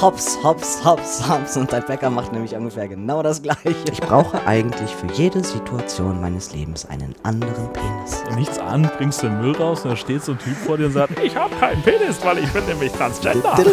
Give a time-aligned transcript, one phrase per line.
[0.00, 1.58] Hops, hops, hops, hops.
[1.58, 3.74] Und dein Bäcker macht nämlich ungefähr genau das Gleiche.
[3.92, 8.22] Ich brauche eigentlich für jede Situation meines Lebens einen anderen Penis.
[8.34, 10.92] Nichts an, bringst den Müll raus und da steht so ein Typ vor dir und
[10.92, 13.52] sagt, ich habe keinen Penis, weil ich bin nämlich Transgender.
[13.58, 13.66] What,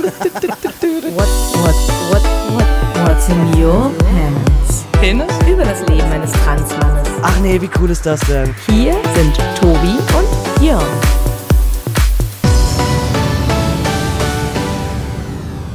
[1.16, 1.76] what,
[2.12, 4.86] what, what, what's in your pants?
[5.00, 5.32] Penis?
[5.50, 7.08] Über das Leben eines Transmannes.
[7.22, 8.54] Ach nee, wie cool ist das denn?
[8.70, 11.27] Hier sind Tobi und Jörn.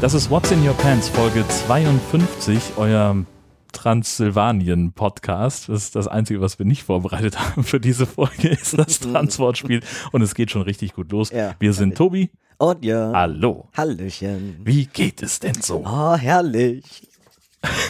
[0.02, 3.24] Das ist What's in Your Pants, Folge 52, euer
[3.70, 5.68] Transsilvanien-Podcast.
[5.68, 9.80] Das ist das Einzige, was wir nicht vorbereitet haben für diese Folge, ist das Transwortspiel.
[10.10, 11.30] Und es geht schon richtig gut los.
[11.30, 12.32] Ja, wir sind Tobi.
[12.58, 13.12] Und ja.
[13.14, 13.68] Hallo.
[13.76, 14.56] Hallöchen.
[14.64, 15.84] Wie geht es denn so?
[15.86, 17.06] Oh, herrlich.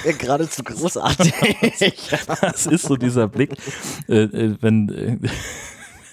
[0.05, 1.33] Ja, Geradezu großartig.
[2.43, 3.57] Das ist so dieser Blick,
[4.07, 5.17] äh, äh, wenn, äh,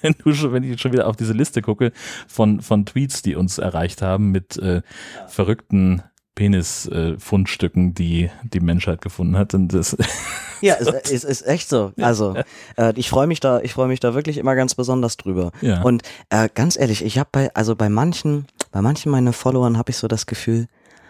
[0.02, 1.92] wenn, du schon, wenn ich schon wieder auf diese Liste gucke
[2.28, 4.82] von, von Tweets, die uns erreicht haben mit äh,
[5.28, 6.04] verrückten
[6.36, 9.54] Penis-Fundstücken, die die Menschheit gefunden hat.
[9.54, 9.98] Und das,
[10.62, 11.92] Ja, es ist, ist, ist echt so.
[12.00, 12.36] Also,
[12.78, 15.52] äh, ich freue mich da, ich freue mich da wirklich immer ganz besonders drüber.
[15.62, 15.82] Ja.
[15.82, 19.92] Und äh, ganz ehrlich, ich habe bei, also bei manchen, bei manchen meiner Followern habe
[19.92, 20.68] ich so das Gefühl,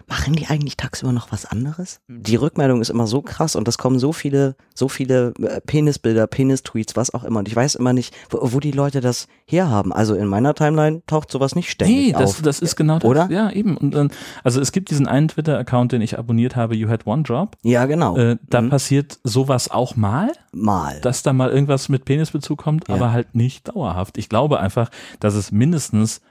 [0.10, 2.02] machen die eigentlich tagsüber noch was anderes?
[2.08, 6.28] Die Rückmeldung ist immer so krass und es kommen so viele, so viele äh, Penisbilder,
[6.28, 7.40] Penis-Tweets, was auch immer.
[7.40, 9.94] Und ich weiß immer nicht, wo, wo die Leute das herhaben.
[9.94, 12.42] Also in meiner Timeline taucht sowas nicht ständig Nee, das, auf.
[12.42, 13.10] das ist genau das.
[13.10, 13.30] Oder?
[13.32, 13.78] Ja, eben.
[13.78, 14.12] Und dann,
[14.44, 17.56] also es gibt diesen einen Twitter-Account, den ich abonniert habe, You Had One Job.
[17.64, 18.18] ja, genau.
[18.18, 18.70] Äh, da Mhm.
[18.70, 21.00] passiert sowas auch mal, Mal.
[21.02, 22.96] dass da mal irgendwas mit Penisbezug kommt, Ja.
[22.96, 24.18] aber halt nicht dauerhaft.
[24.18, 26.22] Ich glaube einfach, dass es mindestens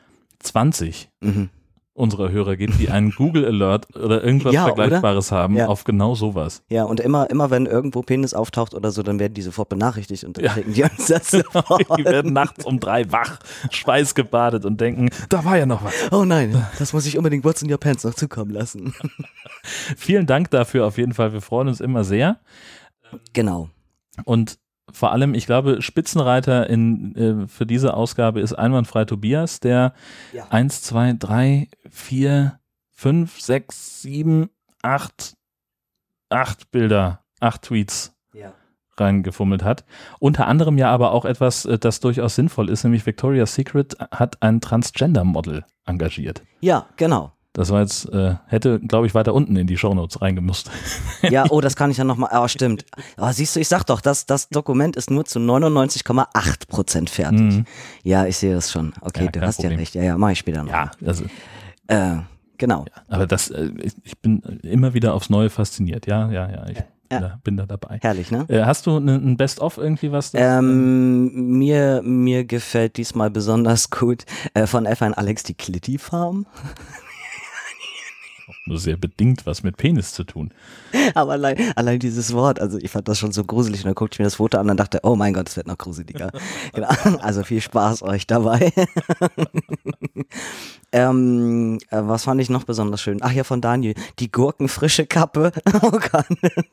[0.40, 1.50] 20 Mhm.
[1.98, 4.74] Unserer Hörer gibt, die einen Google Alert oder irgendwas Ja, oder?
[4.76, 5.66] Vergleichbares haben Ja.
[5.66, 6.62] auf genau sowas.
[6.68, 10.24] Ja, und immer, immer wenn irgendwo Penis auftaucht oder so, dann werden die sofort benachrichtigt
[10.24, 10.52] und dann Ja.
[10.54, 11.84] schicken die uns das sofort.
[11.98, 13.38] Die werden nachts um drei wach,
[13.70, 15.94] schweißgebadet und denken, da war ja noch was.
[16.12, 18.94] Oh nein, das muss ich unbedingt What's in Your Pants noch zukommen lassen.
[19.96, 21.32] Vielen Dank dafür auf jeden Fall.
[21.32, 22.38] Wir freuen uns immer sehr.
[23.32, 23.70] Genau.
[24.24, 24.58] Und
[24.92, 29.92] vor allem, ich glaube, Spitzenreiter in, äh, für diese Ausgabe ist einwandfrei Tobias, der
[30.32, 30.46] Ja.
[30.50, 32.58] 1, 2, 3, 4,
[32.90, 34.50] 5, 6, 7,
[34.82, 35.34] 8,
[36.30, 38.52] 8 Bilder, 8 Tweets Ja.
[38.96, 39.84] reingefummelt hat.
[40.18, 44.42] Unter anderem ja aber auch etwas, äh, das durchaus sinnvoll ist, nämlich Victoria's Secret hat
[44.42, 46.42] ein Transgender-Model engagiert.
[46.60, 47.32] Ja, genau.
[47.58, 50.70] Das war jetzt, äh, hätte, glaube ich, weiter unten in die Shownotes reingemusst.
[51.28, 52.30] Ja, oh, das kann ich ja nochmal.
[52.32, 52.84] Oh, stimmt.
[53.16, 57.40] Oh, siehst du, ich sag doch, das, das Dokument ist nur zu 99,8 Prozent fertig.
[57.40, 57.64] Mhm.
[58.04, 58.92] Ja, ich sehe das schon.
[59.00, 59.72] Okay, Ja, du hast Problem.
[59.72, 59.94] ja recht.
[59.96, 60.70] Ja, ja, mach ich später noch.
[60.70, 61.24] Ja, also
[61.88, 62.18] Äh,
[62.58, 62.84] genau.
[63.08, 66.06] Aber das, äh, ich- bin immer wieder aufs Neue fasziniert.
[66.06, 66.68] Ja, ja, ja.
[66.68, 66.84] Ich Ja.
[67.18, 67.98] Bin, da, bin da dabei.
[68.02, 68.44] Herrlich, ne?
[68.48, 70.30] Äh, hast du ne- ein Best-of irgendwie was?
[70.30, 76.46] das- Ähm, mir, mir gefällt diesmal besonders gut äh, von F1 Alex die Clitty Farm.
[78.68, 80.52] Nur sehr bedingt was mit Penis zu tun.
[81.14, 84.16] Aber allein, allein dieses Wort, also ich fand das schon so gruselig und dann guckte
[84.16, 86.30] ich mir das Foto an und dachte, oh mein Gott, es wird noch gruseliger.
[86.74, 86.88] genau.
[87.20, 88.70] Also viel Spaß euch dabei.
[90.92, 93.20] ähm, äh, was fand ich noch besonders schön?
[93.22, 95.52] Ach ja, von Daniel, die gurkenfrische Kappe.
[95.80, 96.26] Oh Gott,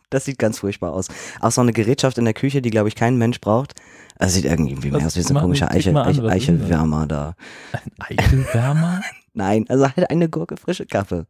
[0.09, 1.07] das sieht ganz furchtbar aus.
[1.39, 3.73] Auch so eine Gerätschaft in der Küche, die glaube ich kein Mensch braucht.
[4.17, 6.19] Das sieht irgendwie mehr aus wie so ein komischer denn das?
[6.19, 7.35] Eichelwärmer da.
[7.71, 9.01] Ein Eichelwärmer?
[9.33, 11.27] Nein, also halt eine gurkenfrische Kappe.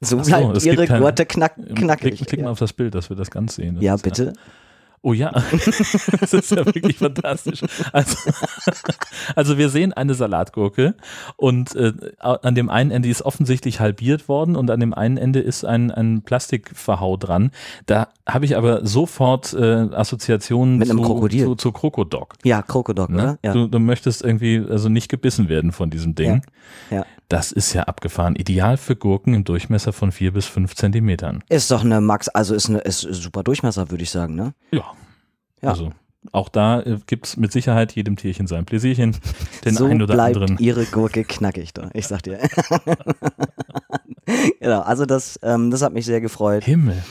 [0.00, 2.16] So Ach so, bleibt ihre kein- Gurte knack, knackig.
[2.16, 3.76] Klick, klick mal auf das Bild, dass wir das ganz sehen.
[3.76, 4.34] Das ja, bitte.
[5.06, 5.30] Oh ja,
[6.20, 7.62] das ist ja wirklich fantastisch.
[7.92, 8.16] Also,
[9.36, 10.96] also wir sehen eine Salatgurke
[11.36, 15.38] und äh, an dem einen Ende ist offensichtlich halbiert worden und an dem einen Ende
[15.38, 17.52] ist ein, ein Plastikverhau dran.
[17.86, 19.62] Da habe ich aber sofort äh,
[19.92, 21.44] Assoziationen Mit einem zu, Krokodil.
[21.44, 22.34] zu, zu Krokodok.
[22.42, 23.16] Ja, Krokodok, Ne?
[23.16, 23.38] oder?
[23.44, 23.52] Ja.
[23.52, 26.42] Du, du möchtest irgendwie also nicht gebissen werden von diesem Ding.
[26.90, 27.06] Ja, ja.
[27.28, 28.36] Das ist ja abgefahren.
[28.36, 31.42] Ideal für Gurken im Durchmesser von vier bis fünf Zentimetern.
[31.48, 34.54] Ist doch eine Max, also ist eine ist super Durchmesser, würde ich sagen, ne?
[34.70, 34.84] Ja.
[35.66, 35.72] Ja.
[35.72, 35.90] Also
[36.32, 39.16] auch da äh, gibt es mit Sicherheit jedem Tierchen sein Pläsierchen.
[39.64, 40.58] Den so ein oder bleibt anderen.
[40.58, 41.90] ihre Gurke knackig da.
[41.94, 42.38] Ich sag dir.
[44.60, 46.64] genau, also das, ähm, das hat mich sehr gefreut.
[46.64, 47.02] Himmel.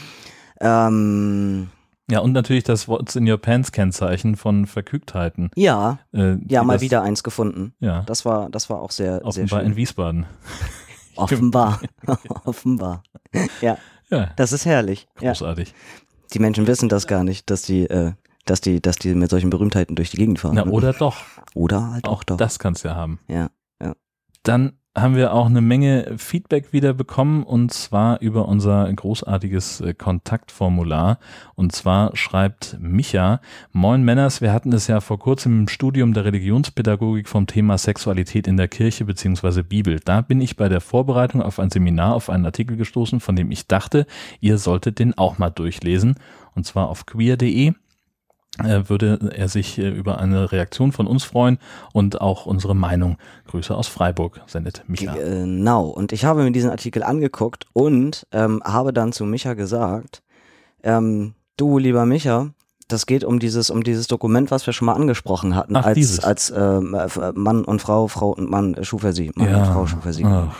[0.59, 1.69] Ähm,
[2.09, 5.49] Ja, und natürlich das What's in Your Pants Kennzeichen von Verkügtheiten.
[5.55, 7.73] ja, Äh, ja, mal das, wieder eins gefunden.
[7.79, 9.71] Ja, Das war, das war auch sehr, sehr offenbar schön.
[9.71, 10.25] in Wiesbaden.
[11.15, 11.79] Offenbar.
[12.43, 13.03] Offenbar.
[13.61, 13.77] Ja,
[14.09, 15.07] Ja, das ist herrlich.
[15.21, 15.31] Ja.
[15.31, 15.73] großartig.
[16.33, 18.11] Die Menschen wissen das gar nicht, dass die, äh,
[18.45, 20.55] dass die, dass die mit solchen Berühmtheiten durch die Gegend fahren.
[20.55, 20.71] Na, ne?
[20.71, 21.17] oder doch.
[21.53, 22.37] Oder halt auch, Auch doch.
[22.37, 23.19] das kannst du ja haben.
[23.27, 23.49] Ja.
[24.45, 29.93] Dann haben wir auch eine Menge Feedback wieder bekommen und zwar über unser großartiges äh,
[29.93, 31.19] Kontaktformular.
[31.55, 33.41] Und zwar schreibt Micha,
[33.73, 38.47] Moin Männers, wir hatten es ja vor kurzem im Studium der Religionspädagogik vom Thema Sexualität
[38.47, 39.63] in der Kirche bzw.
[39.63, 39.99] Bibel.
[39.99, 43.51] Da bin ich bei der Vorbereitung auf ein Seminar auf einen Artikel gestoßen, von dem
[43.51, 44.05] ich dachte,
[44.39, 46.15] ihr solltet den auch mal durchlesen.
[46.53, 47.73] Und zwar auf queer.de
[48.59, 51.57] würde er sich äh, über eine Reaktion von uns freuen
[51.93, 53.17] und auch unsere Meinung.
[53.47, 55.13] Grüße aus Freiburg, sendet Micha.
[55.13, 60.23] Genau, und ich habe mir diesen Artikel angeguckt und ähm, habe dann zu Micha gesagt,
[60.83, 62.51] ähm, du lieber Micha,
[62.87, 65.95] das geht um dieses, um dieses Dokument, was wir schon mal angesprochen hatten, Ach, als,
[65.95, 66.23] dieses.
[66.23, 69.87] als ähm, äh, Mann und Frau, Frau und Mann schuf er sie, Mann und Frau
[69.87, 70.23] schuf er sie.
[70.23, 70.53] Ach.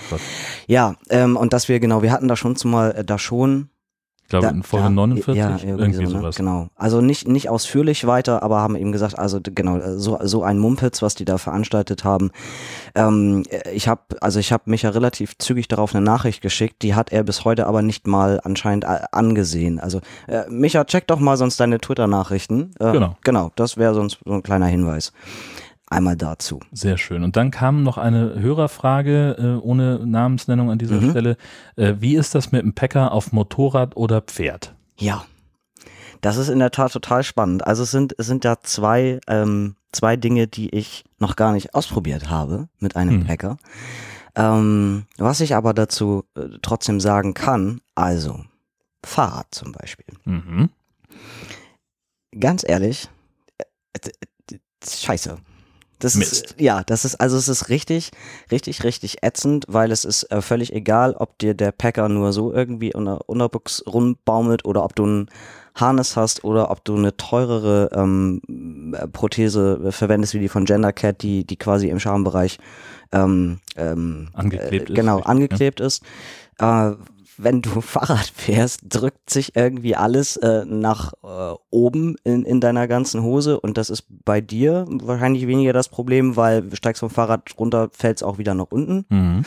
[0.68, 3.70] Ja, ähm, und dass wir, genau, wir hatten da schon zumal, äh, da schon
[4.26, 6.20] Ich glaube Da- in Folge ja, 49, ja, irgendwie so, ne?
[6.22, 6.36] sowas.
[6.36, 6.68] Genau.
[6.76, 10.58] Also nicht, nicht ausführlich weiter, aber haben eben gesagt, also genau, äh, so, so ein
[10.58, 12.32] Mumpitz, was die da veranstaltet haben.
[12.96, 16.82] Ähm, äh, ich habe, also ich habe mich ja relativ zügig darauf eine Nachricht geschickt,
[16.82, 19.80] die hat er bis heute aber nicht mal anscheinend äh, angesehen.
[19.80, 22.72] Also äh, Micha, check doch mal sonst deine Twitter-Nachrichten.
[22.80, 23.16] Äh, Genau.
[23.24, 25.14] Genau, das wäre sonst so ein kleiner Hinweis.
[25.96, 26.60] Einmal dazu.
[26.72, 27.24] Sehr schön.
[27.24, 31.10] Und dann kam noch eine Hörerfrage äh, ohne Namensnennung an dieser Mhm.
[31.12, 31.38] Stelle.
[31.76, 34.76] Äh, wie ist das mit dem Packer auf Motorrad oder Pferd?
[35.00, 35.26] Ja,
[36.22, 37.66] das ist in der Tat total spannend.
[37.66, 41.76] Also es sind, es sind da zwei, ähm, zwei Dinge, die ich noch gar nicht
[41.76, 43.26] ausprobiert habe mit einem Hm.
[43.28, 43.58] Packer.
[44.36, 48.44] Ähm, was ich aber dazu äh, trotzdem sagen kann, also
[49.06, 50.08] Fahrrad zum Beispiel.
[50.26, 50.70] Mhm.
[52.38, 53.08] Ganz ehrlich,
[53.58, 53.64] äh,
[53.94, 55.38] äh, äh, scheiße.
[56.00, 56.34] Das Mist.
[56.48, 58.12] ist, ja, das ist, also es ist richtig,
[58.52, 62.54] richtig, richtig ätzend, weil es ist äh, völlig egal, ob dir der Packer nur so
[62.54, 65.30] irgendwie in der Unterbuchs rumbaumelt oder ob du einen
[65.76, 68.42] Harness hast oder ob du eine teurere ähm,
[68.94, 72.60] äh, Prothese verwendest, wie die von Gendercat, die, die quasi im Schambereich
[73.12, 76.04] ähm, ähm, Angeklebt äh, ist, Genau, angeklebt ist.
[76.60, 76.92] Äh,
[77.38, 82.88] wenn du Fahrrad fährst, drückt sich irgendwie alles äh, nach äh, oben in, in deiner
[82.88, 87.10] ganzen Hose und das ist bei dir wahrscheinlich weniger das Problem, weil du steigst vom
[87.10, 89.06] Fahrrad runter, fällst auch wieder nach unten.
[89.10, 89.46] Mhm.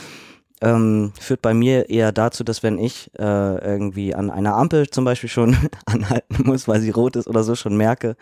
[0.61, 5.05] Ähm, führt bei mir eher dazu, dass wenn ich äh, irgendwie an einer Ampel zum
[5.05, 5.57] Beispiel schon
[5.87, 8.17] anhalten muss, weil sie rot ist oder so, schon merke,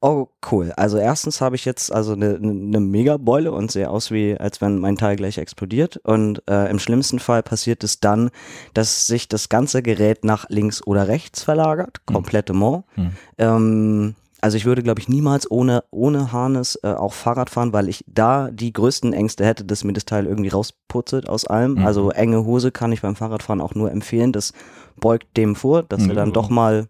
[0.00, 0.72] oh cool.
[0.76, 4.60] Also erstens habe ich jetzt also eine, eine, eine Megabeule und sehe aus wie, als
[4.60, 5.96] wenn mein Teil gleich explodiert.
[5.98, 8.30] Und äh, im schlimmsten Fall passiert es dann,
[8.74, 12.84] dass sich das ganze Gerät nach links oder rechts verlagert, komplettement.
[12.94, 13.10] Hm.
[13.38, 17.88] Ähm, also ich würde, glaube ich, niemals ohne, ohne Harness äh, auch Fahrrad fahren, weil
[17.88, 21.72] ich da die größten Ängste hätte, dass mir das Teil irgendwie rausputzelt aus allem.
[21.72, 21.86] Mhm.
[21.86, 24.32] Also enge Hose kann ich beim Fahrradfahren auch nur empfehlen.
[24.32, 24.52] Das
[24.96, 26.34] beugt dem vor, dass er dann Ja.
[26.34, 26.86] doch mal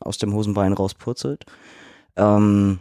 [0.00, 1.46] aus dem Hosenbein rauspurzelt.
[2.18, 2.80] Ähm,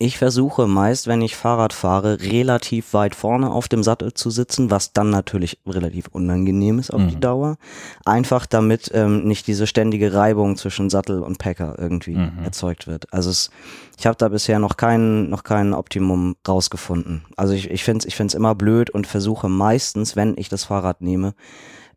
[0.00, 4.70] ich versuche meist, wenn ich Fahrrad fahre, relativ weit vorne auf dem Sattel zu sitzen,
[4.70, 7.20] was dann natürlich relativ unangenehm ist auf die Mhm.
[7.20, 7.56] Dauer.
[8.04, 12.44] Einfach damit ähm, nicht diese ständige Reibung zwischen Sattel und Packer irgendwie Mhm.
[12.44, 13.12] erzeugt wird.
[13.12, 13.50] Also es,
[13.98, 17.24] ich habe da bisher noch kein, noch kein Optimum rausgefunden.
[17.36, 20.62] Also ich, ich finde es ich find's immer blöd und versuche meistens, wenn ich das
[20.62, 21.34] Fahrrad nehme,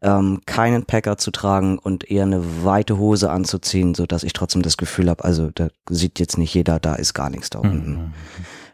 [0.02, 4.62] ähm, keinen Packer zu tragen und eher eine weite Hose anzuziehen, so dass ich trotzdem
[4.62, 7.92] das Gefühl habe, also da sieht jetzt nicht jeder, da ist gar nichts da unten.
[7.92, 8.14] Mhm.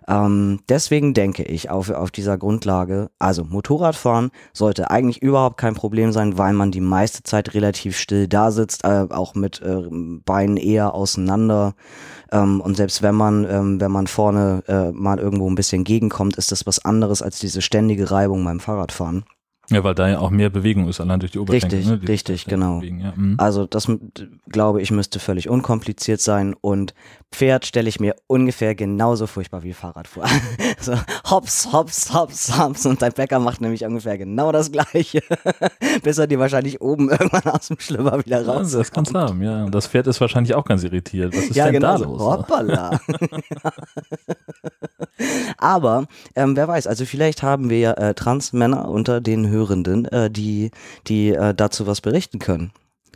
[0.09, 6.13] Ähm, deswegen denke ich auf, auf dieser Grundlage, also Motorradfahren sollte eigentlich überhaupt kein Problem
[6.13, 9.83] sein, weil man die meiste Zeit relativ still da sitzt, äh, auch mit äh,
[10.23, 11.75] Beinen eher auseinander.
[12.31, 16.37] Ähm, und selbst wenn man, ähm, wenn man vorne äh, mal irgendwo ein bisschen gegenkommt,
[16.37, 19.25] ist das was anderes als diese ständige Reibung beim Fahrradfahren.
[19.69, 21.79] Ja, weil da ja auch mehr Bewegung ist, allein durch die Oberschenkel.
[21.79, 22.07] Richtig, ne?
[22.07, 22.79] Richtig, genau.
[22.79, 23.13] Bewegen, ja.
[23.13, 23.35] Mhm.
[23.37, 23.91] Also das
[24.47, 26.93] glaube ich müsste völlig unkompliziert sein und
[27.33, 30.23] Pferd stelle ich mir ungefähr genauso furchtbar wie Fahrrad vor.
[30.79, 30.93] so
[31.29, 35.21] hops, hops, hops, hops und dein Bäcker macht nämlich ungefähr genau das gleiche,
[36.03, 38.71] bis er dir wahrscheinlich oben irgendwann aus dem Schlüpper wieder Ja, raus.
[38.71, 39.65] das kann's haben, ja.
[39.65, 41.35] Und das Pferd ist wahrscheinlich auch ganz irritiert.
[41.35, 41.87] Was ist ja, denn genau.
[41.87, 42.05] da so.
[42.05, 42.21] los?
[42.21, 43.01] Hoppala.
[45.57, 46.05] Aber
[46.35, 50.71] ähm, wer weiß, also vielleicht haben wir ja äh, Transmänner unter den Hörenden, äh, die,
[51.07, 52.71] die äh, dazu was berichten können.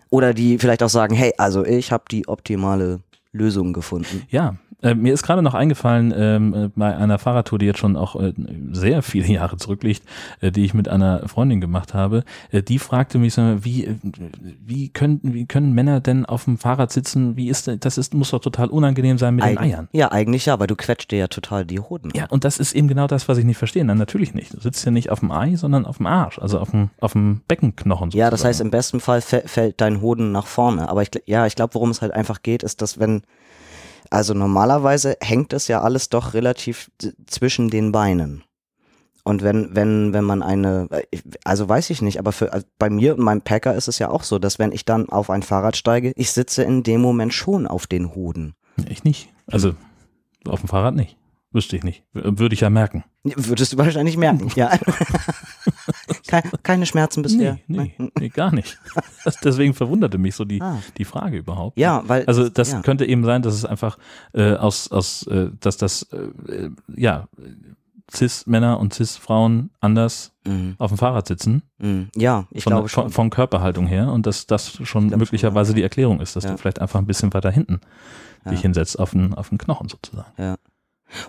[0.10, 3.00] Oder die vielleicht auch sagen, hey, also ich habe die optimale
[3.32, 4.24] Lösung gefunden.
[4.30, 7.96] Ja, äh, mir ist gerade noch eingefallen, ähm, äh, bei einer Fahrradtour, die jetzt schon
[7.96, 8.34] auch äh,
[8.72, 10.04] sehr viele Jahre zurückliegt,
[10.42, 13.96] äh, die ich mit einer Freundin gemacht habe, äh, die fragte mich so, wie, äh,
[14.66, 17.36] wie, können, wie können Männer denn auf dem Fahrrad sitzen?
[17.38, 19.88] Wie ist das ist, muss doch total unangenehm sein mit den Eig- Eiern.
[19.92, 22.12] Ja, eigentlich ja, weil du quetscht dir ja total die Hoden.
[22.16, 23.84] Ja, und das ist eben genau das, was ich nicht verstehe.
[23.86, 24.54] Nein, natürlich nicht.
[24.54, 27.14] Du sitzt ja nicht auf dem Ei, sondern auf dem Arsch, also auf dem, auf
[27.14, 28.10] dem Beckenknochen.
[28.12, 28.50] Ja, das sozusagen.
[28.50, 30.90] heißt, im besten Fall fä- fällt dein Hoden nach vorne.
[30.90, 33.22] Aber ich, ja, ich glaube, worum es halt einfach geht, ist, dass wenn,
[34.12, 36.92] also normalerweise hängt es ja alles doch relativ
[37.26, 38.44] zwischen den Beinen.
[39.24, 40.90] Und wenn, wenn, wenn man eine,
[41.44, 44.10] also weiß ich nicht, aber für, also bei mir und meinem Packer ist es ja
[44.10, 47.34] auch so, dass wenn ich dann auf ein Fahrrad steige, ich sitze in dem Moment
[47.34, 48.54] schon auf den Hoden.
[48.90, 49.30] Ich nicht.
[49.48, 49.76] Also
[50.46, 51.18] auf dem Fahrrad nicht.
[51.52, 52.04] Wüsste ich nicht.
[52.14, 53.04] Würde ich ja merken.
[53.24, 54.72] Würdest du wahrscheinlich merken, ja.
[56.64, 57.60] Keine, Schmerzen bisher.
[57.68, 58.80] Nee, nee, nee, gar nicht.
[59.24, 60.78] Das, deswegen verwunderte mich so die, Ah.
[60.98, 61.78] die Frage überhaupt.
[61.78, 62.26] Ja, weil.
[62.26, 62.82] Also das ja.
[62.82, 63.98] könnte eben sein, dass es einfach
[64.34, 67.28] äh, aus, aus äh, dass das äh, äh, ja
[68.14, 72.10] Cis-Männer und Cis-Frauen anders Mhm, auf dem Fahrrad sitzen, mhm.
[72.16, 73.12] Ja, ich von, glaube schon.
[73.12, 76.50] von Körperhaltung her und dass das schon möglicherweise schon, die Erklärung ist, dass Ja.
[76.52, 77.80] du vielleicht einfach ein bisschen weiter hinten
[78.46, 78.62] dich Ja.
[78.64, 80.32] hinsetzt auf den, auf den Knochen sozusagen.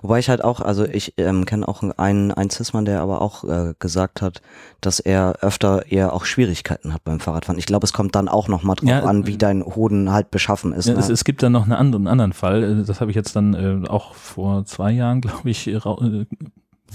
[0.03, 3.45] Wobei ich halt auch, also ich ähm, kenne auch einen, einen Cis-Mann, der aber auch
[3.45, 4.43] äh, gesagt hat,
[4.81, 7.59] dass er öfter eher auch Schwierigkeiten hat beim Fahrradfahren.
[7.59, 10.13] Ich glaube, es kommt dann auch noch mal drauf Ja, an, wie äh, dein Hoden
[10.13, 10.87] halt beschaffen ist.
[10.87, 11.01] Ja, ne?
[11.01, 13.55] es, es gibt dann noch einen anderen, anderen Fall, äh, das habe ich jetzt dann
[13.85, 16.27] äh, auch vor zwei Jahren, glaube ich, äh, äh,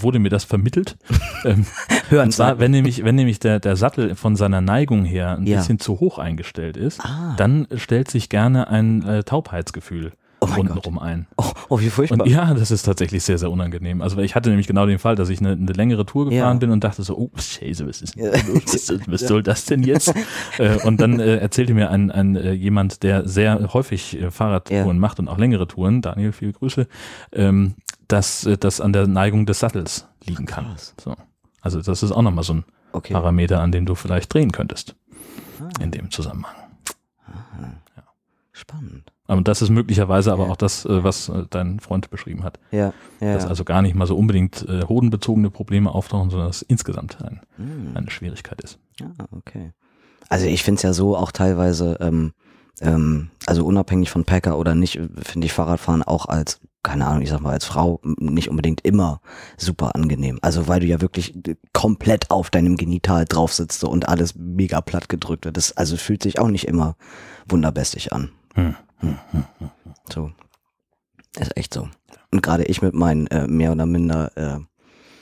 [0.00, 0.96] wurde mir das vermittelt.
[1.44, 1.66] ähm,
[2.08, 5.56] Hören zwar, wenn nämlich, wenn nämlich der, der Sattel von seiner Neigung her ein Ja.
[5.58, 10.58] bisschen zu hoch eingestellt ist, Ah, dann stellt sich gerne ein äh, Taubheitsgefühl Oh Gott.
[10.58, 11.26] untenrum ein.
[11.36, 12.20] oh, oh, wie furchtbar.
[12.24, 14.00] Und ja, das ist tatsächlich sehr, sehr unangenehm.
[14.02, 16.58] Also ich hatte nämlich genau den Fall, dass ich eine, eine längere Tour gefahren Ja.
[16.60, 18.30] bin und dachte so, oh, Scheiße, was ist Ja.
[18.32, 20.14] was, was soll das denn jetzt?
[20.58, 24.86] äh, und dann äh, erzählte mir ein, ein äh, jemand, der sehr häufig äh, Fahrradtouren
[24.86, 24.92] Ja.
[24.94, 26.86] macht und auch längere Touren, Daniel, viele Grüße,
[27.32, 27.74] ähm,
[28.06, 30.76] dass äh, das an der Neigung des Sattels liegen kann.
[31.02, 31.16] So.
[31.60, 33.12] Also das ist auch nochmal so ein okay.
[33.12, 34.94] Parameter, an dem du vielleicht drehen könntest
[35.60, 36.54] Ah, in dem Zusammenhang.
[37.26, 37.72] aha.
[38.52, 39.12] Spannend.
[39.28, 40.50] Und das ist möglicherweise aber Ja.
[40.52, 42.58] auch das, äh, was äh, dein Freund beschrieben hat.
[42.70, 43.34] Ja, ja.
[43.34, 47.40] dass also gar nicht mal so unbedingt äh, hodenbezogene Probleme auftauchen, sondern dass insgesamt ein,
[47.56, 47.90] Hm.
[47.94, 48.78] eine Schwierigkeit ist.
[48.98, 49.72] Ja, okay.
[50.30, 52.32] Also ich finde es ja so auch teilweise, ähm,
[52.80, 57.28] ähm, also unabhängig von Packer oder nicht, finde ich Fahrradfahren auch als, keine Ahnung, ich
[57.30, 59.20] sag mal, als Frau nicht unbedingt immer
[59.58, 60.38] super angenehm.
[60.42, 61.34] Also weil du ja wirklich
[61.74, 65.56] komplett auf deinem Genital drauf sitzt und alles mega platt gedrückt wird.
[65.56, 66.96] Das also fühlt sich auch nicht immer
[67.48, 68.30] wunderbästig an.
[68.54, 68.74] Hm.
[70.12, 70.32] So.
[71.38, 71.88] Ist echt so.
[72.30, 74.58] Und gerade ich mit meinen äh, mehr oder minder äh,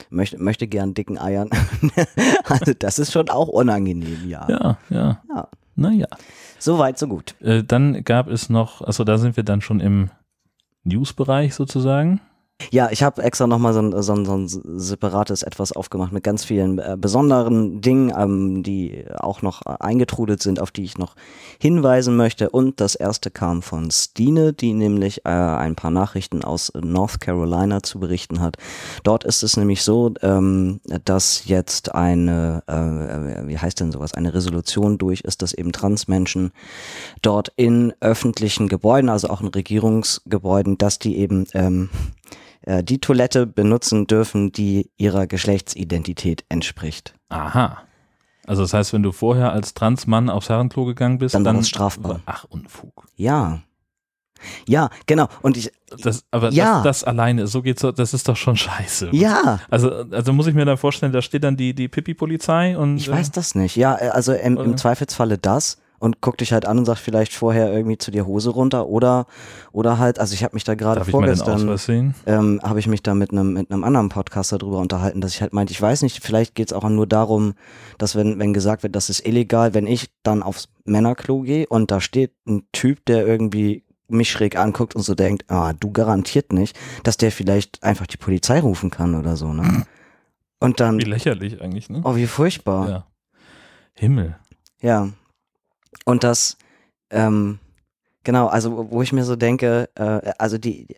[0.09, 1.49] möchte, möchte gern dicken Eiern.
[2.45, 4.47] also das ist schon auch unangenehm, ja.
[4.49, 5.21] Ja, ja.
[5.29, 5.47] Ja.
[5.75, 6.07] Naja.
[6.57, 7.35] So weit, so gut.
[7.39, 10.09] Äh, dann gab es noch, also da sind wir dann schon im
[10.83, 12.19] News-Bereich sozusagen.
[12.71, 16.43] Ja, ich habe extra nochmal so ein, so, so ein separates etwas aufgemacht mit ganz
[16.43, 21.15] vielen äh, besonderen Dingen, ähm, die auch noch äh, eingetrudelt sind, auf die ich noch
[21.59, 22.49] hinweisen möchte.
[22.49, 27.83] Und das erste kam von Stine, die nämlich äh, ein paar Nachrichten aus North Carolina
[27.83, 28.57] zu berichten hat.
[29.03, 34.33] Dort ist es nämlich so, ähm, dass jetzt eine, äh, wie heißt denn sowas, eine
[34.33, 36.51] Resolution durch ist, dass eben Transmenschen
[37.21, 41.89] dort in öffentlichen Gebäuden, also auch in Regierungsgebäuden, dass die eben ähm,
[42.67, 47.13] äh, die Toilette benutzen dürfen, die ihrer Geschlechtsidentität entspricht.
[47.29, 47.77] Aha.
[48.45, 51.61] Also das heißt, wenn du vorher als Transmann aufs Herrenklo gegangen bist, Dann dann, war
[51.61, 52.19] das strafbar.
[52.25, 53.07] Ach, Unfug.
[53.15, 53.61] Ja.
[54.67, 55.27] Ja, genau.
[55.41, 55.71] Und ich,
[56.03, 56.75] Das, aber Ja.
[56.83, 59.09] das, das alleine, so geht's, das ist doch schon scheiße.
[59.11, 62.97] ja, Also, also muss ich mir dann vorstellen, da steht dann die, die Pipi-Polizei und.
[62.97, 63.75] ich weiß das nicht.
[63.77, 64.77] Ja, äh, also im, im?
[64.77, 68.49] Zweifelsfalle das und guck dich halt an und sag vielleicht vorher irgendwie zu dir Hose
[68.49, 69.25] runter oder
[69.71, 71.77] oder halt, also ich habe mich da gerade vorgestern
[72.25, 75.41] ähm, habe ich mich da mit einem mit einem anderen Podcaster drüber unterhalten, dass ich
[75.41, 77.53] halt meinte, ich weiß nicht, vielleicht geht's auch nur darum,
[77.97, 81.91] dass wenn wenn gesagt wird, das ist illegal, wenn ich dann aufs Männerklo gehe und
[81.91, 86.53] da steht ein Typ, der irgendwie mich schräg anguckt und so denkt, ah, du garantiert
[86.53, 89.85] nicht, dass der vielleicht einfach die Polizei rufen kann oder so, ne?
[90.59, 92.01] Und dann, Wie lächerlich eigentlich, ne?
[92.03, 92.89] oh, wie furchtbar.
[92.89, 93.07] Ja.
[93.93, 94.35] Himmel.
[94.81, 95.09] Ja.
[96.05, 96.57] Und das,
[97.09, 97.59] ähm,
[98.23, 100.95] genau, also wo- ich mir so denke, äh, also die,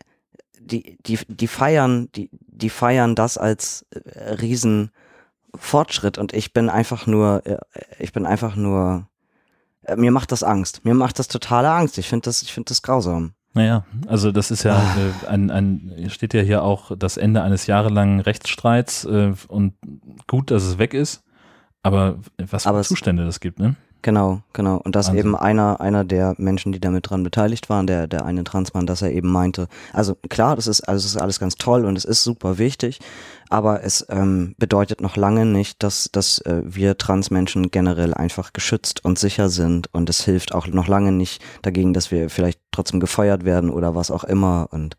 [0.59, 4.33] die, die, die feiern, die, die feiern das als äh,
[5.53, 7.57] Riesenfortschritt und ich bin einfach nur, äh,
[7.99, 9.07] ich bin einfach nur,
[9.83, 10.85] äh, mir macht das Angst.
[10.85, 11.97] Mir macht das totale Angst.
[11.97, 13.33] Ich finde das, ich finde das grausam.
[13.53, 17.65] Naja, also das ist ja äh, ein, ein, steht ja hier auch das Ende eines
[17.65, 19.73] jahrelangen Rechtsstreits äh, und
[20.27, 21.23] gut, dass es weg ist,
[21.81, 23.75] aber was für Aber Zustände das gibt, ne?
[24.01, 24.77] Genau, genau.
[24.77, 25.25] Und dass Wahnsinn.
[25.25, 29.01] eben einer, einer der Menschen, die damit dran beteiligt waren, der, der eine Transmann, dass
[29.01, 32.05] er eben meinte, also klar, das ist, also es ist alles ganz toll und es
[32.05, 32.99] ist super wichtig,
[33.49, 39.03] aber es ähm, bedeutet noch lange nicht, dass, dass äh, wir Transmenschen generell einfach geschützt
[39.03, 43.01] und sicher sind und es hilft auch noch lange nicht dagegen, dass wir vielleicht trotzdem
[43.01, 44.95] gefeuert werden oder was auch immer und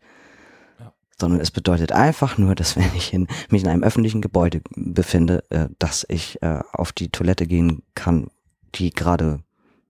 [0.79, 0.93] Ja.
[1.19, 5.43] sondern es bedeutet einfach nur, dass wenn ich in, mich in einem öffentlichen Gebäude befinde,
[5.49, 8.27] äh, dass ich äh, auf die Toilette gehen kann,
[8.75, 9.43] die gerade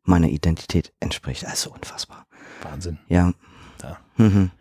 [0.03, 1.45] meiner Identität entspricht.
[1.45, 2.25] Also unfassbar.
[2.63, 2.99] Wahnsinn.
[3.07, 3.33] Ja.
[3.81, 3.97] Ja.
[4.17, 4.51] Mhm.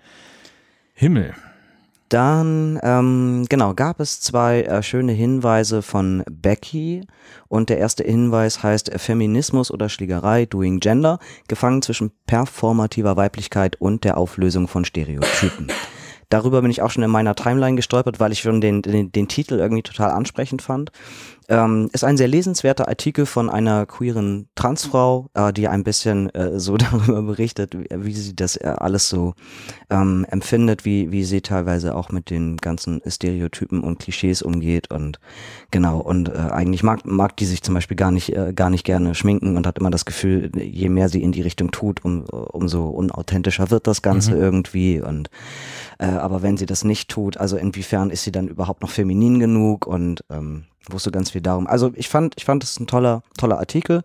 [0.95, 1.35] Himmel.
[2.11, 7.07] Dann, ähm, genau, gab es zwei äh, schöne Hinweise von Becky.
[7.47, 14.03] Und der erste Hinweis heißt Feminismus oder Schlägerei, Doing Gender, gefangen zwischen performativer Weiblichkeit und
[14.03, 15.69] der Auflösung von Stereotypen.
[16.31, 19.29] Darüber bin ich auch schon in meiner Timeline gestolpert, weil ich schon den, den, den
[19.29, 20.91] Titel irgendwie total ansprechend fand.
[21.51, 26.61] Ähm, ist ein sehr lesenswerter Artikel von einer queeren Transfrau, äh, die ein bisschen äh,
[26.61, 29.35] so darüber berichtet, wie, wie sie das äh, alles so
[29.91, 35.19] ähm, empfindet, wie, wie sie teilweise auch mit den ganzen Stereotypen und Klischees umgeht und
[35.73, 38.85] genau und äh, eigentlich mag, mag die sich zum Beispiel gar nicht äh, gar nicht
[38.85, 42.23] gerne schminken und hat immer das Gefühl, je mehr sie in die Richtung tut, um,
[42.27, 44.41] umso unauthentischer wird das Ganze mhm.
[44.41, 45.31] irgendwie und
[45.99, 49.87] aber wenn sie das nicht tut, also inwiefern ist sie dann überhaupt noch feminin genug
[49.87, 51.67] und ähm, wusste ganz viel darum.
[51.67, 54.03] Also ich fand, ich fand es ein toller, toller Artikel.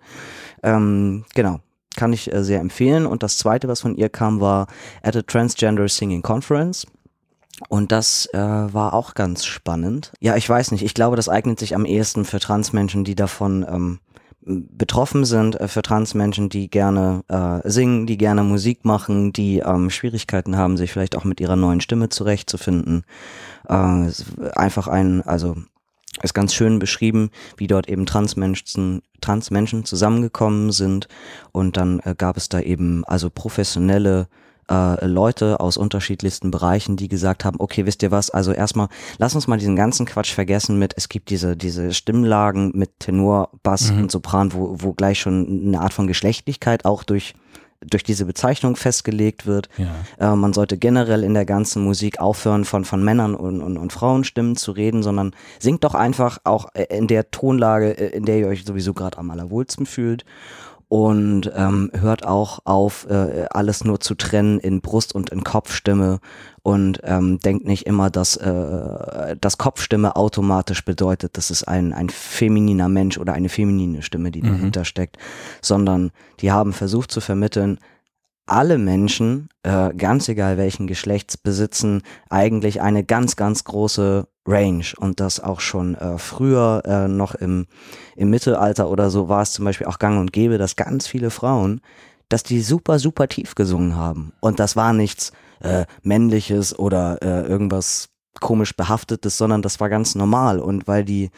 [0.64, 1.60] Ähm, genau.
[1.96, 3.06] Kann ich äh, sehr empfehlen.
[3.06, 4.68] Und das zweite, was von ihr kam, war
[5.02, 6.86] at a Transgender Singing Conference.
[7.70, 10.12] Und das äh, war auch ganz spannend.
[10.20, 10.84] Ja, ich weiß nicht.
[10.84, 14.00] Ich glaube, das eignet sich am ehesten für Transmenschen, die davon ähm,
[14.46, 19.90] betroffen sind, äh, für Transmenschen, die gerne äh, singen, die gerne Musik machen, die ähm,
[19.90, 23.06] Schwierigkeiten haben, sich vielleicht auch mit ihrer neuen Stimme zurechtzufinden.
[23.68, 24.10] Äh,
[24.56, 25.56] einfach ein, also
[26.24, 31.08] ist ganz schön beschrieben, wie dort eben Transmenschen, Transmenschen zusammengekommen sind
[31.52, 34.28] und dann äh, gab es da eben also professionelle
[34.70, 39.36] äh, Leute aus unterschiedlichsten Bereichen, die gesagt haben, okay, wisst ihr was, also erstmal, lass
[39.36, 43.92] uns mal diesen ganzen Quatsch vergessen mit, es gibt diese, diese Stimmlagen mit Tenor, Bass
[43.92, 44.04] mhm.
[44.04, 47.36] und Sopran, wo, wo gleich schon eine Art von Geschlechtlichkeit auch durch
[47.82, 49.70] durch diese Bezeichnung festgelegt wird.
[49.78, 50.34] Ja.
[50.34, 53.94] Äh, man sollte generell in der ganzen Musik aufhören, von, von Männern und, und, und
[53.94, 58.40] Frauenstimmen zu reden, sondern singt doch einfach auch äh, in der Tonlage, äh, in der
[58.40, 60.26] ihr euch sowieso gerade am allerwohlsten fühlt
[60.88, 66.20] und ähm, hört auch auf, äh, alles nur zu trennen in Brust- und in Kopfstimme
[66.66, 72.10] und ähm, denkt nicht immer, dass, äh, dass Kopfstimme automatisch bedeutet, dass es ein, ein
[72.10, 74.48] femininer Mensch oder eine feminine Stimme, die mhm.
[74.48, 75.18] dahinter steckt,
[75.62, 77.78] sondern die haben versucht zu vermitteln,
[78.48, 85.20] alle Menschen, äh, ganz egal welchen Geschlechts, besitzen eigentlich eine ganz, ganz große Range und
[85.20, 87.68] das auch schon äh, früher äh, noch im,
[88.16, 91.30] im Mittelalter oder so war es zum Beispiel auch gang und gäbe, dass ganz viele
[91.30, 91.82] Frauen,
[92.28, 97.48] dass die super, super tief gesungen haben und das war nichts äh, männliches oder äh,
[97.48, 101.30] irgendwas komisch behaftetes, sondern das war ganz normal und weil die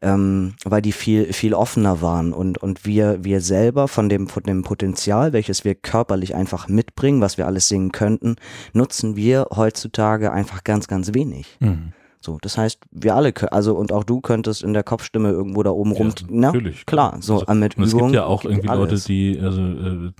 [0.00, 4.44] ähm, weil die viel, viel offener waren und, und wir, wir selber von dem, von
[4.44, 8.36] dem Potenzial, welches wir körperlich einfach mitbringen, was wir alles singen könnten,
[8.72, 11.56] nutzen wir heutzutage einfach ganz, ganz wenig.
[11.60, 11.92] Mhm.
[12.20, 15.70] So, das heißt, wir alle, also und auch du könntest in der Kopfstimme irgendwo da
[15.70, 17.86] oben ja, rum, natürlich, klar, so also, mit Übung.
[17.86, 18.90] Es gibt ja auch irgendwie alles.
[18.90, 20.12] Leute, die also äh,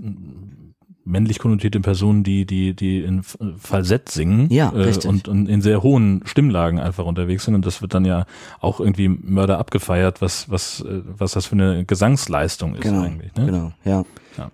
[1.09, 5.83] männlich konnotierte Personen, die, die, die in Falsett singen ja, äh, und, und in sehr
[5.83, 7.55] hohen Stimmlagen einfach unterwegs sind.
[7.55, 8.27] Und das wird dann ja
[8.61, 13.35] auch irgendwie Mörder abgefeiert, was, was, äh, was das für eine Gesangsleistung ist genau, eigentlich.
[13.35, 13.47] Ne?
[13.47, 14.05] Genau, ja.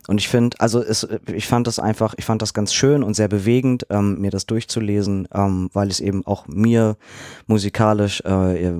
[0.09, 3.15] Und ich finde, also es, ich fand das einfach, ich fand das ganz schön und
[3.15, 6.97] sehr bewegend, ähm, mir das durchzulesen, ähm, weil es eben auch mir
[7.47, 8.73] musikalisch äh,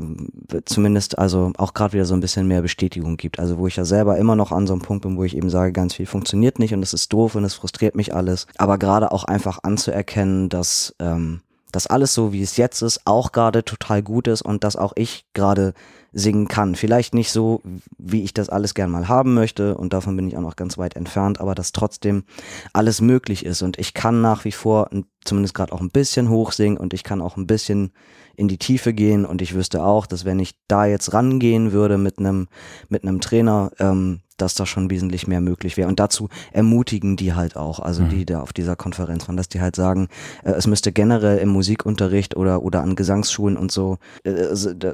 [0.65, 3.39] zumindest also auch gerade wieder so ein bisschen mehr Bestätigung gibt.
[3.39, 5.51] Also wo ich ja selber immer noch an so einem Punkt bin, wo ich eben
[5.51, 8.47] sage, ganz viel funktioniert nicht und es ist doof und es frustriert mich alles.
[8.57, 11.41] Aber gerade auch einfach anzuerkennen, dass ähm,
[11.75, 14.93] dass alles so, wie es jetzt ist, auch gerade total gut ist und dass auch
[14.95, 15.75] ich gerade
[16.15, 16.77] singen kann.
[16.77, 17.61] Vielleicht nicht so,
[17.99, 20.79] wie ich das alles gern mal haben möchte und davon bin ich auch noch ganz
[20.79, 22.25] weit entfernt, aber dass trotzdem
[22.73, 24.89] alles möglich ist und ich kann nach wie vor
[25.25, 27.93] zumindest gerade auch ein bisschen hoch singen und ich kann auch ein bisschen
[28.37, 31.99] in die Tiefe gehen und ich wüsste auch, dass wenn ich da jetzt rangehen würde
[31.99, 32.49] mit einem
[32.89, 35.89] mit einem Trainer, ähm, dass da schon wesentlich mehr möglich wäre.
[35.89, 38.09] Und dazu ermutigen die halt auch, also mhm.
[38.09, 40.09] die da auf dieser Konferenz waren, dass die halt sagen,
[40.43, 44.33] äh, es müsste generell im Musikunterricht oder, oder an Gesangsschulen und so, äh,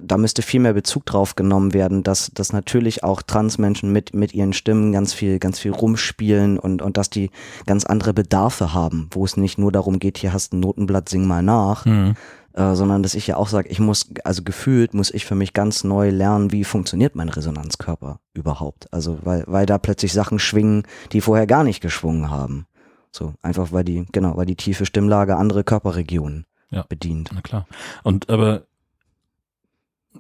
[0.02, 4.34] da müsste viel mehr Bezug drauf genommen werden, dass, dass natürlich auch Transmenschen mit, mit
[4.34, 7.30] ihren Stimmen ganz viel, ganz viel rumspielen und, und dass die
[7.66, 11.08] ganz andere Bedarfe haben, wo es nicht nur darum geht, hier hast du ein Notenblatt,
[11.08, 12.14] sing mal nach, mhm
[12.52, 15.52] äh, sondern dass ich ja auch sage, ich muss, also gefühlt muss ich für mich
[15.52, 18.92] ganz neu lernen, wie funktioniert mein Resonanzkörper überhaupt.
[18.92, 22.66] Also weil, weil da plötzlich Sachen schwingen, die vorher gar nicht geschwungen haben.
[23.12, 27.30] So, einfach weil die, genau, weil die tiefe Stimmlage andere Körperregionen ja, bedient.
[27.32, 27.66] Na klar.
[28.02, 28.62] Und aber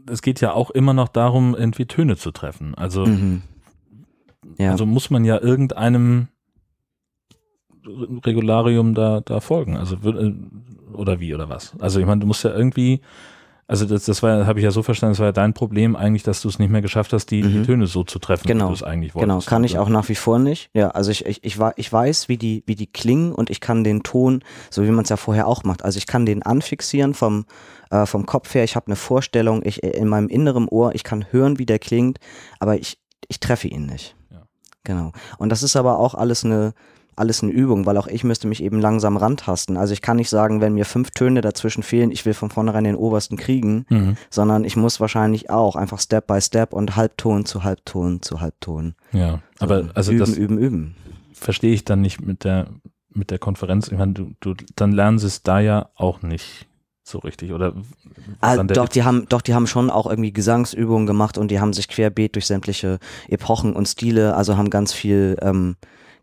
[0.08, 2.74] es geht ja auch immer noch darum, irgendwie Töne zu treffen.
[2.74, 3.42] Also, mhm.
[4.58, 4.70] ja.
[4.70, 6.28] also muss man ja irgendeinem
[8.24, 9.76] Regularium da, da folgen.
[9.76, 10.34] Also äh,
[10.92, 11.74] oder wie oder was?
[11.80, 13.00] Also ich meine, du musst ja irgendwie
[13.70, 16.24] Also das, das war, habe ich ja so verstanden, das war ja dein Problem eigentlich,
[16.24, 17.64] dass du es nicht mehr geschafft hast, die, die Mhm.
[17.66, 18.64] Töne so zu treffen, Genau.
[18.64, 19.28] wie du es eigentlich wolltest.
[19.28, 20.70] Genau, kann ich Also, auch nach wie vor nicht.
[20.74, 23.84] Ja, also ich, ich, ich, ich weiß, wie die, wie die klingen und ich kann
[23.84, 25.84] den Ton, so wie man es ja vorher auch macht.
[25.84, 27.44] Also ich kann den anfixieren vom,
[27.90, 28.64] äh, vom Kopf her.
[28.64, 32.18] Ich habe eine Vorstellung, ich in meinem inneren Ohr, ich kann hören, wie der klingt,
[32.58, 34.16] aber ich, ich treffe ihn nicht.
[34.32, 34.42] Ja.
[34.82, 35.12] Genau.
[35.38, 36.72] Und das ist aber auch alles eine,
[37.20, 39.76] alles eine Übung, weil auch ich müsste mich eben langsam rantasten.
[39.76, 42.84] Also ich kann nicht sagen, wenn mir fünf Töne dazwischen fehlen, ich will von vornherein
[42.84, 44.16] den obersten kriegen, Mhm.
[44.30, 48.94] sondern ich muss wahrscheinlich auch einfach Step by Step und Halbton zu Halbton zu Halbton.
[49.12, 50.94] Ja, aber So, also üben, das üben, üben.
[51.32, 52.66] verstehe ich dann nicht mit der
[53.12, 53.88] mit der Konferenz.
[53.88, 56.66] Ich meine, du, du dann lernen sie es da ja auch nicht
[57.02, 57.74] so richtig oder
[58.40, 61.72] der doch, die haben, doch, die haben schon auch irgendwie Gesangsübungen gemacht und die haben
[61.72, 65.74] sich querbeet durch sämtliche Epochen und Stile, also haben ganz viel, ähm,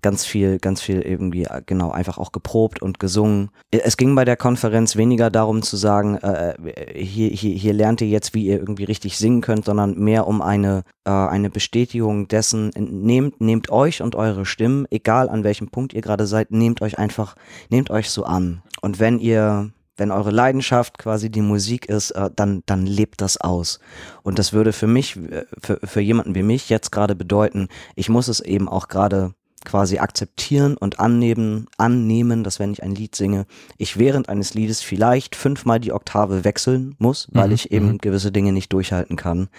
[0.01, 3.49] ganz viel, ganz viel irgendwie, äh, genau, einfach auch geprobt und gesungen.
[3.71, 6.55] Es ging bei der Konferenz weniger darum zu sagen, äh,
[6.95, 10.41] hier, hier, hier lernt ihr jetzt, wie ihr irgendwie richtig singen könnt, sondern mehr um
[10.41, 15.93] eine, äh, eine Bestätigung dessen, nehmt, nehmt euch und eure Stimmen, egal an welchem Punkt
[15.93, 17.35] ihr gerade seid, nehmt euch einfach,
[17.69, 18.61] nehmt euch so an.
[18.81, 23.37] Und wenn ihr, wenn eure Leidenschaft quasi die Musik ist, äh, dann, dann lebt das
[23.37, 23.79] aus.
[24.23, 28.09] Und das würde für mich, äh, für, für jemanden wie mich jetzt gerade bedeuten, ich
[28.09, 29.33] muss es eben auch gerade
[29.67, 33.45] quasi akzeptieren und annehmen, annehmen, dass wenn ich ein Lied singe,
[33.77, 37.97] ich während eines Liedes vielleicht fünfmal die Oktave wechseln muss, weil Mhm, ich eben mhm.
[37.97, 39.49] gewisse Dinge nicht durchhalten kann.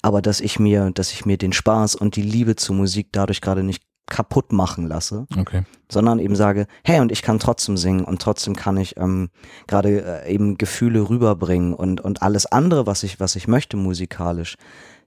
[0.00, 3.42] Aber dass ich mir, dass ich mir den Spaß und die Liebe zur Musik dadurch
[3.42, 5.64] gerade nicht kaputt machen lasse, Okay.
[5.92, 9.28] sondern eben sage, hey, und ich kann trotzdem singen und trotzdem kann ich ähm,
[9.66, 14.56] gerade äh, eben Gefühle rüberbringen und, und alles andere, was ich, was ich möchte musikalisch,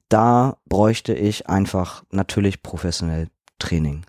[0.07, 4.03] da bräuchte ich einfach natürlich professionell Training.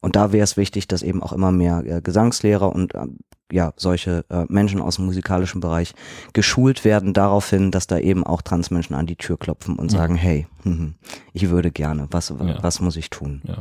[0.00, 3.18] Und da wäre es wichtig, dass eben auch immer mehr äh, Gesangslehrer und ähm,
[3.50, 5.94] ja, solche äh, Menschen aus dem musikalischen Bereich
[6.34, 9.96] geschult werden darauf hin, dass da eben auch Transmenschen an die Tür klopfen und Mhm.
[9.96, 10.94] sagen, hey, hm,
[11.32, 12.62] ich würde gerne, was, Ja.
[12.62, 13.40] was muss ich tun?
[13.44, 13.56] Ja.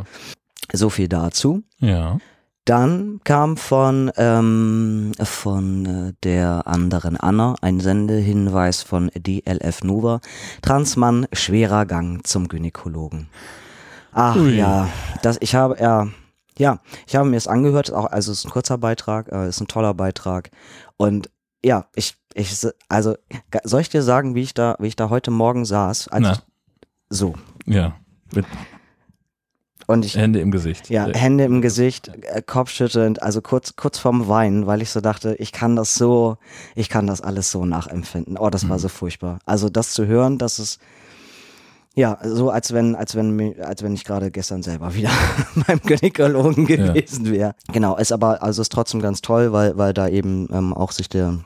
[0.73, 1.63] So viel dazu.
[1.79, 2.17] Ja.
[2.65, 10.19] Dann kam von, ähm, von äh, der anderen Anna ein Sendehinweis von DLF Nova.
[10.61, 13.29] Transmann, schwerer Gang zum Gynäkologen.
[14.11, 14.57] Ach Ui.
[14.57, 14.89] ja,
[15.21, 16.07] das, ich habe, ja,
[16.57, 19.55] ja, ich habe mir es angehört, auch, also es ist ein kurzer Beitrag, äh, es
[19.57, 20.49] ist ein toller Beitrag.
[20.97, 21.29] Und
[21.63, 23.15] ja, ich, ich, also,
[23.63, 26.07] soll ich dir sagen, wie ich da, wie ich da heute Morgen saß?
[26.09, 26.37] Als Na.
[27.09, 27.33] so.
[27.65, 27.95] Ja.
[28.33, 28.45] Mit
[29.87, 30.89] Und ich, Hände im Gesicht.
[30.89, 35.35] Ja, Hände im Gesicht, äh, Kopfschüttelnd, also kurz, kurz vorm Weinen, weil ich so dachte,
[35.35, 36.37] ich kann das so,
[36.75, 38.37] ich kann das alles so nachempfinden.
[38.37, 38.81] Oh, das war Mhm.
[38.81, 39.39] so furchtbar.
[39.45, 40.79] Also das zu hören, das ist,
[41.97, 45.09] ja, so als wenn, als wenn, als wenn ich gerade gestern selber wieder
[45.67, 47.55] beim Gynäkologen gewesen wäre.
[47.73, 51.09] Genau, ist aber, also ist trotzdem ganz toll, weil, weil da eben ähm, auch sich
[51.09, 51.39] der,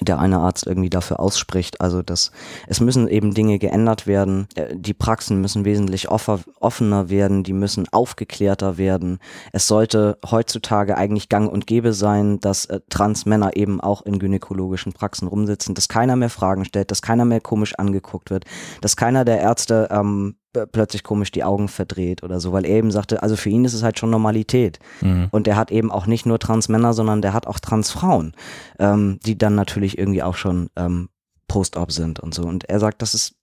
[0.00, 1.80] der eine Arzt irgendwie dafür ausspricht.
[1.80, 2.30] Also dass
[2.66, 4.48] es müssen eben Dinge geändert werden.
[4.54, 9.18] Äh, Die Praxen müssen wesentlich offener werden, die müssen aufgeklärter werden.
[9.52, 14.92] Es sollte heutzutage eigentlich gang und gäbe sein, dass äh, Transmänner eben auch in gynäkologischen
[14.92, 18.44] Praxen rumsitzen, dass keiner mehr Fragen stellt, dass keiner mehr komisch angeguckt wird,
[18.80, 20.36] dass keiner der Ärzte ähm,
[20.72, 23.74] plötzlich komisch die Augen verdreht oder so, weil er eben sagte, also für ihn ist
[23.74, 24.78] es halt schon Normalität.
[25.00, 25.28] Mhm.
[25.30, 28.34] Und der hat eben auch nicht nur Transmänner, sondern der hat auch Transfrauen,
[28.78, 31.08] ähm, die dann natürlich irgendwie auch schon ähm,
[31.48, 32.42] Post-op sind und so.
[32.42, 33.34] Und er sagt, das ist,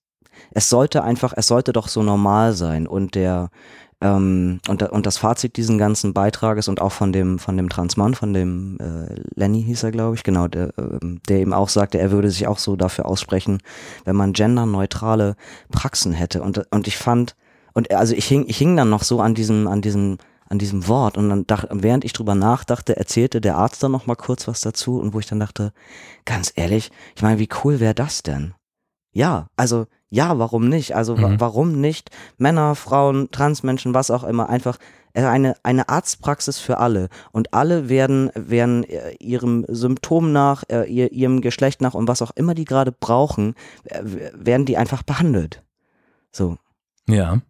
[0.52, 2.88] es sollte einfach, es sollte doch so normal sein.
[2.88, 3.50] Und der,
[4.02, 8.16] ähm, und, und das Fazit diesen ganzen Beitrages und auch von dem, von dem Transmann,
[8.16, 12.00] von dem äh, Lenny hieß er, glaube ich, genau, der, ähm, der eben auch sagte,
[12.00, 13.60] er würde sich auch so dafür aussprechen,
[14.06, 15.36] wenn man genderneutrale
[15.70, 16.42] Praxen hätte.
[16.42, 17.36] Und, und ich fand,
[17.74, 20.88] und also ich hing, ich hing dann noch so an diesem, an diesem, an diesem
[20.88, 24.48] Wort und dann dachte, während ich drüber nachdachte, erzählte der Arzt dann noch mal kurz
[24.48, 25.74] was dazu und wo ich dann dachte,
[26.26, 28.54] ganz ehrlich, ich meine, wie cool wäre das denn?
[29.12, 30.95] Ja, also ja, warum nicht?
[30.95, 31.39] Also Mhm.
[31.39, 34.78] warum nicht Männer, Frauen, Transmenschen, was auch immer, einfach
[35.13, 40.84] äh, eine, eine Arztpraxis für alle und alle werden, werden äh, ihrem Symptom nach, äh,
[40.91, 43.56] ihr, ihrem Geschlecht nach und was auch immer die gerade brauchen,
[44.34, 45.63] werden die einfach behandelt.
[46.32, 46.58] So,
[47.08, 47.41] Ja.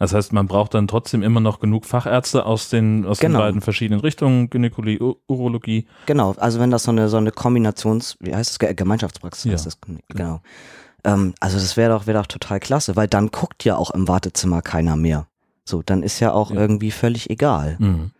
[0.00, 3.38] Das heißt, man braucht dann trotzdem immer noch genug Fachärzte aus den, aus Genau.
[3.40, 5.88] den beiden verschiedenen Richtungen, Gynäkologie, U- Urologie.
[6.06, 9.66] Genau, also wenn das so eine so eine Kombinations, wie heißt Ge- Gemeinschaftspraxis Ja, heißt
[9.66, 10.40] das, genau.
[11.08, 14.06] Ähm, also das wäre doch wäre doch total klasse, weil dann guckt ja auch im
[14.08, 15.26] Wartezimmer keiner mehr.
[15.64, 16.56] So, dann ist ja auch Ja.
[16.60, 17.76] irgendwie völlig egal.
[17.78, 18.10] Mhm.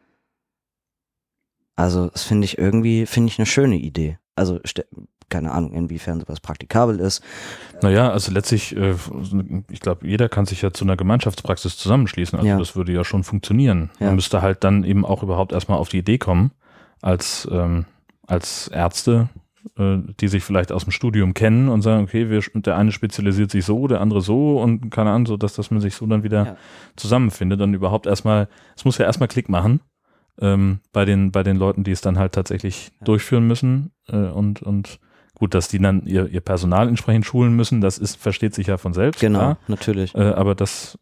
[1.76, 4.18] Also das finde ich irgendwie finde ich eine schöne Idee.
[4.36, 4.60] Also
[5.28, 7.22] keine Ahnung, inwiefern sowas praktikabel ist.
[7.82, 8.94] Naja, also letztlich, äh,
[9.70, 12.38] ich glaube, jeder kann sich ja zu einer Gemeinschaftspraxis zusammenschließen.
[12.38, 12.58] Also Ja.
[12.58, 13.90] das würde ja schon funktionieren.
[14.00, 14.06] Ja.
[14.06, 16.52] Man müsste halt dann eben auch überhaupt erstmal auf die Idee kommen,
[17.02, 17.84] als, ähm,
[18.26, 19.28] als Ärzte
[19.76, 23.64] die sich vielleicht aus dem Studium kennen und sagen, okay, wir, der eine spezialisiert sich
[23.64, 26.44] so, der andere so und keine Ahnung, so dass, dass man sich so dann wieder
[26.46, 26.56] Ja.
[26.96, 29.80] zusammenfindet und überhaupt erstmal, es muss ja erstmal Klick machen
[30.40, 33.04] ähm, bei den bei den Leuten, die es dann halt tatsächlich Ja.
[33.06, 35.00] durchführen müssen äh, und und
[35.34, 38.76] gut, dass die dann ihr, ihr Personal entsprechend schulen müssen, das ist versteht sich ja
[38.76, 39.20] von selbst.
[39.20, 39.58] Genau, Klar.
[39.68, 40.14] natürlich.
[40.14, 40.98] Äh, aber das,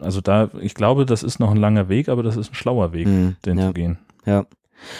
[0.00, 2.92] also da, ich glaube, das ist noch ein langer Weg, aber das ist ein schlauer
[2.92, 3.66] Weg, Mhm, den ja.
[3.68, 3.98] zu gehen.
[4.26, 4.44] Ja.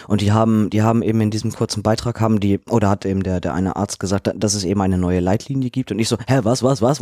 [0.06, 3.22] Und die haben, die haben eben in diesem kurzen Beitrag haben die, oder hat eben
[3.22, 5.92] der, der eine Arzt gesagt, dass es eben eine neue Leitlinie gibt.
[5.92, 7.00] Und ich so, hä, was, was, was?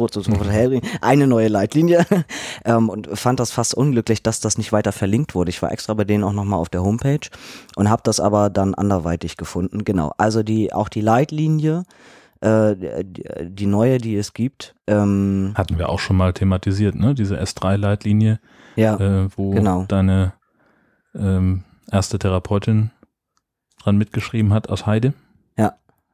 [0.51, 0.89] Herbringen?
[1.01, 2.07] Eine neue Leitlinie.
[2.65, 5.51] ähm, und fand das fast unglücklich, dass das nicht weiter verlinkt wurde.
[5.51, 7.29] Ich war extra bei denen auch nochmal auf der Homepage
[7.77, 9.85] und habe das aber dann anderweitig gefunden.
[9.85, 10.12] Genau.
[10.19, 11.85] Also die, auch die Leitlinie,
[12.41, 17.15] äh, die, die neue, die es gibt, ähm, Hatten wir auch schon mal thematisiert, ne?
[17.15, 18.39] Diese S3-Leitlinie,
[18.77, 19.85] ja, äh, wo genau.
[19.89, 20.35] deine
[21.15, 22.90] ähm, erste Therapeutin
[23.83, 25.12] dran mitgeschrieben hat aus Heide.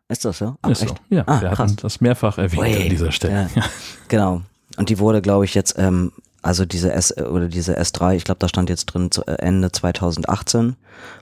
[0.08, 0.56] ist das so?
[0.60, 0.86] Ach, ist so.
[0.86, 1.00] echt?
[1.08, 1.58] Ja, Ah, wir krass.
[1.60, 3.48] hatten das mehrfach erwähnt Ui, an dieser Stelle.
[3.54, 3.62] ja.
[4.08, 4.42] Genau.
[4.76, 8.38] Und die wurde, glaube ich, jetzt, ähm, also diese S oder diese S3, ich glaube,
[8.40, 10.76] da stand jetzt drin zu, äh, Ende 2018,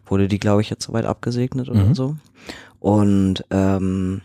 [0.06, 1.94] wurde die, glaube ich, jetzt soweit abgesegnet oder Mhm.
[1.94, 2.16] so.
[2.80, 4.22] Und ähm,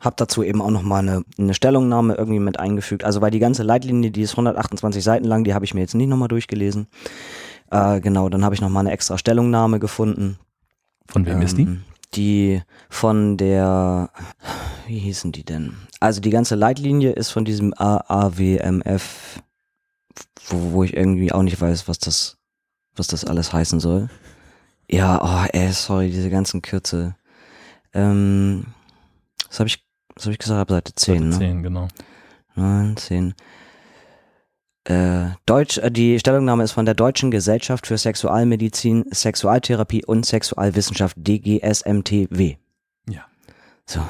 [0.00, 3.02] habe dazu eben auch nochmal eine, eine Stellungnahme irgendwie mit eingefügt.
[3.02, 5.94] Also weil die ganze Leitlinie, die ist 128 Seiten lang, die habe ich mir jetzt
[5.94, 6.86] nicht nochmal durchgelesen.
[7.70, 10.38] Äh, genau, dann habe ich nochmal eine extra Stellungnahme gefunden.
[11.08, 11.62] Von wem ist die?
[11.62, 14.10] Ähm, Die von der,
[14.86, 15.76] wie hießen die denn?
[16.00, 19.42] Also die ganze Leitlinie ist von diesem AAWMF,
[20.48, 22.38] wo, wo ich irgendwie auch nicht weiß, was das,
[22.94, 24.08] was das alles heißen soll.
[24.88, 27.16] Ja, oh, ey, sorry, diese ganzen Kürze.
[27.92, 28.66] Ähm,
[29.48, 29.84] was habe ich,
[30.20, 30.70] habe ich gesagt?
[30.70, 31.50] Seite 10, Seite ne?
[31.50, 31.88] 10, genau.
[32.54, 33.34] 9, 10.
[34.88, 41.16] Äh, Deutsch, äh, die Stellungnahme ist von der Deutschen Gesellschaft für Sexualmedizin, Sexualtherapie und Sexualwissenschaft
[41.18, 42.54] DGSMTW.
[43.10, 43.22] Ja.
[43.84, 44.00] So,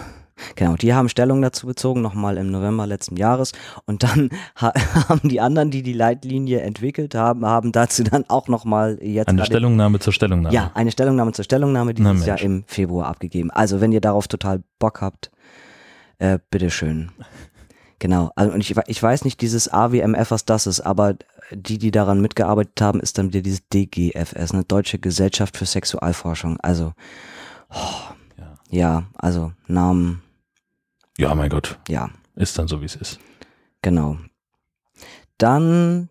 [0.54, 0.76] genau.
[0.76, 3.52] Die haben Stellung dazu bezogen, nochmal im November letzten Jahres.
[3.86, 4.28] Und dann
[4.60, 4.74] ha
[5.08, 9.46] haben die anderen, die die Leitlinie entwickelt haben, haben dazu dann auch nochmal jetzt Eine
[9.46, 10.54] Stellungnahme zur Stellungnahme.
[10.54, 12.44] ja, eine Stellungnahme zur Stellungnahme Na dieses Jahr Mensch.
[12.44, 13.50] im Februar abgegeben.
[13.50, 15.30] Also wenn ihr darauf total Bock habt,
[16.18, 17.12] äh, bitteschön.
[17.98, 21.14] Genau, also und ich, ich weiß nicht dieses AWMF, was das ist, aber
[21.50, 26.58] die, die daran mitgearbeitet haben, ist dann wieder dieses DGFS, eine Deutsche Gesellschaft für Sexualforschung.
[26.60, 26.92] Also,
[28.38, 28.58] Ja.
[28.70, 30.22] ja, also Namen,
[31.18, 31.78] ja, mein Gott.
[31.88, 33.18] ja, Ist dann so, wie es ist.
[33.82, 34.18] genau.
[35.38, 36.08] Dann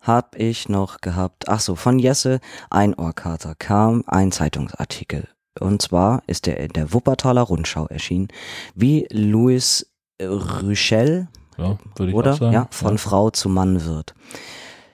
[0.00, 2.40] hab ich noch gehabt, ach so, von Jesse
[2.70, 5.28] ein Ohrkater kam ein Zeitungsartikel.
[5.60, 8.28] Und zwar ist der in der Wuppertaler Rundschau erschienen,
[8.74, 9.86] wie Louis
[10.26, 12.36] Rüchel, Ja, würde ich oder?
[12.50, 14.14] Ja, von Frau zu Mann wird.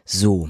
[0.04, 0.48] So.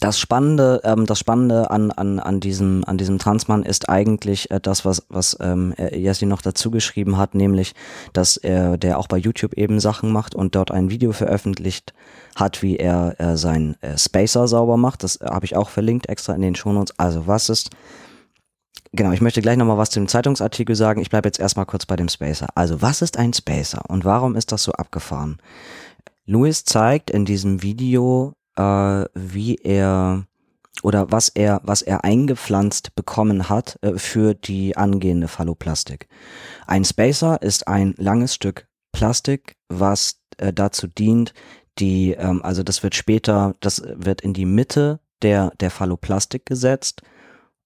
[0.00, 4.60] Das Spannende, ähm, das Spannende an, an, an diesem, an diesem Transmann ist eigentlich äh,
[4.62, 7.74] das, was, was ähm, äh, Yassi noch dazu geschrieben hat, nämlich,
[8.12, 11.94] dass er, der auch bei YouTube eben Sachen macht und dort ein Video veröffentlicht
[12.36, 15.02] hat, wie er äh, sein äh, Spacer sauber macht.
[15.02, 16.96] Das äh, habe ich auch verlinkt extra in den Shownotes.
[16.96, 17.70] Also was ist,
[18.92, 21.00] Genau, ich möchte gleich nochmal was zu dem Zeitungsartikel sagen.
[21.00, 22.48] Ich bleibe jetzt erstmal kurz bei dem Spacer.
[22.54, 25.38] Also, was ist ein Spacer und warum ist das so abgefahren?
[26.24, 30.24] Louis zeigt in diesem Video, äh, wie er
[30.82, 36.08] oder was er, was er eingepflanzt bekommen hat äh, für die angehende Phalloplastik.
[36.66, 41.34] Ein Spacer ist ein langes Stück Plastik, was äh, dazu dient,
[41.78, 47.02] die, ähm, also das wird später, das wird in die Mitte der, der Phalloplastik gesetzt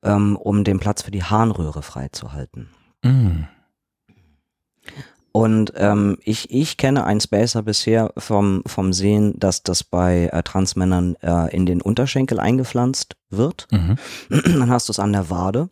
[0.02, 2.68] ähm, um den Platz für die Harnröhre freizuhalten.
[3.02, 3.44] Mm.
[5.32, 10.42] Und ähm, ich, ich kenne einen Spacer bisher vom, vom Sehen, dass das bei äh,
[10.42, 13.66] Transmännern äh, in den Unterschenkel eingepflanzt wird.
[13.70, 13.96] Mhm.
[14.28, 15.70] Dann hast du es an der Wade.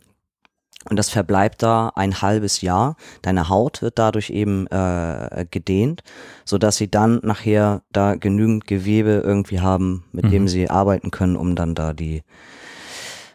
[0.89, 2.97] Und das verbleibt da ein halbes Jahr.
[3.21, 6.03] Deine Haut wird dadurch eben äh, gedehnt,
[6.47, 10.31] so dass sie dann nachher da genügend Gewebe irgendwie haben, mit Mhm.
[10.31, 12.23] dem sie arbeiten können, um dann da die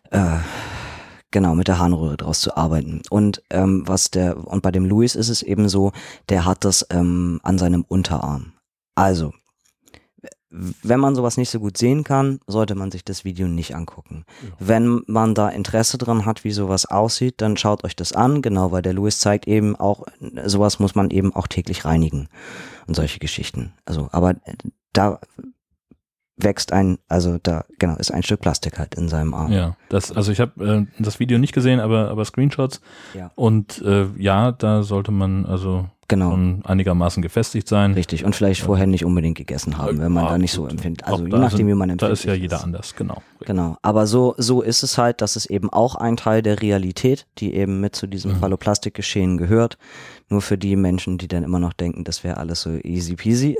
[0.09, 0.37] äh,
[1.35, 3.01] genau mit der Harnröhre draus zu arbeiten.
[3.09, 5.91] Und ähm, was der und bei dem Louis ist es eben so,
[6.29, 8.53] der hat das ähm, an seinem Unterarm.
[8.95, 9.33] Also
[10.49, 14.23] wenn man sowas nicht so gut sehen kann, sollte man sich das Video nicht angucken.
[14.41, 14.49] Ja.
[14.59, 18.71] Wenn man da Interesse dran hat, wie sowas aussieht, dann schaut euch das an, genau,
[18.71, 20.05] weil der Louis zeigt eben auch,
[20.45, 22.29] sowas muss man eben auch täglich reinigen
[22.87, 23.73] und solche Geschichten.
[23.83, 24.35] Also, aber
[24.93, 25.19] da
[26.37, 29.51] wächst ein, also da, genau, ist ein Stück Plastik halt in seinem Arm.
[29.51, 32.81] Ja, das, also ich habe äh, das Video nicht gesehen, aber, aber Screenshots.
[33.13, 33.31] Ja.
[33.35, 36.31] Und äh, ja, da sollte man also Genau.
[36.31, 37.93] schon einigermaßen gefestigt sein.
[37.93, 38.25] Richtig.
[38.25, 41.03] Und vielleicht vorher nicht unbedingt gegessen haben, wenn man Ja, da nicht so empfindet.
[41.05, 42.19] Also je da nachdem, sind- wie man Da empfindet.
[42.19, 43.23] ist ja jeder anders, genau.
[43.39, 47.25] Genau, aber so, so ist es halt, dass es eben auch ein Teil der Realität,
[47.39, 48.35] die eben mit zu diesem Mhm.
[48.37, 49.77] Phalloplastikgeschehen gehört.
[50.29, 53.57] Nur für die Menschen, die dann immer noch denken, das wäre alles so easy peasy.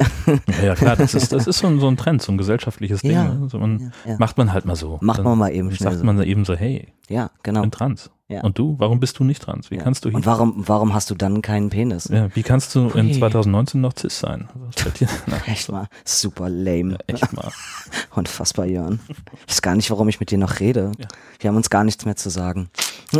[0.60, 3.01] Ja, ja klar, das ist, das ist so ein, so ein Trend, so ein gesellschaftliches
[3.01, 3.12] Ding.
[3.12, 3.34] Ja.
[3.34, 3.47] ne?
[3.49, 3.91] so man.
[4.17, 4.97] Macht man halt mal so.
[5.01, 6.05] Macht Dann man mal eben schnell Sagt so.
[6.05, 7.62] man eben so, hey, Ja, ich genau.
[7.62, 8.10] bin trans.
[8.27, 8.41] Ja.
[8.41, 9.69] Und du, warum bist du nicht trans?
[9.69, 9.83] Wie Ja.
[9.83, 10.15] kannst du hier?
[10.15, 12.05] Und warum, warum hast du dann keinen Penis?
[12.11, 13.13] ja, wie kannst du in Ui.
[13.19, 14.49] 2019 noch cis sein?
[15.27, 16.97] Na, Echt mal, super lame.
[17.07, 17.51] ja, echt mal.
[18.15, 18.99] Unfassbar, Jörn.
[19.45, 20.91] Ich weiß gar nicht, warum ich mit dir noch rede.
[20.97, 21.07] Ja.
[21.39, 22.69] Wir haben uns gar nichts mehr zu sagen.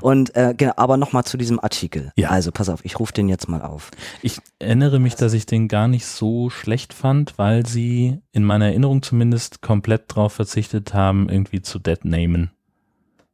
[0.00, 2.12] Und äh, genau, aber nochmal zu diesem Artikel.
[2.16, 2.30] Ja.
[2.30, 3.90] Also pass auf, ich rufe den jetzt mal auf.
[4.22, 8.66] Ich erinnere mich, dass ich den gar nicht so schlecht fand, weil sie in meiner
[8.66, 12.50] Erinnerung zumindest komplett darauf verzichtet haben, irgendwie zu deadnamen.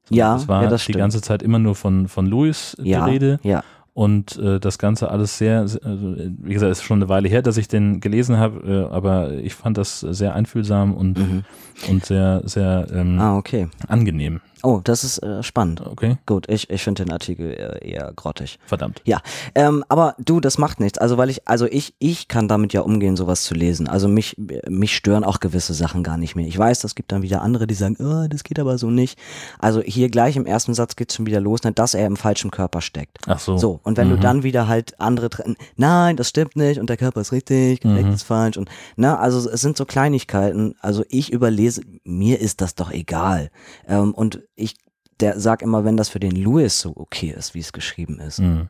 [0.04, 0.98] So, Ja, es war ja, das die stimmt.
[0.98, 3.62] ganze Zeit immer nur von, von Louis Ja, die Rede ja,
[3.94, 7.28] und äh, das Ganze alles sehr, sehr also, wie gesagt, es ist schon eine Weile
[7.28, 11.44] her, dass ich den gelesen habe, äh, aber ich fand das sehr einfühlsam und, mhm.
[11.88, 13.68] und sehr, sehr ähm, Ah, okay.
[13.88, 14.40] angenehm.
[14.64, 15.80] Oh, das ist äh, spannend.
[15.80, 18.58] Okay, Gut, ich, ich finde den Artikel äh, eher grottig.
[18.66, 19.02] verdammt.
[19.04, 19.20] Ja,
[19.54, 20.98] ähm, aber du, das macht nichts.
[20.98, 23.88] Also weil ich, also ich, ich kann damit ja umgehen, sowas zu lesen.
[23.88, 24.36] Also mich,
[24.68, 26.46] mich stören auch gewisse Sachen gar nicht mehr.
[26.46, 29.18] Ich weiß, das gibt dann wieder andere, die sagen, oh, das geht aber so nicht.
[29.58, 32.50] Also hier gleich im ersten Satz geht's schon wieder los, ne, dass er im falschen
[32.50, 33.18] Körper steckt.
[33.26, 33.56] Ach so.
[33.58, 34.20] So, und wenn du Mhm.
[34.20, 38.06] dann wieder halt andere trennen, nein, das stimmt nicht und der Körper ist richtig, Geschlecht
[38.06, 38.12] Mhm.
[38.14, 40.74] ist falsch und na, also es sind so Kleinigkeiten.
[40.80, 43.50] Also ich überlese, mir ist das doch egal.
[43.88, 44.74] Ähm, und ich
[45.20, 48.40] der sag immer, wenn das für den Louis so okay ist, wie es geschrieben ist,
[48.40, 48.68] Mhm.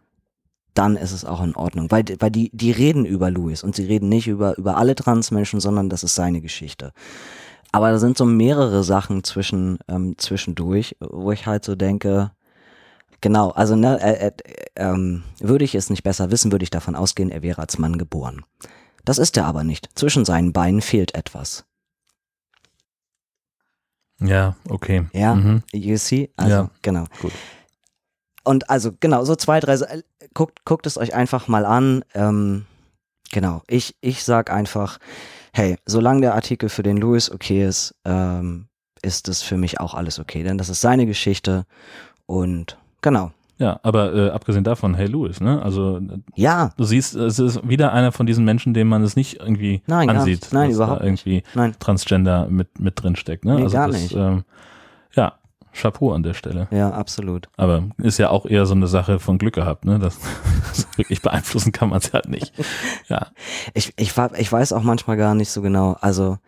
[0.75, 1.91] dann ist es auch in Ordnung.
[1.91, 5.61] Weil, weil die, die reden über Louis und sie reden nicht über, über alle Transmenschen,
[5.61, 6.93] sondern das ist seine Geschichte.
[7.71, 12.33] Aber da sind so mehrere Sachen zwischen, ähm, zwischendurch, wo ich halt so denke,
[13.23, 14.33] genau, also ne, äh, äh,
[14.77, 17.97] ähm, würde ich es nicht besser wissen, würde ich davon ausgehen, er wäre als Mann
[17.97, 18.45] geboren.
[19.07, 19.89] Das ist er aber nicht.
[19.95, 21.65] Zwischen seinen Beinen fehlt etwas.
[24.27, 25.05] Ja, okay.
[25.13, 25.63] Ja, Mhm.
[25.73, 26.31] you see?
[26.37, 26.71] Also, Ja.
[26.83, 27.05] genau.
[27.21, 27.33] Gut.
[28.45, 29.79] Und also, genau, so zwei, drei,
[30.35, 32.05] guckt, guckt es euch einfach mal an.
[32.15, 32.67] Ähm,
[33.31, 34.99] genau, ich, ich sag einfach,
[35.53, 38.69] hey, solange der Artikel für den Louis okay ist, ähm,
[39.03, 41.67] ist es für mich auch alles okay, denn das ist seine Geschichte
[42.27, 43.33] und genau.
[43.63, 45.63] Ja, aber äh, abgesehen davon, hey Louis, ne?
[45.63, 46.01] Also
[46.35, 49.83] Ja, du siehst, es ist wieder einer von diesen Menschen, dem man es nicht irgendwie
[49.87, 50.49] Nein, ansieht.
[50.51, 53.55] Nein, dass überhaupt da irgendwie nein, Transgender mit, mit drin steckt, ne?
[53.55, 54.17] Nee, also gar das, nicht.
[54.17, 54.43] Ähm,
[55.15, 55.35] ja,
[55.73, 56.67] Chapeau an der Stelle.
[56.73, 57.49] ja, absolut.
[57.57, 60.01] Aber ist ja auch eher so eine Sache von Glück gehabt, ne?
[60.01, 60.19] Das,
[60.71, 62.53] das wirklich beeinflussen kann man es halt nicht.
[63.07, 63.29] Ja.
[63.75, 66.39] Ich, ich, ich weiß auch manchmal gar nicht so genau, also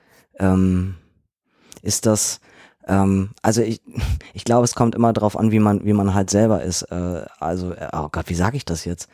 [0.40, 0.96] ähm,
[1.80, 2.40] ist das,
[2.86, 3.80] ähm, also ich,
[4.34, 6.82] ich glaube, es kommt immer drauf an, wie man, wie man halt selber ist.
[6.82, 9.08] Äh, also, äh, oh Gott, wie sage ich das jetzt?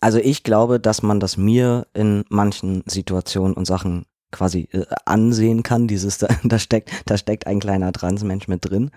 [0.00, 5.62] Also ich glaube, dass man das mir in manchen Situationen und Sachen quasi äh, ansehen
[5.62, 5.88] kann.
[5.88, 8.90] Dieses, da, da steckt, da steckt ein kleiner Transmensch mit drin.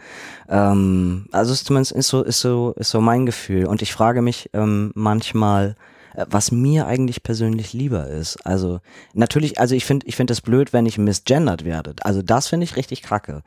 [0.50, 3.66] Ähm, also es zumindest ist so, ist so, ist so mein Gefühl.
[3.66, 5.76] Und ich frage mich ähm, manchmal,
[6.14, 8.46] äh, was mir eigentlich persönlich lieber ist.
[8.46, 8.80] Also
[9.14, 11.96] natürlich, also ich finde, ich finde es blöd, wenn ich misgendert werde.
[12.02, 13.44] Also das finde ich richtig kacke.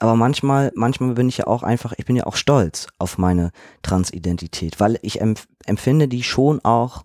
[0.00, 3.50] Aber manchmal, manchmal bin ich ja auch einfach, ich bin ja auch stolz auf meine
[3.82, 7.04] Transidentität, weil ich empf empfinde die schon auch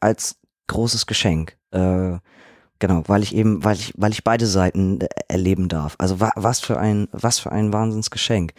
[0.00, 1.56] als großes Geschenk.
[1.72, 2.18] Äh,
[2.78, 5.96] genau, weil ich eben, weil ich, weil ich beide Seiten äh, erleben darf.
[5.98, 8.52] Also wa was für ein, was für ein Wahnsinnsgeschenk.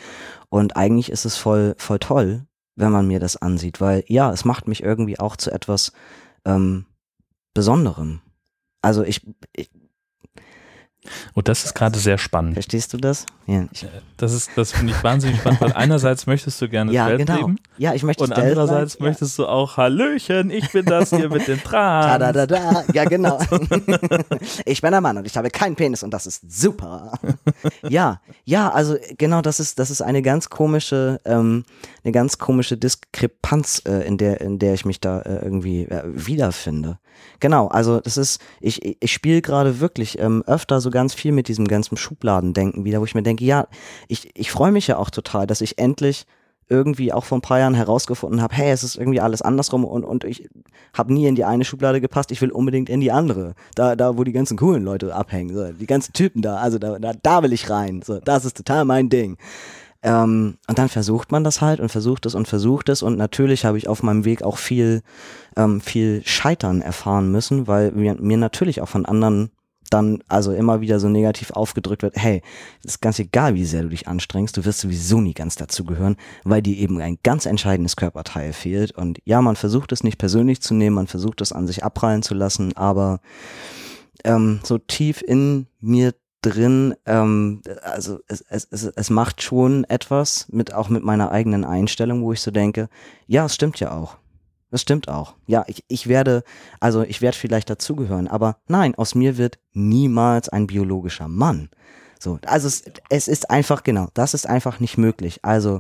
[0.49, 2.45] Und eigentlich ist es voll, voll toll,
[2.75, 5.93] wenn man mir das ansieht, weil ja, es macht mich irgendwie auch zu etwas
[6.43, 6.85] ähm,
[7.53, 8.21] Besonderem.
[8.81, 9.69] Also ich, ich
[11.33, 12.53] Und das ist gerade sehr spannend.
[12.53, 13.25] verstehst du das?
[13.47, 13.85] Ja, ich,
[14.17, 17.35] Das ist, das finde ich wahnsinnig spannend, weil einerseits möchtest du gerne ja Welt genau.
[17.35, 19.07] leben Ja, ich möchte und andererseits sein.
[19.07, 22.47] möchtest du auch Hallöchen, ich bin das hier mit den Da, da, Trans.
[22.47, 22.83] da, da.
[22.93, 23.39] Ja, genau.
[24.65, 27.19] ich bin ein Mann und ich habe keinen Penis und das ist super.
[27.87, 31.65] ja, ja, also genau, das ist, das ist eine ganz komische, ähm,
[32.03, 36.03] eine ganz komische Diskrepanz, äh, in der, in der ich mich da äh, irgendwie äh,
[36.05, 36.97] wiederfinde.
[37.39, 41.49] Genau, also das ist, ich, ich spiele gerade wirklich ähm, öfter so ganz viel mit
[41.49, 43.67] diesem ganzen Schubladendenken wieder, wo ich mir denke, ja,
[44.07, 46.25] ich, ich freue mich ja auch total, dass ich endlich
[46.69, 50.05] irgendwie auch vor ein paar Jahren herausgefunden habe, hey, es ist irgendwie alles andersrum und,
[50.05, 50.49] und ich
[50.93, 53.55] habe nie in die eine Schublade gepasst, ich will unbedingt in die andere.
[53.75, 56.97] Da, da wo die ganzen coolen Leute abhängen, so, die ganzen Typen da, also da,
[56.97, 58.01] da, da will ich rein.
[58.03, 59.37] So, das ist total mein Ding.
[60.01, 63.65] Ähm, und dann versucht man das halt und versucht es und versucht es und natürlich
[63.65, 65.01] habe ich auf meinem Weg auch viel,
[65.57, 69.51] ähm, viel Scheitern erfahren müssen, weil mir, mir natürlich auch von anderen
[69.89, 72.41] dann also immer wieder so negativ aufgedrückt wird, hey,
[72.83, 76.61] ist ganz egal, wie sehr du dich anstrengst, du wirst sowieso nie ganz dazugehören, weil
[76.61, 78.91] dir eben ein ganz entscheidendes Körperteil fehlt.
[78.91, 82.23] Und ja, man versucht es nicht persönlich zu nehmen, man versucht es an sich abprallen
[82.23, 83.19] zu lassen, aber
[84.23, 90.47] ähm, so tief in mir drin, ähm, also es, es, es, es macht schon etwas
[90.49, 92.89] mit auch mit meiner eigenen Einstellung, wo ich so denke,
[93.27, 94.17] ja, es stimmt ja auch.
[94.75, 95.35] Das stimmt auch.
[95.47, 96.43] Ja, ich, ich werde,
[96.81, 101.69] also ich werde vielleicht dazugehören, aber nein, aus mir wird niemals ein biologischer Mann.
[102.19, 105.39] So, also es, es ist einfach, genau, das ist einfach nicht möglich.
[105.43, 105.79] Also,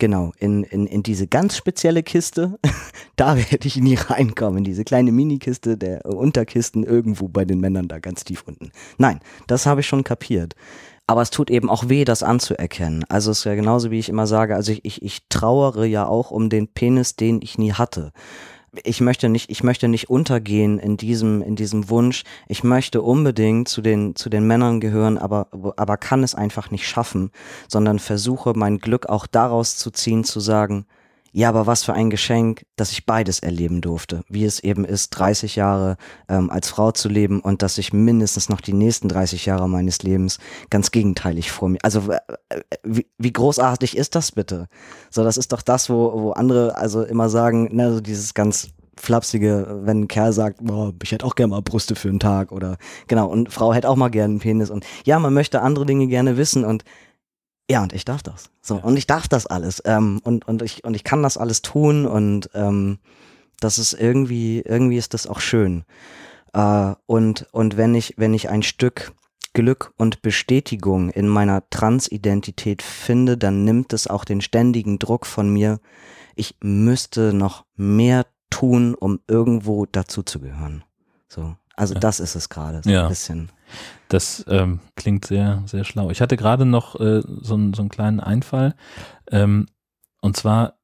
[0.00, 2.58] genau, in, in, in diese ganz spezielle Kiste,
[3.14, 7.86] da werde ich nie reinkommen, in diese kleine Minikiste der Unterkisten irgendwo bei den Männern
[7.86, 8.72] da ganz tief unten.
[8.98, 10.56] Nein, das habe ich schon kapiert.
[11.12, 13.04] Aber es tut eben auch weh, das anzuerkennen.
[13.10, 16.06] Also es ist ja genauso, wie ich immer sage, also ich, ich, ich trauere ja
[16.06, 18.12] auch um den Penis, den ich nie hatte
[18.84, 22.24] ich möchte nicht, ich möchte nicht untergehen in diesem, in diesem Wunsch.
[22.48, 26.88] Ich möchte unbedingt zu den, zu den Männern gehören, aber, aber kann es einfach nicht
[26.88, 27.30] schaffen,
[27.68, 30.86] sondern versuche mein Glück auch daraus zu ziehen, zu sagen,
[31.32, 34.22] ja, aber was für ein Geschenk, dass ich beides erleben durfte.
[34.28, 35.96] Wie es eben ist, 30 Jahre
[36.28, 40.02] ähm, als Frau zu leben und dass ich mindestens noch die nächsten 30 Jahre meines
[40.02, 41.78] Lebens ganz gegenteilig vor mir.
[41.82, 42.20] Also äh,
[42.82, 44.68] wie, wie großartig ist das bitte?
[45.10, 48.68] So, das ist doch das, wo, wo andere also immer sagen, ne, so dieses ganz
[48.98, 52.52] flapsige, wenn ein Kerl sagt, boah, ich hätte auch gerne mal Brüste für einen Tag
[52.52, 52.76] oder
[53.08, 56.06] genau, und Frau hätte auch mal gerne einen Penis und ja, man möchte andere Dinge
[56.08, 56.84] gerne wissen und
[57.70, 58.50] ja, und ich darf das.
[58.60, 58.82] So, ja.
[58.82, 59.82] und ich darf das alles.
[59.84, 62.98] Ähm, und, und, ich, und ich kann das alles tun und ähm,
[63.60, 65.84] das ist irgendwie, irgendwie ist das auch schön.
[66.52, 69.12] Äh, und, und wenn ich, wenn ich ein Stück
[69.54, 75.52] Glück und Bestätigung in meiner Transidentität finde, dann nimmt es auch den ständigen Druck von
[75.52, 75.78] mir,
[76.34, 80.84] ich müsste noch mehr tun, um irgendwo dazuzugehören.
[81.28, 81.56] So.
[81.76, 82.00] Also ja.
[82.00, 83.04] das ist es gerade so ja.
[83.04, 83.50] ein bisschen.
[84.08, 86.10] Das ähm, klingt sehr, sehr schlau.
[86.10, 88.74] Ich hatte gerade noch äh, so, so einen kleinen Einfall.
[89.30, 89.66] Ähm,
[90.20, 90.74] und zwar,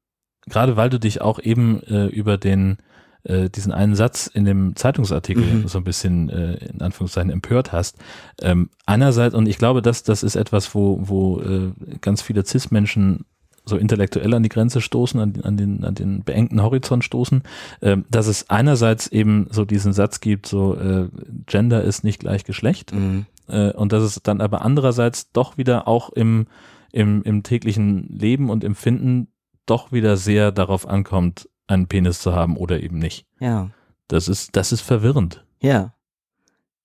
[0.47, 2.77] gerade weil du dich auch eben äh, über den
[3.23, 5.67] äh, diesen einen Satz in dem Zeitungsartikel mhm.
[5.67, 7.97] so ein bisschen äh, in Anführungszeichen empört hast.
[8.41, 11.71] Ähm, einerseits, und ich glaube, dass das ist etwas, wo, wo äh,
[12.01, 13.25] ganz viele CIS-Menschen
[13.69, 17.43] so intellektuell an die Grenze stoßen, an, an, den, an den beengten Horizont stoßen,
[17.81, 21.07] äh, dass es einerseits eben so diesen Satz gibt, so äh,
[21.45, 23.25] Gender ist nicht gleich Geschlecht mhm.
[23.47, 26.47] äh, und dass es dann aber andererseits doch wieder auch im,
[26.91, 29.27] im, im täglichen Leben und Empfinden
[29.65, 33.25] doch wieder sehr darauf ankommt, einen Penis zu haben oder eben nicht.
[33.39, 33.69] Ja.
[34.07, 35.45] Das ist, das ist verwirrend.
[35.61, 35.93] Ja.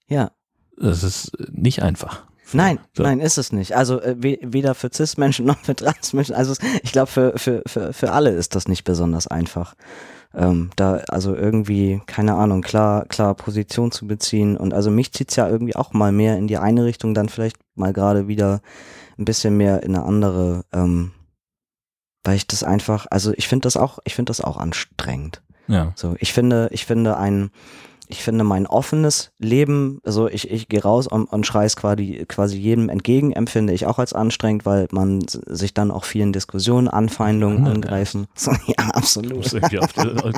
[0.08, 0.32] Ja.
[0.76, 2.26] Das ist nicht einfach.
[2.52, 3.02] Nein, so.
[3.02, 3.76] nein, ist es nicht.
[3.76, 6.34] Also äh, weder für Cis-Menschen noch für Trans-Menschen.
[6.34, 9.74] Also ich glaube, für, für, für, für alle ist das nicht besonders einfach.
[10.34, 14.56] Ähm, da also irgendwie, keine Ahnung, klar, klar Position zu beziehen.
[14.56, 17.56] Und also mich zieht's ja irgendwie auch mal mehr in die eine Richtung, dann vielleicht
[17.74, 18.60] mal gerade wieder
[19.18, 21.12] ein bisschen mehr in eine andere, ähm,
[22.24, 25.40] weil ich das einfach, also ich finde das auch, ich finde das auch anstrengend.
[25.68, 25.92] Ja.
[25.94, 27.50] So, ich finde, ich finde ein
[28.08, 32.24] ich finde mein offenes Leben, also ich, ich gehe raus und, und schreie es quasi,
[32.28, 36.88] quasi jedem entgegen, empfinde ich auch als anstrengend, weil man sich dann auch vielen Diskussionen,
[36.88, 38.26] Anfeindungen ja, angreifen.
[38.36, 39.52] So, ja, absolut.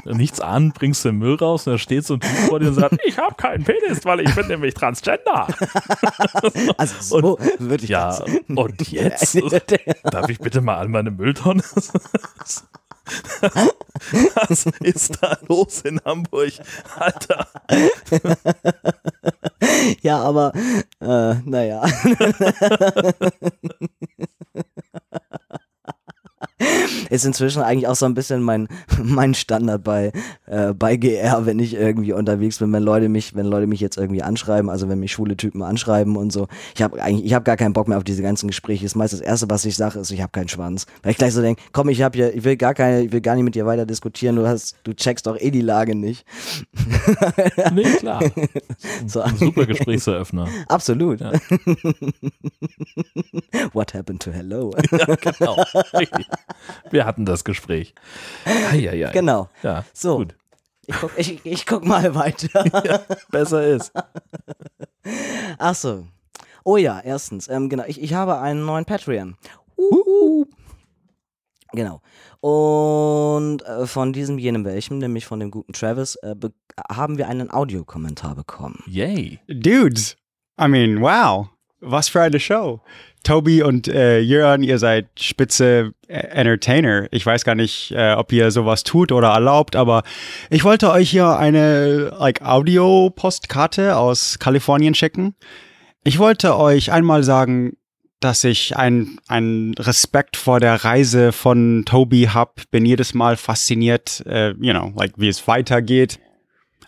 [0.04, 2.68] Du nichts an, bringst den Müll raus und da steht so ein Typ vor dir
[2.68, 5.48] und sagt, ich habe keinen Penis, weil ich bin nämlich Transgender.
[6.76, 8.16] also so würde ich Ja,
[8.48, 9.36] und jetzt?
[10.04, 11.62] Darf ich bitte mal an meine Mülltonne?
[14.48, 16.52] Was ist da los in Hamburg?
[16.96, 17.46] Alter.
[20.02, 20.52] Ja, aber
[21.00, 21.82] äh, naja.
[27.10, 28.68] ist inzwischen eigentlich auch so ein bisschen mein,
[29.02, 30.12] mein Standard bei,
[30.46, 33.96] äh, bei GR, wenn ich irgendwie unterwegs bin, wenn Leute mich, wenn Leute mich jetzt
[33.96, 36.48] irgendwie anschreiben, also wenn mich schwule Typen anschreiben und so.
[36.74, 38.84] Ich habe eigentlich, ich habe gar keinen Bock mehr auf diese ganzen Gespräche.
[38.84, 40.86] Das meist das erste, was ich sage, ist, ich habe keinen Schwanz.
[41.02, 43.20] Weil ich gleich so denke, komm, ich habe hier, ich will gar keine, ich will
[43.20, 44.36] gar nicht mit dir weiter diskutieren.
[44.36, 46.24] Du hast, du checkst doch eh die Lage nicht.
[47.74, 48.22] nee, klar.
[49.06, 49.20] So.
[49.20, 50.48] Ein super Gesprächseröffner.
[50.68, 51.20] Absolut.
[51.20, 51.32] Ja.
[53.72, 54.72] What happened to hello?
[54.90, 55.62] ja, genau.
[55.98, 56.26] Richtig.
[56.90, 57.94] Wir hatten das Gespräch.
[58.44, 59.10] Eieiei.
[59.12, 59.48] Genau.
[59.62, 60.18] Ja, so.
[60.18, 60.36] Gut.
[60.86, 62.64] Ich guck, ich, ich guck mal weiter.
[62.84, 63.92] ja, besser ist.
[65.58, 66.06] Ach so.
[66.64, 69.36] Oh ja, erstens, ähm, genau, ich, ich habe einen neuen Patreon.
[69.76, 70.44] Uh.
[71.72, 72.00] Genau.
[72.40, 76.34] Und äh, von diesem jenem welchem, nämlich von dem guten Travis, äh,
[76.90, 78.82] haben wir einen Audiokommentar bekommen.
[78.86, 79.40] Yay.
[79.48, 80.16] Dudes,
[80.60, 81.48] I mean, wow.
[81.80, 82.80] Was für eine Show.
[83.22, 87.08] Toby und äh, Jörn, ihr seid spitze äh, Entertainer.
[87.10, 90.04] Ich weiß gar nicht, äh, ob ihr sowas tut oder erlaubt, aber
[90.48, 95.34] ich wollte euch hier eine like, Audio-Postkarte aus Kalifornien schicken.
[96.04, 97.76] Ich wollte euch einmal sagen,
[98.20, 102.62] dass ich einen Respekt vor der Reise von Toby hab.
[102.70, 106.20] Bin jedes Mal fasziniert, äh, you know, like wie es weitergeht.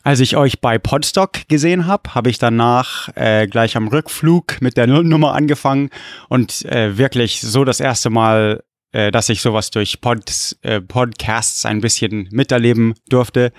[0.08, 4.78] Als ich euch bei Podstock gesehen habe, habe ich danach äh, gleich am Rückflug mit
[4.78, 5.90] der Nullnummer angefangen
[6.30, 11.66] und äh, wirklich so das erste Mal, äh, dass ich sowas durch Pods, äh, Podcasts
[11.66, 13.52] ein bisschen miterleben durfte.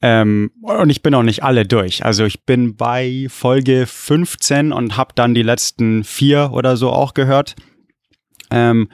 [0.00, 2.04] Ähm, und ich bin auch nicht alle durch.
[2.04, 7.12] Also ich bin bei Folge 15 und habe dann die letzten vier oder so auch
[7.12, 7.56] gehört.
[8.50, 8.88] Ähm,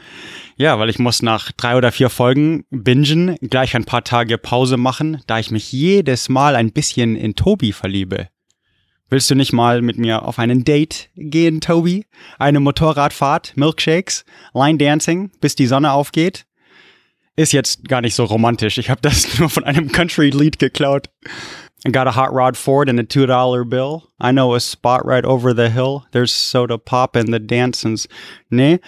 [0.56, 4.76] ja, weil ich muss nach drei oder vier Folgen bingen, gleich ein paar Tage Pause
[4.76, 8.28] machen, da ich mich jedes Mal ein bisschen in Tobi verliebe.
[9.10, 12.06] Willst du nicht mal mit mir auf einen Date gehen, Tobi?
[12.38, 14.24] Eine Motorradfahrt, Milkshakes,
[14.54, 16.46] Line Dancing, bis die Sonne aufgeht?
[17.36, 18.78] Ist jetzt gar nicht so romantisch.
[18.78, 21.10] Ich habe das nur von einem Country-Lied geklaut.
[21.86, 24.04] I got a hot rod Ford and a two dollar bill.
[24.18, 26.06] I know a spot right over the hill.
[26.12, 28.08] There's soda pop and the dancing's.
[28.48, 28.78] Nee,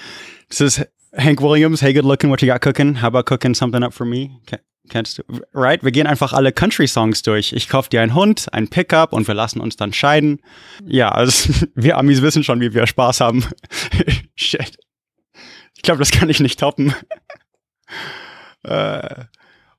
[0.49, 0.87] this is
[1.17, 1.81] Hank Williams.
[1.81, 2.31] Hey, good looking.
[2.31, 2.97] What you got cooking?
[2.97, 4.41] How about cooking something up for me?
[4.89, 5.23] Kennst du?
[5.53, 5.83] Right?
[5.83, 7.53] Wir gehen einfach alle Country-Songs durch.
[7.53, 10.41] Ich kauf dir einen Hund, ein Pickup und wir lassen uns dann scheiden.
[10.85, 13.45] Ja, also wir Amis wissen schon, wie wir Spaß haben.
[14.37, 14.79] Shit.
[15.75, 16.95] Ich glaube, das kann ich nicht toppen.
[18.63, 19.25] äh.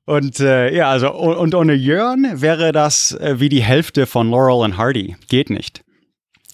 [0.04, 4.64] Und äh, ja, also und ohne Jörn wäre das äh, wie die Hälfte von Laurel
[4.64, 5.16] und Hardy.
[5.28, 5.82] Geht nicht.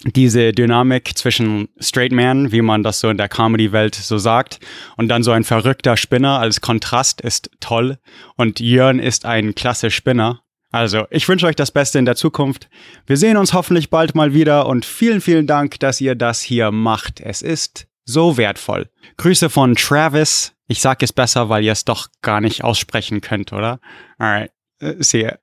[0.04, 4.60] Diese Dynamik zwischen Straight Man, wie man das so in der Comedy-Welt so sagt,
[4.96, 7.98] und dann so ein verrückter Spinner als Kontrast ist toll.
[8.36, 10.42] Und Jörn ist ein klasse Spinner.
[10.70, 12.68] Also, ich wünsche euch das Beste in der Zukunft.
[13.06, 16.70] Wir sehen uns hoffentlich bald mal wieder und vielen, vielen Dank, dass ihr das hier
[16.72, 17.20] macht.
[17.20, 18.90] Es ist so wertvoll.
[19.16, 20.52] Grüße von Travis.
[20.66, 23.80] Ich sage es besser, weil ihr es doch gar nicht aussprechen könnt, oder?
[24.18, 24.50] Alright.
[24.80, 25.36] Äh, see ya.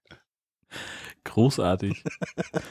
[1.23, 2.03] Großartig.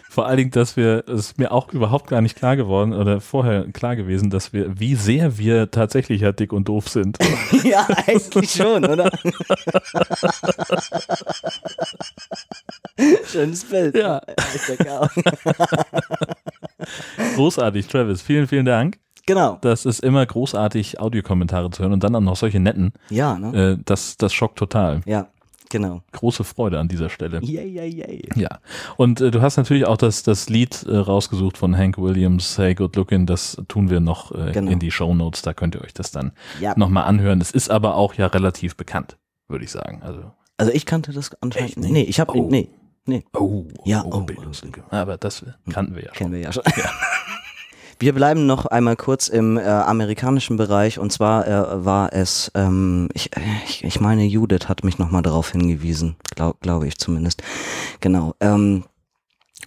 [0.08, 3.20] Vor allen Dingen, dass wir, es ist mir auch überhaupt gar nicht klar geworden oder
[3.20, 7.18] vorher klar gewesen, dass wir, wie sehr wir tatsächlich ja dick und doof sind.
[7.64, 9.10] ja, eigentlich schon, oder?
[13.26, 13.96] Schönes Bild.
[13.96, 14.20] Ja.
[17.36, 18.20] Großartig, Travis.
[18.20, 18.98] Vielen, vielen Dank.
[19.26, 19.58] Genau.
[19.60, 22.92] Das ist immer großartig, Audiokommentare zu hören und dann auch noch solche netten.
[23.10, 23.74] Ja, ne?
[23.78, 25.02] Äh, das, das schockt total.
[25.06, 25.28] Ja,
[25.70, 26.02] genau.
[26.12, 27.40] Große Freude an dieser Stelle.
[27.42, 28.28] Yay, yay, yay.
[28.36, 28.58] Ja.
[28.98, 32.74] Und äh, du hast natürlich auch das, das Lied äh, rausgesucht von Hank Williams, Hey
[32.74, 33.24] Good Looking.
[33.26, 34.70] Das tun wir noch äh, Genau.
[34.70, 35.40] in die Show Notes.
[35.42, 36.74] Da könnt ihr euch das dann Ja.
[36.76, 37.40] nochmal anhören.
[37.40, 39.16] Es ist aber auch ja relativ bekannt,
[39.48, 40.02] würde ich sagen.
[40.02, 41.92] Also, Also ich kannte das anscheinend nicht?
[41.92, 42.48] Nee, ich habe Oh.
[42.50, 42.68] nee,
[43.06, 44.82] nee, oh, Ja, oh, Bildungslücke.
[44.90, 46.16] Aber das kannten wir ja schon.
[46.18, 46.62] kennen wir ja schon.
[48.00, 53.10] Wir bleiben noch einmal kurz im äh, amerikanischen Bereich und zwar äh, war es, ähm,
[53.12, 53.28] ich,
[53.66, 57.42] ich, ich meine, Judith hat mich nochmal darauf hingewiesen, glaube glaube ich zumindest.
[58.00, 58.34] Genau.
[58.40, 58.84] Ähm,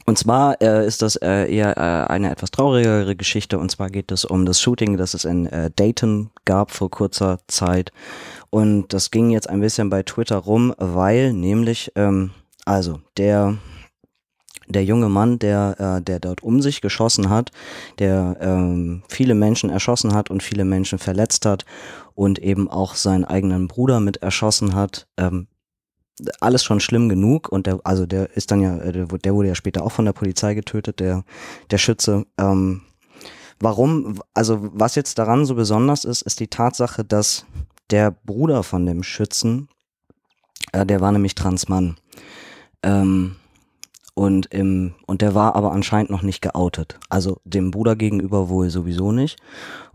[0.08, 4.12] und zwar äh, ist das äh, eher äh, eine etwas traurigere Geschichte und zwar geht
[4.12, 7.92] es um das Shooting, das es in äh, Dayton gab vor kurzer Zeit
[8.50, 12.32] und das ging jetzt ein bisschen bei Twitter rum, weil nämlich, ähm,
[12.66, 13.60] also der
[14.68, 17.52] der junge Mann, der, äh, der dort um sich geschossen hat,
[18.00, 21.66] der ähm, viele Menschen erschossen hat und viele Menschen verletzt hat
[22.16, 25.48] und eben auch seinen eigenen Bruder mit erschossen hat, ähm,
[26.40, 29.34] alles schon schlimm genug und der, also der ist dann ja, äh, der, wu- der
[29.34, 31.24] wurde ja später auch von der Polizei getötet, der,
[31.72, 32.26] der Schütze.
[32.38, 32.82] Ähm,
[33.60, 37.46] warum, also was jetzt daran so besonders ist, ist die Tatsache, dass
[37.90, 39.70] der Bruder von dem Schützen,
[40.72, 41.98] äh, der war nämlich Transmann.
[42.84, 43.36] Ähm,
[44.16, 47.00] und, im, und der war aber anscheinend noch nicht geoutet.
[47.10, 49.38] Also dem Bruder gegenüber wohl sowieso nicht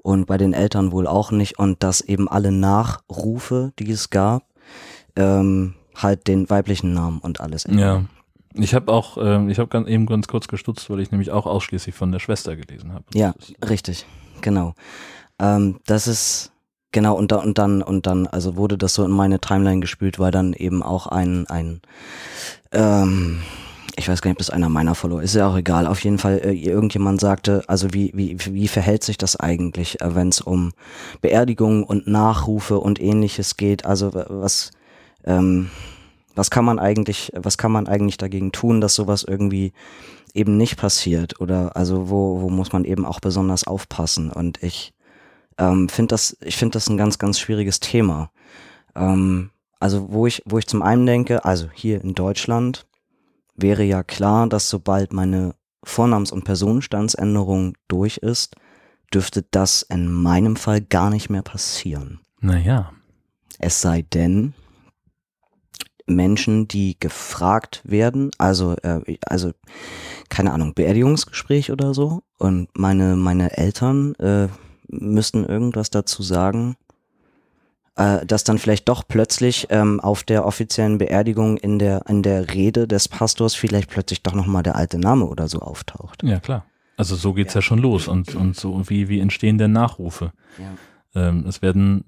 [0.03, 1.59] und bei den Eltern wohl auch nicht.
[1.59, 4.45] Und dass eben alle Nachrufe, die es gab,
[5.16, 7.64] ähm, halt den weiblichen Namen und alles.
[7.71, 8.05] Ja.
[8.55, 11.47] Ich habe auch, ähm, ich habe ganz, eben ganz kurz gestutzt, weil ich nämlich auch
[11.47, 13.05] ausschließlich von der Schwester gelesen habe.
[13.14, 13.35] Ja,
[13.69, 14.07] richtig,
[14.41, 14.75] genau.
[15.39, 16.51] Ähm, das ist
[16.91, 20.19] genau und, da, und dann und dann also wurde das so in meine Timeline gespült,
[20.19, 21.83] weil dann eben auch ein ein
[22.73, 23.41] ähm,
[23.99, 25.86] ich weiß gar nicht, ob das einer meiner Follower ist, ja auch egal.
[25.86, 30.14] Auf jeden Fall äh, irgendjemand sagte, also wie wie wie verhält sich das eigentlich, äh,
[30.14, 30.72] wenn es um
[31.20, 33.84] Beerdigungen und Nachrufe und ähnliches geht?
[33.84, 34.70] Also was
[35.24, 35.70] ähm,
[36.36, 39.72] was kann man eigentlich was kann man eigentlich dagegen tun, dass sowas irgendwie
[40.32, 44.92] eben nicht passiert oder also wo, wo muss man eben auch besonders aufpassen und ich
[45.59, 48.30] ähm, finde das ich finde das ein ganz ganz schwieriges Thema
[48.94, 52.86] ähm, also wo ich wo ich zum einen denke also hier in Deutschland
[53.61, 55.55] wäre ja klar dass sobald meine
[55.85, 58.57] Vornamens- und Personenstandsänderung durch ist
[59.13, 62.21] dürfte das in meinem Fall gar nicht mehr passieren.
[62.41, 62.93] Naja,
[63.59, 64.55] Es sei denn,
[66.07, 69.53] Menschen, die gefragt werden, also, äh, also,
[70.29, 74.49] keine Ahnung, Beerdigungsgespräch oder so, und meine, meine Eltern äh,
[74.89, 76.77] müssten irgendwas dazu sagen,
[77.99, 82.55] äh, dass dann vielleicht doch plötzlich ähm, auf der offiziellen Beerdigung in der, in der
[82.55, 86.22] Rede des Pastors vielleicht plötzlich doch nochmal der alte Name oder so auftaucht.
[86.22, 86.64] ja klar.
[86.96, 90.32] Also so geht's ja, schon los und, und so wie, wie entstehen denn Nachrufe?
[90.59, 91.28] Ja.
[91.28, 92.05] Ähm, es werden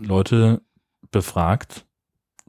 [0.00, 0.62] Leute
[1.12, 1.86] befragt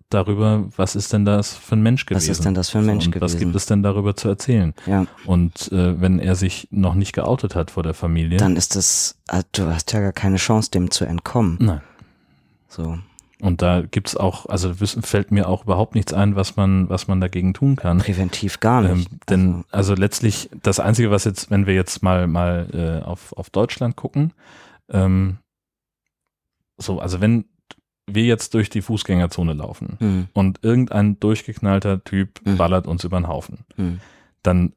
[0.10, 2.30] darüber, was ist denn das für ein Mensch gewesen?
[2.30, 3.40] Was ist denn das für ein Mensch und Was gewesen?
[3.40, 4.74] gibt es denn darüber zu erzählen?
[4.86, 8.76] Ja, Und äh, wenn er sich noch nicht geoutet hat vor der Familie, dann ist
[8.76, 11.58] das, äh, du hast ja gar keine Chance, dem zu entkommen.
[11.60, 11.82] nein.
[12.74, 12.98] So.
[13.40, 17.20] Und da gibt's auch, also fällt mir auch überhaupt nichts ein, was man, was man
[17.20, 17.98] dagegen tun kann.
[17.98, 19.12] Präventiv gar nicht.
[19.12, 22.68] Ähm, denn also letztlich das Einzige, was jetzt, wenn wir jetzt mal mal
[23.04, 24.32] äh, auf, auf Deutschland gucken,
[24.90, 25.40] ähm,
[26.78, 27.46] so, also wenn
[28.08, 32.58] wir jetzt durch die Fußgängerzone laufen Hm, und irgendein durchgeknallter Typ Mhm.
[32.58, 34.00] ballert uns über den Haufen, hm.
[34.42, 34.74] dann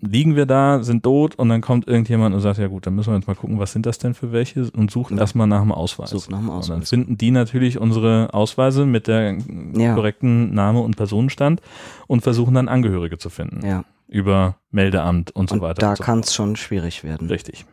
[0.00, 3.10] liegen wir da, sind tot und dann kommt irgendjemand und sagt, ja gut, dann müssen
[3.12, 5.22] wir jetzt mal gucken, was sind das denn für welche und suchen Ja.
[5.22, 6.10] erstmal nach dem Ausweis.
[6.10, 6.88] Sucht nach dem Und dann Ausweis.
[6.88, 9.36] finden die natürlich unsere Ausweise mit der
[9.74, 9.94] Ja.
[9.94, 11.60] korrekten Name und Personenstand
[12.06, 15.80] und versuchen dann Angehörige zu finden Ja, über Meldeamt und so und weiter.
[15.80, 16.02] da so.
[16.02, 17.28] kann es schon schwierig werden.
[17.28, 17.66] Richtig.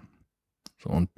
[0.83, 1.09] So, und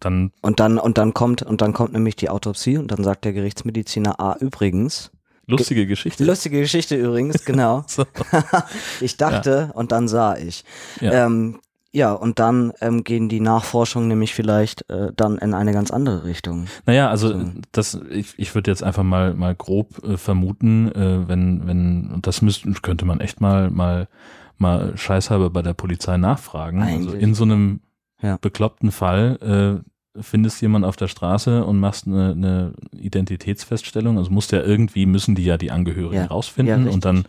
[0.00, 3.24] dann, Und dann, und dann kommt, und dann kommt nämlich die Autopsie und dann sagt
[3.24, 5.12] der Gerichtsmediziner, ah, übrigens,
[5.46, 6.24] lustige Geschichte.
[6.24, 7.84] lustige Geschichte übrigens, genau.
[7.86, 8.04] So.
[9.00, 10.64] ich dachte und dann sah ich.
[11.00, 11.26] Ja.
[11.26, 11.60] Ähm,
[11.94, 16.24] ja, und dann ähm, gehen die Nachforschungen nämlich vielleicht äh, dann in eine ganz andere
[16.24, 16.66] Richtung.
[16.86, 17.50] Naja, also So.
[17.72, 22.26] das, ich, ich würde jetzt einfach mal mal grob äh, vermuten, äh, wenn, wenn, und
[22.26, 24.08] das müsste, könnte man echt mal, mal,
[24.56, 26.80] mal scheißhalber bei der Polizei nachfragen.
[26.82, 27.22] Also Eigentlich.
[27.22, 27.80] in so einem
[28.22, 28.38] Ja.
[28.40, 34.18] bekloppten Fall äh, findest jemand auf der Straße und machst eine, eine Identitätsfeststellung.
[34.18, 36.26] Also musst ja irgendwie, müssen die ja die Angehörigen Ja.
[36.26, 37.24] rausfinden Ja, und dann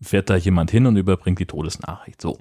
[0.00, 2.20] fährt da jemand hin und überbringt die Todesnachricht.
[2.20, 2.38] So.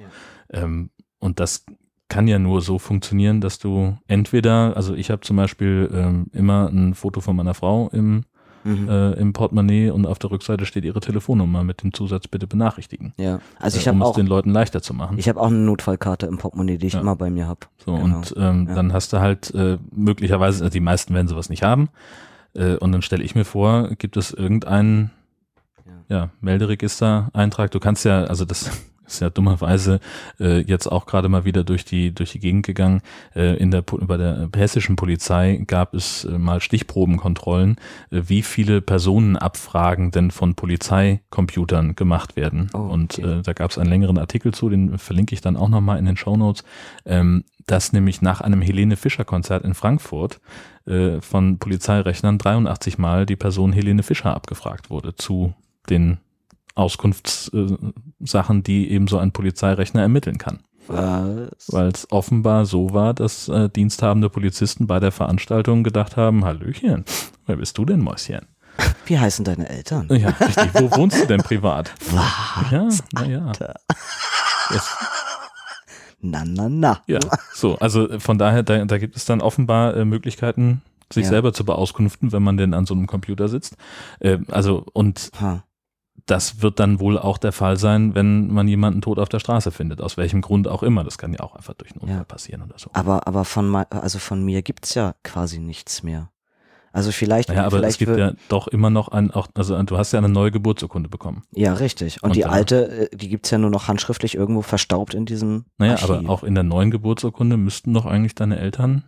[0.49, 0.89] Ähm,
[1.19, 1.65] und das
[2.07, 6.67] kann ja nur so funktionieren, dass du entweder, also ich habe zum Beispiel ähm, immer
[6.67, 8.25] ein Foto von meiner Frau im,
[8.65, 8.89] Mhm.
[8.89, 13.13] äh, im Portemonnaie und auf der Rückseite steht ihre Telefonnummer mit dem Zusatz bitte benachrichtigen.
[13.17, 15.17] ja, also ich äh, um habe es auch, den Leuten leichter zu machen.
[15.19, 16.99] ich habe auch eine Notfallkarte im Portemonnaie, die ich Ja.
[17.01, 17.61] immer bei mir habe.
[17.85, 18.17] So, Genau.
[18.17, 18.75] und ähm, Ja.
[18.75, 21.89] dann hast du halt äh, möglicherweise, also die meisten werden sowas nicht haben.
[22.55, 25.11] Äh, und dann stelle ich mir vor, gibt es irgendeinen
[26.09, 26.29] ja.
[26.41, 27.71] Melderegister-Eintrag?
[27.71, 28.69] Du kannst ja, also das
[29.05, 29.99] ist ja dummerweise
[30.39, 33.01] äh, jetzt auch gerade mal wieder durch die durch die Gegend gegangen.
[33.35, 37.77] Äh, in der bei der hessischen Polizei gab es äh, mal Stichprobenkontrollen,
[38.11, 42.69] äh, wie viele Personenabfragen denn von Polizeicomputern gemacht werden.
[42.73, 43.39] Oh, Und okay.
[43.39, 46.05] äh, da gab es einen längeren Artikel zu, den verlinke ich dann auch nochmal in
[46.05, 46.63] den Shownotes,
[47.05, 50.39] ähm, dass nämlich nach einem Helene Fischer Konzert in Frankfurt
[50.85, 55.53] äh, von Polizeirechnern 83 Mal die Person Helene Fischer abgefragt wurde zu
[55.89, 56.17] den
[56.75, 60.59] Auskunftssachen, die eben so ein Polizeirechner ermitteln kann.
[60.87, 67.05] Weil es offenbar so war, dass äh, diensthabende Polizisten bei der Veranstaltung gedacht haben, Hallöchen,
[67.47, 68.45] wer bist du denn, Mäuschen?
[69.05, 70.07] Wie heißen deine Eltern?
[70.11, 71.91] Ja, richtig, wo wohnst du denn privat?
[72.11, 72.71] Was?
[72.71, 73.51] Ja, naja.
[76.21, 77.01] Na, na, na.
[77.07, 77.19] ja,
[77.53, 80.81] so, also von daher, da, da gibt es dann offenbar äh, Möglichkeiten,
[81.13, 81.29] sich Ja.
[81.29, 83.77] selber zu beauskunften, wenn man denn an so einem Computer sitzt.
[84.19, 85.63] Äh, also, und Ha.
[86.25, 89.71] Das wird dann wohl auch der Fall sein, wenn man jemanden tot auf der Straße
[89.71, 91.03] findet, aus welchem Grund auch immer.
[91.03, 92.23] Das kann ja auch einfach durch einen Unfall Ja.
[92.23, 92.89] passieren oder so.
[92.93, 96.29] Aber, aber von, also von mir gibt's ja quasi nichts mehr.
[96.91, 99.81] Also vielleicht, Naja, aber es vielleicht gibt wür- ja doch immer noch ein, auch, also
[99.83, 101.43] du hast ja eine neue Geburtsurkunde bekommen.
[101.51, 102.23] ja, richtig.
[102.23, 105.65] Und, Und die alte, äh, die gibt's ja nur noch handschriftlich irgendwo verstaubt in diesem
[105.77, 106.09] Naja, Archiv.
[106.09, 109.03] aber auch in der neuen Geburtsurkunde müssten doch eigentlich deine Eltern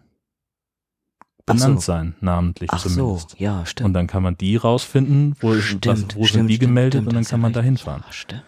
[1.49, 1.63] Ach so.
[1.65, 3.39] benannt sein, namentlich Ach so, zumindest.
[3.39, 3.85] ja, stimmt.
[3.87, 7.07] Und dann kann man die rausfinden, wo, stimmt, was, wo sind stimmt, die stimmt, gemeldet
[7.07, 8.03] und dann kann ja man da hinfahren.
[8.05, 8.43] Ja, stimmt.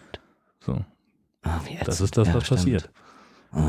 [0.59, 0.83] So,
[1.43, 2.59] Ah, wie das ist das, ja, was stimmt.
[2.59, 2.89] passiert.
[3.53, 3.59] Oh.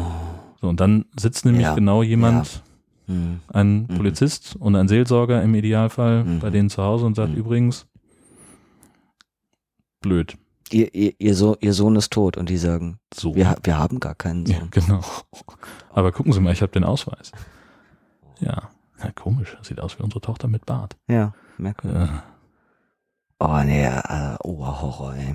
[0.60, 2.62] So, und dann sitzt nämlich Ja, genau jemand,
[3.06, 3.40] Hm.
[3.52, 3.86] ein Mhm.
[3.96, 6.40] Polizist und ein Seelsorger im Idealfall Mhm.
[6.40, 7.36] bei denen zu Hause und sagt Mhm.
[7.38, 7.86] übrigens,
[10.00, 10.36] blöd,
[10.72, 13.34] Ihr, ihr, ihr, so ihr Sohn ist tot und die sagen, so.
[13.34, 14.68] wir, wir haben gar keinen ja, Sohn.
[14.70, 15.00] genau.
[15.92, 17.32] Aber gucken Sie mal, ich habe den Ausweis.
[18.38, 18.70] Ja.
[19.02, 20.96] Ja, komisch, sieht aus wie unsere Tochter mit Bart.
[21.08, 22.08] Ja, merkwürdig.
[22.08, 22.12] Äh,
[23.42, 25.34] Oh nee, äh, oh, Horror, ey.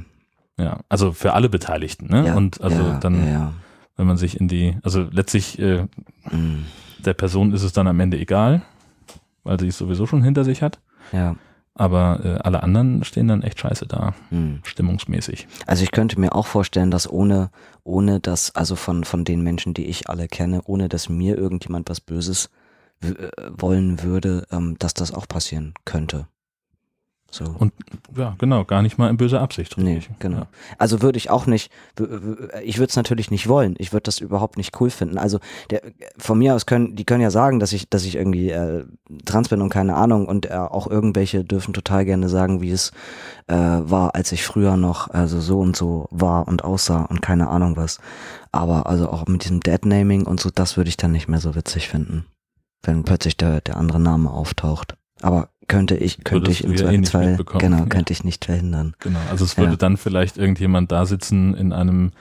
[0.57, 2.27] ja, also für alle Beteiligten, ne?
[2.27, 3.53] Ja, und also ja, dann, Ja, ja.
[3.97, 5.87] wenn man sich in die, also letztlich äh,
[6.31, 6.65] Mm,
[6.99, 8.61] der Person ist es dann am Ende egal,
[9.43, 10.79] weil sie es sowieso schon hinter sich hat.
[11.11, 11.35] ja.
[11.77, 14.59] Aber äh, alle anderen stehen dann echt scheiße da, Hm.
[14.63, 15.45] stimmungsmäßig.
[15.67, 17.49] Also ich könnte mir auch vorstellen, dass ohne,
[17.83, 21.89] ohne dass, also von, von den Menschen, die ich alle kenne, ohne dass mir irgendjemand
[21.89, 22.49] was Böses
[23.57, 26.27] wollen würde, ähm, dass das auch passieren könnte.
[27.31, 27.43] So.
[27.43, 27.73] Und
[28.15, 29.77] ja, genau, gar nicht mal in böser Absicht.
[29.77, 30.37] Nee, genau.
[30.37, 30.47] Ja.
[30.77, 33.75] Also würde ich auch nicht, w- ich würde es natürlich nicht wollen.
[33.77, 35.17] Ich würde das überhaupt nicht cool finden.
[35.17, 35.39] Also
[35.69, 35.81] der,
[36.17, 38.85] von mir aus können, die können ja sagen, dass ich, dass ich irgendwie äh,
[39.25, 40.27] trans bin und keine Ahnung.
[40.27, 42.91] Und äh, auch irgendwelche dürfen total gerne sagen, wie es
[43.47, 47.49] äh, war, als ich früher noch also so und so war und aussah und keine
[47.49, 47.99] Ahnung was.
[48.53, 51.53] Aber also auch mit diesem Deadnaming und so, das würde ich dann nicht mehr so
[51.53, 52.25] witzig finden,
[52.87, 54.95] wenn plötzlich der, der andere Name auftaucht.
[55.21, 57.59] Aber könnte ich, könnte Würdest ich im eh nicht Zweifelsfall, mitbekommen.
[57.59, 57.85] genau, Ja.
[57.87, 58.93] könnte ich nicht verhindern.
[58.99, 59.77] Genau, also es würde Ja.
[59.77, 62.11] dann vielleicht irgendjemand da sitzen in einem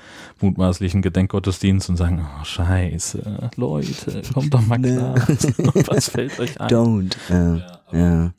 [0.40, 4.96] mutmaßlichen Gedenkgottesdienst und sagen, oh scheiße, Leute, kommt doch mal Nee.
[4.96, 5.14] klar.
[5.88, 6.68] Was fällt euch ein?
[6.70, 7.16] Don't.
[7.28, 7.60] Ja,
[7.92, 8.30] ja.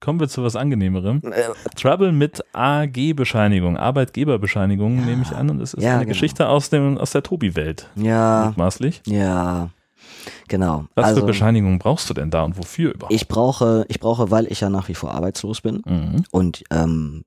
[0.00, 1.22] Kommen wir zu was Angenehmerem.
[1.74, 5.04] Trouble mit AG-Bescheinigung, Arbeitgeberbescheinigung, Ja.
[5.06, 5.50] nehme ich an.
[5.50, 6.10] Und es ist Ja, eine genau.
[6.10, 9.02] Geschichte aus, dem, aus der Tobi-Welt, Ja, mutmaßlich.
[9.06, 9.70] ja,
[10.48, 10.86] genau.
[10.94, 13.12] Was also, für Bescheinigungen brauchst du denn da und wofür überhaupt?
[13.14, 16.24] ich brauche, ich brauche, weil ich ja nach wie vor arbeitslos bin Mhm.
[16.30, 17.24] und ähm,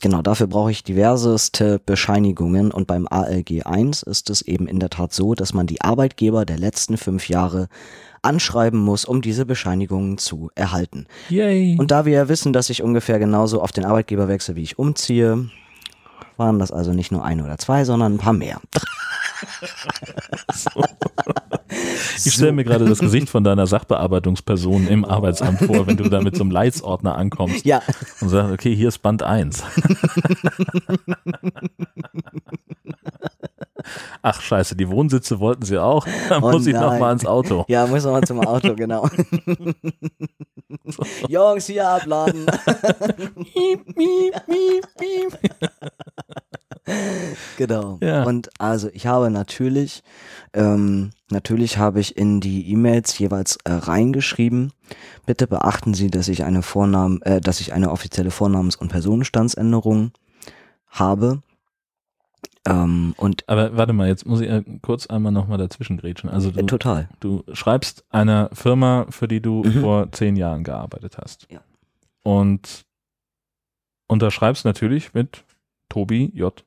[0.00, 4.90] genau dafür brauche ich diverseste Bescheinigungen und beim ALG 1 ist es eben in der
[4.90, 7.68] Tat so, dass man die Arbeitgeber der letzten fünf Jahre
[8.22, 11.06] anschreiben muss, um diese Bescheinigungen zu erhalten.
[11.28, 11.76] Yay.
[11.78, 14.78] Und da wir ja wissen, dass ich ungefähr genauso auf den Arbeitgeber wechsle, wie ich
[14.78, 15.50] umziehe,
[16.36, 18.60] waren das also nicht nur ein oder zwei, sondern ein paar mehr.
[22.24, 26.20] ich stelle mir gerade das Gesicht von deiner Sachbearbeitungsperson im Arbeitsamt vor, wenn du da
[26.20, 27.82] mit so einem Leitsordner ankommst Ja,
[28.20, 29.62] und sagst, okay, hier ist Band 1.
[34.22, 36.06] Ach scheiße, die Wohnsitze wollten sie auch.
[36.28, 37.00] Dann Oh muss ich noch nein.
[37.00, 37.64] mal ins Auto.
[37.68, 39.06] Ja, muss man mal zum Auto, genau.
[41.28, 42.46] Jungs, hier abladen.
[43.36, 45.38] Miep, miep, miep, miep.
[47.56, 47.98] genau.
[48.02, 48.24] Ja.
[48.24, 50.02] Und also ich habe natürlich,
[50.52, 54.72] ähm, natürlich habe ich in die E-Mails jeweils äh, reingeschrieben.
[55.26, 60.12] Bitte beachten Sie, dass ich eine Vornamen, äh, dass ich eine offizielle Vornamens- und Personenstandsänderung
[60.88, 61.42] habe.
[62.66, 66.30] Ähm, und Aber warte mal, jetzt muss ich äh, kurz einmal noch mal dazwischen grätschen.
[66.30, 67.08] Also äh, du, total.
[67.20, 69.80] du schreibst einer Firma, für die du Mhm.
[69.80, 71.46] vor zehn Jahren gearbeitet hast.
[71.50, 71.60] Ja.
[72.22, 72.84] Und
[74.06, 75.44] unterschreibst natürlich mit
[75.88, 76.64] Tobi J.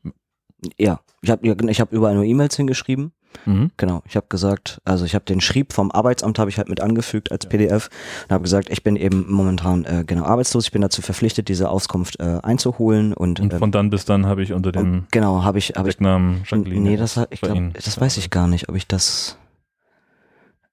[0.78, 3.11] Ja, ich habe ich hab überall nur E-Mails hingeschrieben.
[3.45, 3.72] Mhm.
[3.78, 6.82] Genau, ich habe gesagt, also ich habe den Schrieb vom Arbeitsamt habe ich halt mit
[6.82, 7.89] angefügt als PDF
[8.24, 11.70] und habe gesagt, ich bin eben momentan äh, genau arbeitslos, ich bin dazu verpflichtet, diese
[11.70, 15.11] Auskunft äh, einzuholen und, Und ähm, von dann bis dann habe ich unter dem und
[15.11, 16.82] genau habe ich habe ich Decknamen Jacqueline.
[16.82, 19.38] nee, das ich bei glaub, Ihnen das weiß ich gar nicht, ob ich das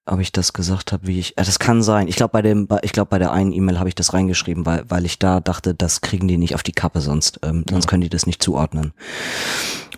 [0.07, 2.07] ob ich das gesagt habe, wie ich äh, das kann sein.
[2.07, 4.65] Ich glaube bei dem bei, ich glaube bei der einen E-Mail habe ich das reingeschrieben,
[4.65, 7.85] weil weil ich da dachte, das kriegen die nicht auf die Kappe sonst ähm, sonst
[7.85, 7.89] Ja.
[7.89, 8.93] können die das nicht zuordnen.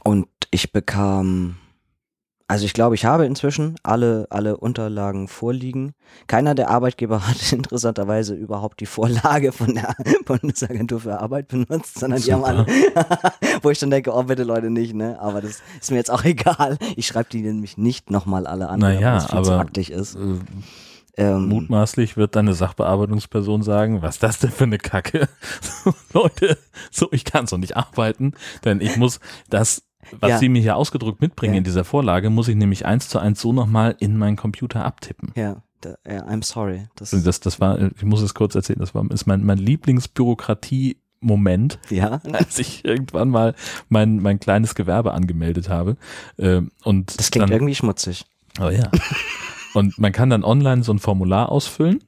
[0.04, 1.58] Und ich bekam
[2.50, 5.94] also ich glaube, ich habe inzwischen alle, alle Unterlagen vorliegen.
[6.28, 9.96] Keiner der Arbeitgeber hat interessanterweise überhaupt die Vorlage von der
[10.26, 12.66] Bundesagentur für Arbeit benutzt, sondern die haben alle,
[13.62, 15.20] wo ich dann denke, oh bitte Leute nicht, ne?
[15.20, 16.78] Aber das ist mir jetzt auch egal.
[16.96, 19.92] Ich schreibe die nämlich nicht nochmal alle an, Naja, weil das viel zu aber- aktig
[19.92, 20.16] ist.
[20.16, 20.36] Äh,
[21.20, 25.28] Ähm, Mutmaßlich wird deine Sachbearbeitungsperson sagen, was das denn für eine Kacke?
[26.14, 26.60] Leute,
[26.92, 28.34] so ich kann so nicht arbeiten,
[28.64, 29.20] denn ich muss
[29.50, 29.82] das,
[30.20, 30.38] was Ja.
[30.40, 31.58] sie mir hier ausgedruckt mitbringen Ja.
[31.60, 35.32] in dieser Vorlage, muss ich nämlich eins zu eins so nochmal in meinen Computer abtippen.
[35.36, 36.88] ja, da, ja, I'm sorry.
[36.96, 41.80] Das, Das, das war, ich muss es kurz erzählen, das war, ist mein, mein Lieblingsbürokratie-Moment,
[41.90, 43.56] ja, als ich irgendwann mal
[43.90, 45.98] mein, mein kleines Gewerbe angemeldet habe.
[46.38, 48.26] Ähm, Und das klingt dann, irgendwie schmutzig.
[48.60, 48.90] Oh ja.
[49.74, 52.04] Und man kann dann online so ein Formular ausfüllen.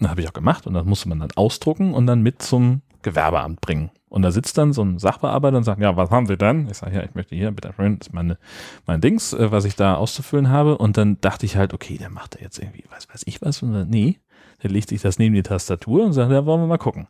[0.00, 2.82] Das habe ich auch gemacht und das musste man dann ausdrucken und dann mit zum
[3.02, 3.90] Gewerbeamt bringen.
[4.14, 6.68] Und da sitzt dann so ein Sachbearbeiter und sagt, ja, was haben Sie denn?
[6.70, 8.38] Ich sage, ja, ich möchte hier, bitte schön, das ist meine,
[8.86, 10.78] mein Dings, äh, was ich da auszufüllen habe.
[10.78, 13.60] Und dann dachte ich halt, okay, der macht da jetzt irgendwie, was weiß ich was.
[13.64, 14.20] Und dann, nee,
[14.62, 17.08] der legt sich das neben die Tastatur und sagt, ja, wollen wir mal gucken.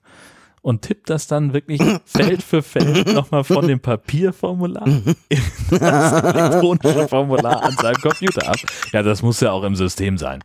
[0.62, 5.14] Und tippt das dann wirklich Feld für Feld nochmal von dem Papierformular in
[5.68, 8.56] das elektronische Formular an seinem Computer ab.
[8.94, 10.40] Ja, das muss ja auch im System sein.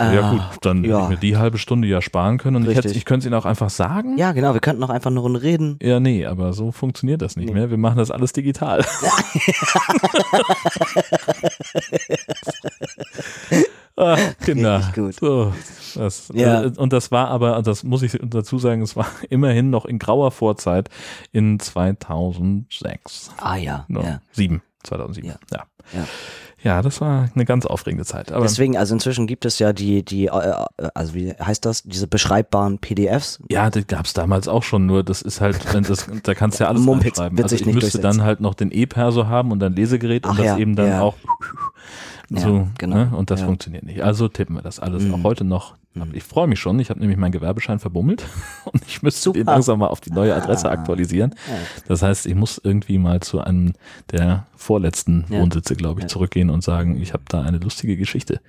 [0.00, 1.02] Ja Ah, gut, dann hätte ja.
[1.04, 2.96] ich mir die halbe Stunde ja sparen können und ich, hätte, Richtig.
[2.98, 4.16] ich könnte es Ihnen auch einfach sagen.
[4.16, 5.78] Ja, genau, wir könnten noch einfach eine Runde reden.
[5.82, 7.54] Ja, nee, aber so funktioniert das nicht Nee.
[7.54, 7.70] mehr.
[7.70, 8.84] Wir machen das alles digital.
[13.96, 14.78] ah, Kinder.
[14.78, 15.14] Richtig gut.
[15.14, 15.52] So,
[15.94, 16.62] das, Ja.
[16.64, 19.98] äh, und das war aber, das muss ich dazu sagen, es war immerhin noch in
[19.98, 20.88] grauer Vorzeit
[21.32, 23.30] in 2006.
[23.38, 24.20] Ah ja, No, ja.
[24.32, 24.62] Sieben.
[24.84, 25.28] 2007.
[25.28, 25.36] Ja.
[25.52, 25.64] Ja.
[25.94, 26.06] Ja.
[26.62, 28.32] Ja, das war eine ganz aufregende Zeit.
[28.32, 32.08] Aber Deswegen, also inzwischen gibt es ja die, die, äh, also wie heißt das, diese
[32.08, 33.38] beschreibbaren PDFs.
[33.50, 36.64] ja, das gab's damals auch schon, nur das ist halt, wenn das, da kannst du
[36.64, 37.42] ja alles Mumpitz, reinschreiben.
[37.42, 40.36] Also ich nicht müsste dann halt noch den E-Perso haben und ein Lesegerät und Ach
[40.36, 41.00] das ja, eben dann ja.
[41.00, 41.14] auch
[42.30, 43.12] Ja, so, genau, ne?
[43.16, 43.46] und das ja.
[43.46, 44.02] funktioniert nicht.
[44.02, 45.14] Also tippen wir das alles Mhm.
[45.14, 45.76] auch heute noch.
[46.06, 46.14] Mhm.
[46.14, 48.24] Ich freue mich schon, ich habe nämlich meinen Gewerbeschein verbummelt
[48.64, 49.52] und ich müsste den Super.
[49.52, 50.72] langsam mal auf die neue Adresse Ah.
[50.72, 51.34] aktualisieren.
[51.86, 53.72] Das heißt, ich muss irgendwie mal zu einem
[54.12, 55.40] der vorletzten Ja.
[55.40, 56.08] Wohnsitze, glaube ich, Ja.
[56.08, 58.40] zurückgehen und sagen, ich habe da eine lustige Geschichte.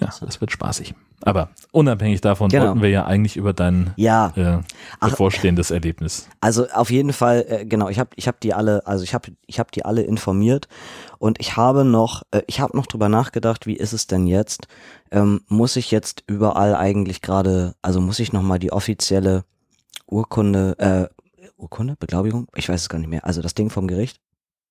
[0.00, 0.94] Ja, das wird spaßig.
[1.24, 2.66] Aber unabhängig davon Genau.
[2.66, 4.58] wollten wir ja eigentlich über dein Ja, äh,
[4.98, 5.10] Ach.
[5.10, 6.28] bevorstehendes Erlebnis.
[6.40, 9.28] Also auf jeden Fall, äh, genau, ich habe ich hab die alle, also ich habe
[9.46, 10.66] ich hab die alle informiert
[11.22, 14.66] und ich habe noch, äh, ich habe noch drüber nachgedacht, wie ist es denn jetzt?
[15.12, 19.44] Ähm, muss ich jetzt überall eigentlich gerade, also muss ich nochmal die offizielle
[20.06, 22.48] Urkunde, äh, Urkunde, Beglaubigung?
[22.56, 23.24] Ich weiß es gar nicht mehr.
[23.24, 24.20] Also das Ding vom Gericht?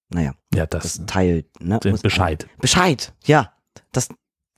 [0.10, 1.80] Naja, Ja, das das, Teil, ne?
[1.86, 2.48] Muss- Bescheid.
[2.60, 3.54] Bescheid, ja.
[3.94, 4.10] Das,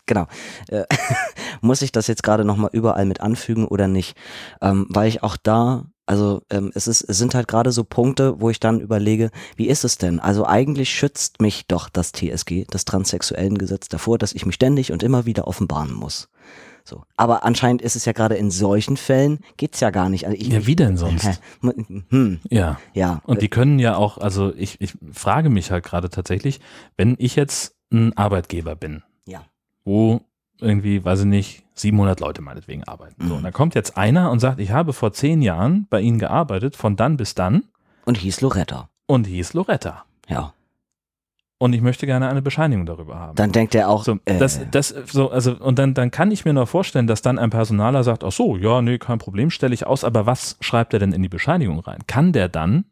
[0.08, 0.26] genau.
[0.70, 0.86] Äh,
[1.62, 4.18] muss ich das jetzt gerade nochmal überall mit anfügen oder nicht?
[4.62, 8.40] Ähm, weil ich auch da, also ähm, es, ist, es sind halt gerade so Punkte,
[8.42, 10.20] wo ich dann überlege, wie ist es denn?
[10.20, 14.92] Also eigentlich schützt mich doch das TSG, das transsexuellen Gesetz, davor, dass ich mich ständig
[14.92, 16.30] und immer wieder offenbaren muss.
[16.86, 17.04] So.
[17.16, 20.26] Aber anscheinend ist es ja gerade in solchen Fällen, geht's ja gar nicht.
[20.28, 21.24] Also ich, Ja, wie denn sonst?
[21.26, 21.36] Hä?
[22.10, 22.78] Hm, Ja.
[22.94, 23.22] ja.
[23.26, 26.60] Und die können ja auch, also ich, ich frage mich halt gerade tatsächlich,
[26.98, 29.46] wenn ich jetzt ein Arbeitgeber bin, Ja.
[29.86, 30.20] wo
[30.60, 33.16] irgendwie, weiß ich nicht, 700 Leute meinetwegen arbeiten.
[33.20, 33.38] So, Mhm.
[33.38, 36.76] und dann kommt jetzt einer und sagt, ich habe vor zehn Jahren bei Ihnen gearbeitet,
[36.76, 37.64] von dann bis dann
[38.06, 38.90] Und hieß Loretta.
[39.08, 40.06] und hieß Loretta.
[40.28, 40.54] Ja.
[41.60, 43.36] Und ich möchte gerne eine Bescheinigung darüber haben.
[43.36, 46.44] Dann denkt er auch, so, äh, das, das, so, also, und dann, dann kann ich
[46.44, 49.74] mir noch vorstellen, dass dann ein Personaler sagt, ach so, ja, nee, kein Problem, stelle
[49.74, 52.00] ich aus, aber was schreibt er denn in die Bescheinigung rein?
[52.06, 52.84] Kann der dann,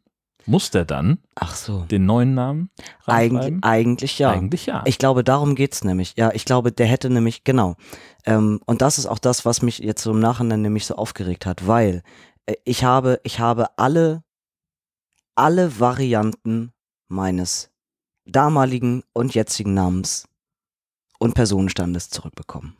[0.45, 1.81] muss der dann ach so.
[1.85, 2.69] den neuen Namen
[3.05, 3.63] Eigentlich, reinschreiben?
[3.63, 4.31] eigentlich ja.
[4.31, 4.83] Eigentlich ja.
[4.85, 6.13] Ich glaube, darum geht's nämlich.
[6.17, 7.75] Ja, ich glaube, der hätte nämlich, genau.
[8.25, 11.45] Ähm, und das ist auch das, was mich jetzt so im Nachhinein nämlich so aufgeregt
[11.45, 12.03] hat, weil
[12.45, 14.23] äh, ich habe, ich habe alle,
[15.35, 16.73] alle Varianten
[17.07, 17.69] meines
[18.25, 20.27] damaligen und jetzigen Namens
[21.19, 22.77] und Personenstandes zurückbekommen.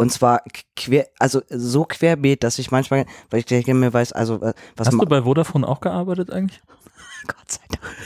[0.00, 0.42] Und zwar
[0.76, 4.88] quer, also so querbeet, dass ich manchmal, weil ich denke, mir weiß, also äh, was
[4.88, 6.60] Hast du bei Vodafone auch gearbeitet eigentlich?
[7.26, 7.82] Gott sei Dank.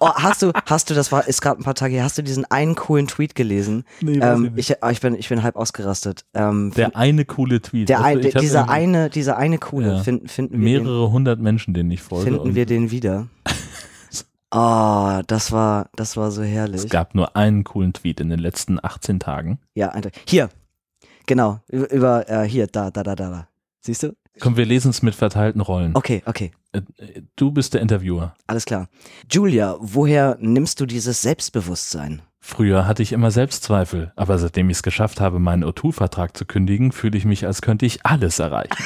[0.00, 2.22] Oh, hast du, hast du, das war, ist gerade ein paar Tage her, hast du
[2.22, 3.84] diesen einen coolen Tweet gelesen?
[4.00, 6.24] Nee, Ähm, ich, ah, ich, bin, ich bin halb ausgerastet.
[6.34, 7.88] Ähm, Der eine coole Tweet.
[7.90, 10.02] der Also ein, ich hab dieser eine, dieser eine coole, Ja.
[10.02, 12.24] finden, finden, wir den, mehrere hundert Menschen, denen ich folge.
[12.30, 13.28] finden wir den wieder.
[14.56, 16.84] Oh, das war, das war so herrlich.
[16.84, 19.58] es gab nur einen coolen Tweet in den letzten 18 Tagen.
[19.74, 20.48] Ja, ein, hier,
[21.26, 23.48] genau, über, über äh, hier, da, da, da, da, da.
[23.80, 24.14] Siehst du?
[24.40, 25.96] Komm, wir lesen es mit verteilten Rollen.
[25.96, 26.52] Okay, okay.
[26.72, 28.34] Äh, äh, Du bist der Interviewer.
[28.46, 28.88] Alles klar.
[29.28, 32.22] Julia, woher nimmst du dieses Selbstbewusstsein?
[32.38, 36.92] Früher hatte ich immer Selbstzweifel, aber seitdem ich es geschafft habe, meinen O2-Vertrag zu kündigen,
[36.92, 38.76] fühle ich mich, als könnte ich alles erreichen.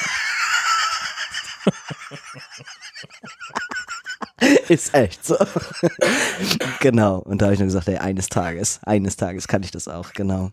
[4.69, 5.35] Ist echt so.
[6.79, 7.19] genau.
[7.19, 10.13] Und da habe ich nur gesagt, ey, eines Tages, eines Tages kann ich das auch,
[10.13, 10.51] genau.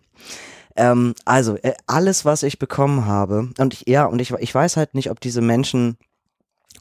[0.77, 4.77] Ähm, also, äh, alles, was ich bekommen habe, und ich, ja, und ich, ich weiß
[4.77, 5.97] halt nicht, ob diese Menschen,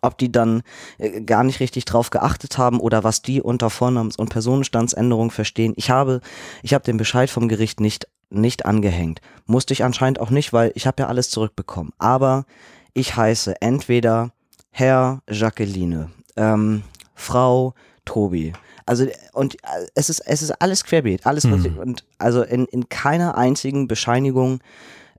[0.01, 0.63] ob die dann
[0.97, 5.73] äh, gar nicht richtig drauf geachtet haben oder was die unter Vornamens- und Personenstandsänderung verstehen.
[5.77, 6.21] Ich habe,
[6.61, 9.21] ich habe den Bescheid vom Gericht nicht, nicht angehängt.
[9.45, 11.93] Musste ich anscheinend auch nicht, weil ich habe ja alles zurückbekommen.
[11.97, 12.45] Aber
[12.93, 14.31] ich heiße entweder
[14.71, 16.83] Herr Jacqueline, ähm,
[17.15, 17.73] Frau
[18.05, 18.53] Tobi.
[18.85, 21.65] Also und äh, es ist es ist alles querbeet, alles was Hm.
[21.65, 24.59] ich, und also in, in keiner einzigen Bescheinigung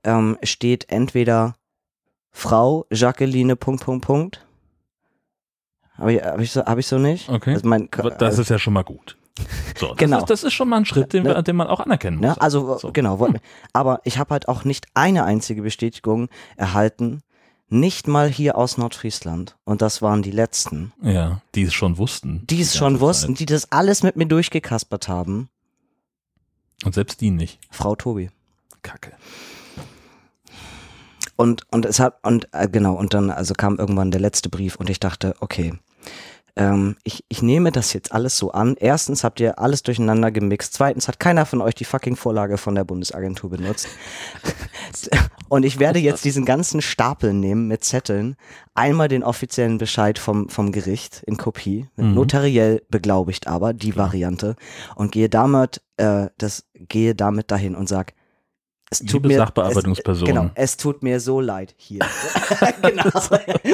[0.05, 1.55] ähm, steht entweder
[2.31, 4.45] Frau Jacqueline Punkt Punkt Punkt.
[5.97, 7.27] Habe ich, hab ich, so, hab ich so nicht?
[7.27, 7.53] Okay.
[7.55, 9.17] Also mein, Aber das ist ja schon mal gut.
[9.77, 10.19] So, das, Genau.
[10.19, 11.29] ist, das ist schon mal ein Schritt, den, Ne?
[11.35, 12.25] wir, den man auch anerkennen muss.
[12.35, 12.41] Ne?
[12.41, 12.91] Also So.
[12.91, 13.29] genau, wo-
[13.73, 17.21] aber ich habe halt auch nicht eine einzige Bestätigung erhalten,
[17.69, 19.55] nicht mal hier aus Nordfriesland.
[19.65, 22.43] Und das waren die letzten, Ja, die es schon wussten.
[22.47, 23.01] die es schon Zeit.
[23.01, 25.49] wussten, die das alles mit mir durchgekaspert haben.
[26.85, 27.59] Und selbst die nicht.
[27.71, 28.29] Frau Tobi.
[28.83, 29.11] Kacke.
[31.35, 34.75] Und, und es hat, und äh, genau, und dann also kam irgendwann der letzte Brief
[34.75, 35.73] und ich dachte, okay,
[36.57, 38.75] ähm, ich, ich nehme das jetzt alles so an.
[38.79, 40.73] Erstens habt ihr alles durcheinander gemixt.
[40.73, 43.87] Zweitens hat keiner von euch die fucking Vorlage von der Bundesagentur benutzt.
[45.49, 48.35] und ich werde jetzt diesen ganzen Stapel nehmen mit Zetteln,
[48.73, 52.13] einmal den offiziellen Bescheid vom, vom Gericht in Kopie, Mhm.
[52.13, 54.55] notariell beglaubigt aber, die Variante,
[54.95, 58.13] und gehe damit, äh, das, gehe damit dahin und sag,
[58.89, 60.27] Es Liebe Sachbearbeitungsperson.
[60.27, 61.99] Es, genau, es tut mir so leid hier.
[62.81, 63.03] genau.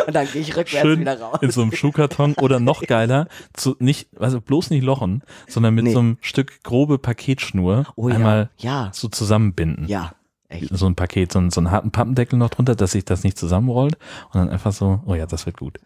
[0.08, 1.38] Und dann gehe ich rückwärts Schön wieder raus.
[1.42, 5.84] in so einem Schuhkarton oder noch geiler, zu nicht, also bloß nicht lochen, sondern mit
[5.86, 5.94] Nee.
[5.94, 9.88] so einem Stück grobe Paketschnur Oh ja, einmal ja, so zusammenbinden.
[9.88, 10.14] ja,
[10.50, 10.76] echt.
[10.76, 13.38] So ein Paket, so, einen- so einen harten Pappendeckel noch drunter, dass sich das nicht
[13.38, 13.98] zusammenrollt
[14.34, 15.80] und dann einfach so, oh ja, das wird gut.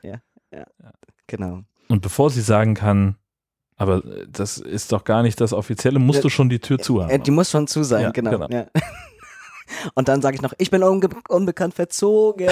[1.27, 1.63] Genau.
[1.89, 3.17] Und bevor sie sagen kann,
[3.75, 6.79] aber äh, das ist doch gar nicht das Offizielle, musst Ja, du schon die Tür
[6.79, 7.09] zu haben.
[7.11, 8.31] Äh, die muss schon zu sein, Ja, genau.
[8.47, 8.65] genau.
[9.83, 9.91] Ja.
[9.95, 12.47] Und dann sage ich noch, ich bin unge unbekannt verzogen.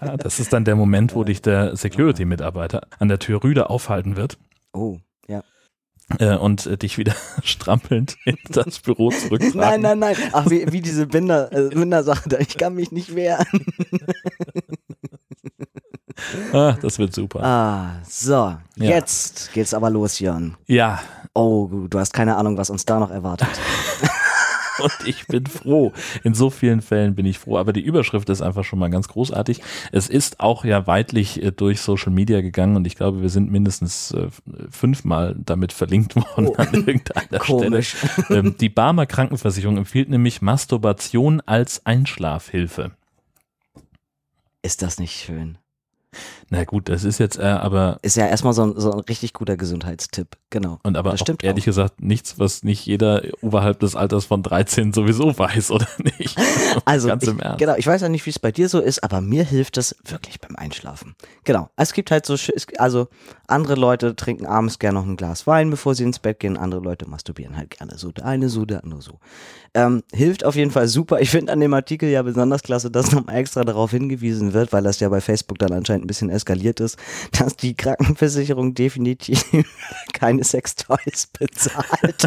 [0.00, 4.16] Ja, das ist dann der Moment, wo dich der Security-Mitarbeiter an der Tür rüde aufhalten
[4.16, 4.38] wird
[4.72, 4.98] oh,
[5.28, 5.42] ja.
[6.18, 9.60] äh, und äh, dich wieder strampelnd in das Büro zurücktragen.
[9.60, 10.16] Nein, nein, nein.
[10.32, 13.46] Ach, wie, wie diese Binder, äh, Bindersache, ich kann mich nicht wehren.
[16.52, 17.42] Ah, das wird super.
[17.42, 20.54] Ah, so, jetzt geht's aber los, Jörn.
[20.66, 21.00] Ja,
[21.32, 23.48] Oh, du hast keine Ahnung, was uns da noch erwartet.
[24.80, 25.92] Und ich bin froh.
[26.24, 27.58] In so vielen Fällen bin ich froh.
[27.58, 29.60] Aber die Überschrift ist einfach schon mal ganz großartig.
[29.92, 33.50] Es ist auch ja weitlich äh, durch Social Media gegangen und ich glaube, wir sind
[33.50, 34.28] mindestens äh,
[34.70, 36.54] fünfmal damit verlinkt worden Oh.
[36.56, 37.96] an irgendeiner Komisch.
[37.96, 38.40] Stelle.
[38.40, 42.92] Ähm, die Barmer Krankenversicherung empfiehlt nämlich Masturbation als Einschlafhilfe.
[44.62, 45.58] Ist das nicht schön?
[46.52, 49.32] Na gut, das ist jetzt äh, aber Ist ja erstmal so ein, so ein richtig
[49.34, 50.36] guter Gesundheitstipp.
[50.50, 50.80] Genau.
[50.82, 54.42] und aber Das auch stimmt ehrlich gesagt nichts, was nicht jeder oberhalb des Alters von
[54.42, 56.36] 13 sowieso weiß, oder nicht?
[56.84, 57.58] Also, ganz ich, im Ernst.
[57.58, 59.94] genau, ich weiß ja nicht, wie es bei dir so ist, aber mir hilft das
[60.04, 61.14] wirklich beim Einschlafen.
[61.44, 61.68] Genau.
[61.76, 62.36] Es gibt halt so,
[62.78, 63.08] also
[63.46, 66.56] andere Leute trinken abends gerne noch ein Glas Wein, bevor sie ins Bett gehen.
[66.56, 68.10] Andere Leute masturbieren halt gerne so.
[68.12, 69.18] Der eine so, der andere so.
[69.74, 71.20] Ähm, hilft auf jeden Fall super.
[71.20, 74.82] Ich finde an dem Artikel ja besonders klasse, dass nochmal extra darauf hingewiesen wird, weil
[74.82, 76.98] das ja bei Facebook dann anscheinend ein bisschen eskaliert ist,
[77.38, 79.44] dass die Krankenversicherung definitiv
[80.12, 82.26] keine Sextoys bezahlt.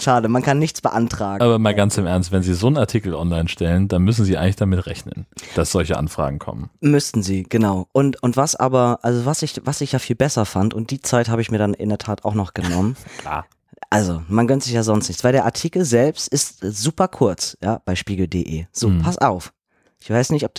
[0.00, 1.42] Schade, man kann nichts beantragen.
[1.42, 4.36] Aber mal ganz im Ernst, wenn Sie so einen Artikel online stellen, dann müssen Sie
[4.36, 6.70] eigentlich damit rechnen, dass solche Anfragen kommen.
[6.80, 7.86] Müssten sie, genau.
[7.92, 11.00] Und, und was aber, also was ich, was ich ja viel besser fand, und die
[11.00, 12.96] Zeit habe ich mir dann in der Tat auch noch genommen.
[13.18, 13.46] Klar.
[13.90, 17.80] Also, man gönnt sich ja sonst nichts, weil der Artikel selbst ist super kurz, ja,
[17.84, 18.66] bei spiegel.de.
[18.72, 19.02] So, Mhm.
[19.02, 19.52] pass auf.
[20.00, 20.54] Ich weiß nicht, ob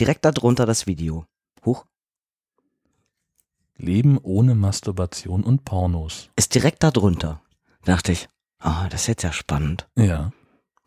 [0.00, 1.26] direkt darunter das Video.
[1.64, 1.84] Huch.
[3.76, 6.30] Leben ohne Masturbation und Pornos.
[6.36, 7.40] Ist direkt darunter.
[7.84, 8.28] Dachte ich,
[8.58, 9.86] ah, das ist jetzt ja spannend.
[9.96, 10.32] Ja.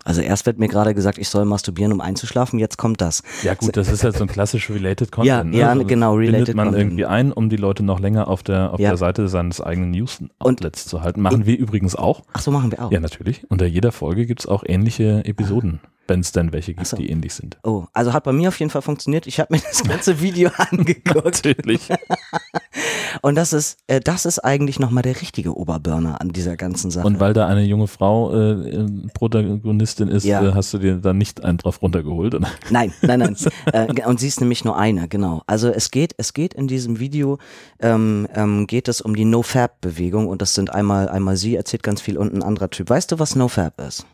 [0.05, 3.22] Also erst wird mir gerade gesagt, ich soll masturbieren, um einzuschlafen, jetzt kommt das.
[3.43, 5.53] Ja gut, das ist halt so ein klassisch related Content.
[5.53, 5.84] Ja, ja, ne?
[5.86, 6.84] genau, related man Content.
[6.86, 8.89] irgendwie ein, um die Leute noch länger auf der, auf Ja.
[8.89, 11.22] der Seite seines eigenen News-Outlets zu halten.
[11.22, 12.24] Machen wir übrigens auch.
[12.32, 12.91] Ach so, machen wir auch.
[12.91, 13.45] Ja, natürlich.
[13.51, 16.97] Unter jeder Folge gibt's auch ähnliche Episoden, wenn es denn welche gibt, so.
[16.97, 17.57] die ähnlich sind.
[17.64, 19.28] Oh, also hat bei mir auf jeden Fall funktioniert.
[19.28, 21.45] Ich habe mir das ganze Video angeguckt.
[21.45, 21.89] Natürlich.
[23.22, 27.05] Und das ist, äh, das ist eigentlich nochmal der richtige Oberburner an dieser ganzen Sache.
[27.07, 30.45] Und weil da eine junge Frau äh, äh, Protagonistin ist, Ja.
[30.45, 32.49] äh, hast du dir da nicht einen drauf runtergeholt, oder?
[32.70, 33.36] Nein, nein, nein.
[33.74, 35.43] äh, und sie ist nämlich nur eine, genau.
[35.47, 37.38] Also es geht, es geht in diesem Video,
[37.80, 42.01] ähm, ähm, geht es um die No-Fab-Bewegung und das sind einmal, einmal sie erzählt ganz
[42.01, 42.89] viel und ein anderer Typ.
[42.89, 44.05] Weißt du, was No-Fab ist?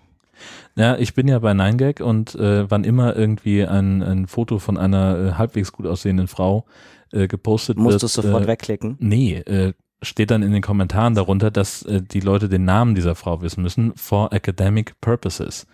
[0.76, 4.78] Ja, ich bin ja bei 9gag und äh, wann immer irgendwie ein, ein Foto von
[4.78, 6.66] einer äh, halbwegs gut aussehenden Frau
[7.12, 8.04] äh, gepostet Musst wird.
[8.04, 8.98] du sofort äh, wegklicken?
[9.00, 13.16] Nee, äh, steht dann in den Kommentaren darunter, dass äh, die Leute den Namen dieser
[13.16, 13.94] Frau wissen müssen.
[13.96, 15.66] For Academic Purposes.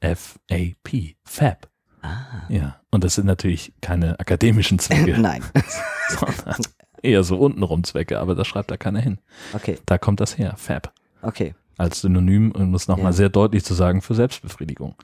[0.00, 1.16] F-A-P.
[1.24, 1.68] Fab.
[2.02, 2.42] Ah.
[2.48, 2.76] Ja.
[2.90, 5.42] Und das sind natürlich keine akademischen Zwecke, Nein.
[6.08, 6.56] sondern
[7.02, 9.18] eher so untenrum Zwecke, aber da schreibt da keiner hin.
[9.54, 10.54] Okay, Da kommt das her.
[10.56, 10.92] Fab.
[11.22, 13.12] okay, Als Synonym, um es nochmal Ja.
[13.12, 14.94] sehr deutlich zu sagen, für Selbstbefriedigung.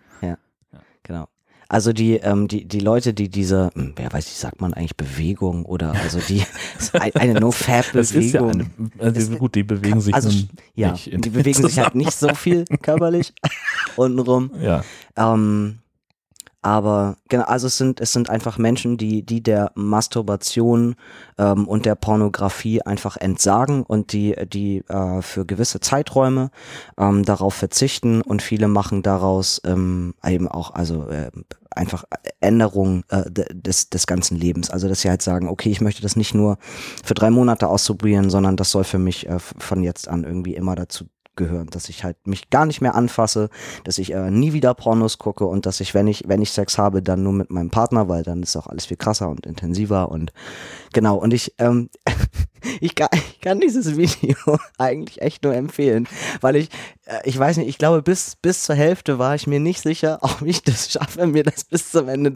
[1.02, 1.26] genau.
[1.68, 4.96] Also die, ähm, die, die Leute, die diese, hm, wer weiß, wie sagt man eigentlich
[4.96, 6.42] Bewegung oder also die
[6.94, 8.50] ein- eine ja No-Fab-Bewegung.
[8.50, 10.30] eine, also gut, die bewegen sich also,
[10.74, 13.32] ja, die bewegen sich halt nicht so viel körperlich
[13.96, 14.50] untenrum.
[14.60, 14.82] Ja,
[15.16, 15.78] Ähm,
[16.62, 20.94] aber genau, also es sind, es sind einfach Menschen, die, die der Masturbation
[21.38, 26.50] ähm, und der Pornografie einfach entsagen und die, die äh, für gewisse Zeiträume
[26.98, 31.30] ähm, darauf verzichten und viele machen daraus ähm, eben auch, also äh,
[31.70, 32.04] einfach
[32.40, 34.70] Änderungen äh, de- des, des ganzen Lebens.
[34.70, 36.58] Also dass sie halt sagen, okay, ich möchte das nicht nur
[37.04, 40.74] für drei Monate ausprobieren, sondern das soll für mich äh, von jetzt an irgendwie immer
[40.74, 41.06] dazu
[41.40, 43.48] gehören, dass ich halt mich gar nicht mehr anfasse,
[43.84, 46.76] dass ich äh, nie wieder Pornos gucke und dass ich, wenn ich, wenn ich Sex
[46.76, 50.10] habe, dann nur mit meinem Partner, weil dann ist auch alles viel krasser und intensiver
[50.10, 50.32] und
[50.92, 51.16] genau.
[51.16, 51.88] Und ich, ähm,
[52.80, 56.06] ich, kann, ich kann dieses Video eigentlich echt nur empfehlen,
[56.42, 56.68] weil ich,
[57.06, 60.18] äh, ich weiß nicht, ich glaube, bis, bis zur Hälfte war ich mir nicht sicher,
[60.22, 62.30] ob ich das schaffe, mir das bis zum Ende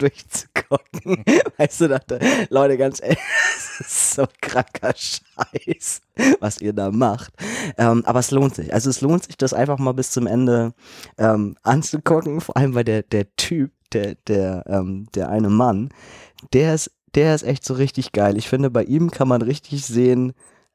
[0.68, 1.24] durchzugucken.
[1.56, 2.18] Weißt du, dachte,
[2.50, 3.18] Leute, ganz ehrlich,
[3.80, 6.00] ist so kranker Scheiß,
[6.40, 7.32] was ihr da macht.
[7.78, 8.72] Ähm, aber es lohnt sich.
[8.72, 10.74] Also es lohnt sich, das einfach mal bis zum Ende
[11.18, 12.40] ähm, anzugucken.
[12.40, 15.90] Vor allem, weil der, der Typ, der, der, ähm, der eine Mann,
[16.52, 18.36] der ist, der ist echt so richtig geil.
[18.36, 20.32] Ich finde, bei ihm kann man richtig sehen,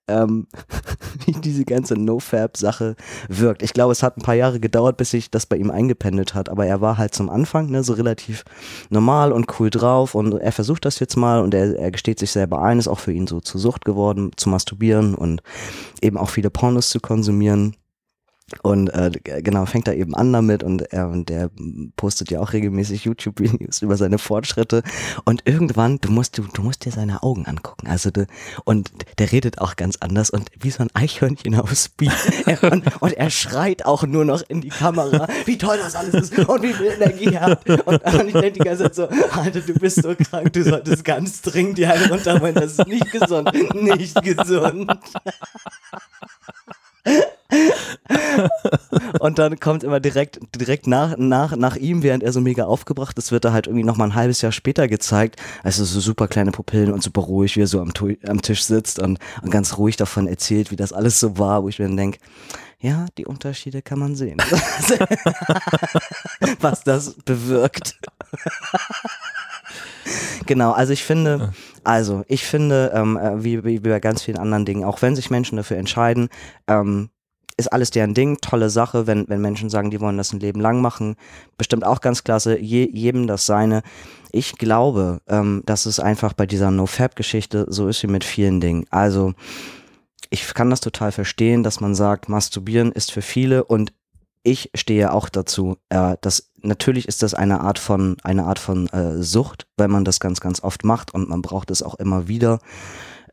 [0.10, 0.48] ähm,
[1.26, 2.96] wie diese ganze No-Fab-Sache
[3.28, 3.64] wirkt.
[3.64, 6.50] Ich glaube, es hat ein paar Jahre gedauert, bis sich das bei ihm eingependelt hat,
[6.50, 8.44] aber er war halt zum Anfang ne, so relativ
[8.90, 12.32] normal und cool drauf und er versucht das jetzt mal und er, er gesteht sich
[12.32, 15.42] selber ein, ist auch für ihn so zur Sucht geworden, zu masturbieren und
[16.02, 17.76] eben auch viele Pornos zu konsumieren.
[18.64, 21.50] Und äh, genau, fängt da eben an damit und er und der
[21.96, 24.84] postet ja auch regelmäßig YouTube-Videos über seine Fortschritte.
[25.26, 27.88] Und irgendwann, du musst, du, du musst dir seine Augen angucken.
[27.88, 28.28] Also du,
[28.66, 32.12] und der redet auch ganz anders und wie so ein Eichhörnchen auf Speed.
[32.46, 36.14] Er, und, und er schreit auch nur noch in die Kamera, wie toll das alles
[36.14, 37.70] ist und wie viel Energie er hat.
[37.70, 41.04] Und, und ich denke die ganze Zeit so, Alter, du bist so krank, du solltest
[41.04, 44.92] ganz dringend die eine runterholen, das ist nicht gesund, nicht gesund.
[49.20, 53.18] und dann kommt immer direkt, direkt nach, nach, nach ihm, während er so mega aufgebracht
[53.18, 55.38] ist, wird er halt irgendwie nochmal ein halbes Jahr später gezeigt.
[55.64, 57.92] Also so super kleine Pupillen und super ruhig, wie er so am,
[58.28, 61.70] am Tisch sitzt und, und ganz ruhig davon erzählt, wie das alles so war, wo
[61.70, 62.20] ich mir dann denke,
[62.82, 64.38] ja, die Unterschiede kann man sehen.
[66.62, 68.00] Was das bewirkt.
[70.46, 74.66] Genau, also ich finde, also ich finde, ähm, äh, wie, wie bei ganz vielen anderen
[74.66, 76.30] Dingen, auch wenn sich Menschen dafür entscheiden,
[76.68, 77.12] ähm,
[77.60, 80.62] ist alles deren Ding, tolle Sache, wenn, wenn Menschen sagen, die wollen das ein Leben
[80.62, 81.16] lang machen,
[81.58, 83.84] bestimmt auch ganz klasse, je, jedem das seine.
[84.32, 88.86] Ich glaube, ähm, dass es einfach bei dieser No-Fab-Geschichte so ist wie mit vielen Dingen.
[88.90, 89.34] Also
[90.30, 93.94] ich kann das total verstehen, dass man sagt, masturbieren ist für viele und
[94.44, 95.78] ich stehe auch dazu.
[95.90, 100.06] Äh, dass natürlich ist das eine Art von eine Art von äh, Sucht, weil man
[100.06, 102.60] das ganz ganz oft macht und man braucht es auch immer wieder.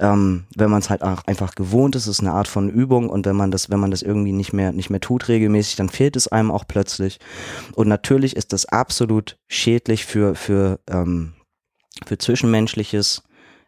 [0.00, 3.26] Ähm, wenn man es halt auch einfach gewohnt ist, ist eine Art von Übung und
[3.26, 6.16] wenn man das wenn man das irgendwie nicht mehr nicht mehr tut regelmäßig, dann fehlt
[6.16, 7.18] es einem auch plötzlich.
[7.74, 11.32] Und natürlich ist das absolut schädlich für für ähm,
[12.04, 13.22] für zwischenmenschliches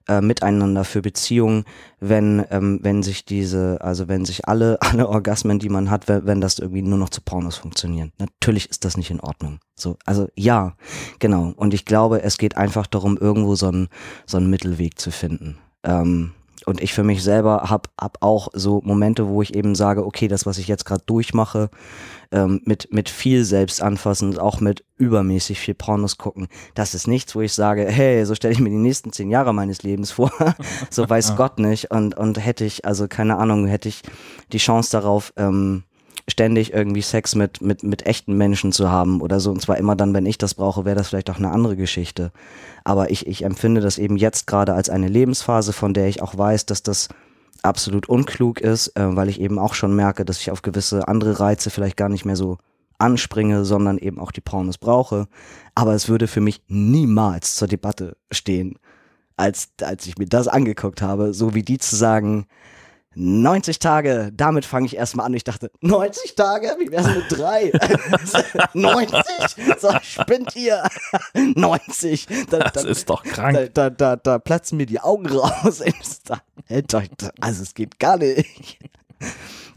[0.08, 1.64] äh, Miteinander, für Beziehungen,
[2.00, 6.26] wenn, ähm, wenn sich diese, also wenn sich alle, alle Orgasmen, die man hat, wenn,
[6.26, 8.12] wenn das irgendwie nur noch zu Pornos funktionieren.
[8.18, 9.60] Natürlich ist das nicht in Ordnung.
[9.76, 10.74] So, also ja,
[11.18, 11.52] genau.
[11.56, 13.88] Und ich glaube, es geht einfach darum, irgendwo so einen,
[14.26, 15.58] so einen Mittelweg zu finden.
[15.84, 16.32] Ähm,
[16.66, 20.28] und ich für mich selber habe hab auch so Momente, wo ich eben sage, okay,
[20.28, 21.70] das, was ich jetzt gerade durchmache,
[22.30, 27.34] ähm, mit, mit viel selbst anfassen, auch mit übermäßig viel Pornos gucken, das ist nichts,
[27.34, 30.30] wo ich sage, hey, so stelle ich mir die nächsten zehn Jahre meines Lebens vor.
[30.90, 31.90] so weiß Gott nicht.
[31.90, 34.02] Und, und hätte ich, also keine Ahnung, hätte ich
[34.52, 35.84] die Chance darauf, ähm,
[36.28, 39.50] ständig irgendwie Sex mit, mit, mit echten Menschen zu haben oder so.
[39.50, 42.30] Und zwar immer dann, wenn ich das brauche, wäre das vielleicht auch eine andere Geschichte.
[42.84, 46.36] Aber ich, ich empfinde das eben jetzt gerade als eine Lebensphase, von der ich auch
[46.36, 47.08] weiß, dass das
[47.62, 51.40] absolut unklug ist, äh, weil ich eben auch schon merke, dass ich auf gewisse andere
[51.40, 52.58] Reize vielleicht gar nicht mehr so
[52.98, 55.28] anspringe, sondern eben auch die Pornos brauche.
[55.74, 58.78] Aber es würde für mich niemals zur Debatte stehen,
[59.36, 62.46] als, als ich mir das angeguckt habe, so wie die zu sagen,
[63.20, 65.34] 90 Tage, damit fange ich erstmal an.
[65.34, 66.76] Ich dachte, 90 Tage?
[66.78, 67.72] Wie wär's mit drei?
[68.74, 69.16] 90?
[69.80, 70.84] So, spinnt ihr.
[71.34, 72.26] 90.
[72.48, 73.70] Da, Das da- ist doch krank.
[73.74, 75.82] Da, da, da, platzen mir die Augen raus.
[77.40, 78.78] Also es geht gar nicht.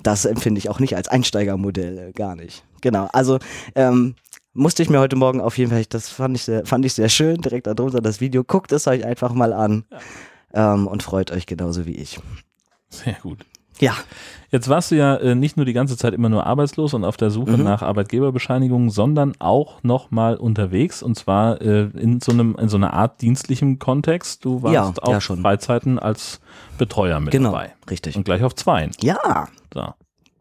[0.04, 2.64] Das empfinde ich auch nicht als Einsteigermodell, äh, gar nicht.
[2.82, 3.40] Genau, also
[3.76, 4.16] ähm,
[4.54, 7.10] musste ich mir heute Morgen auf jeden Fall, das fand ich sehr, fand ich sehr
[7.10, 8.44] schön, direkt darunter das Video.
[8.44, 9.86] Guckt es euch einfach mal an
[10.54, 12.20] ähm, und freut euch genauso wie ich.
[12.92, 13.40] Sehr gut.
[13.80, 13.96] Ja,
[14.52, 17.16] Jetzt warst du ja äh, nicht nur die ganze Zeit immer nur arbeitslos und auf
[17.16, 17.64] der Suche Mhm.
[17.64, 22.94] nach Arbeitgeberbescheinigungen, sondern auch nochmal unterwegs und zwar äh, in so einem in so einer
[22.94, 24.44] Art dienstlichem Kontext.
[24.44, 25.42] Du warst Ja, auf ja, schon.
[25.42, 26.42] Freizeiten als
[26.78, 27.74] Betreuer mit genau, dabei.
[27.90, 28.18] richtig.
[28.18, 28.92] Und gleich auf zweien.
[29.02, 29.94] Ja, So.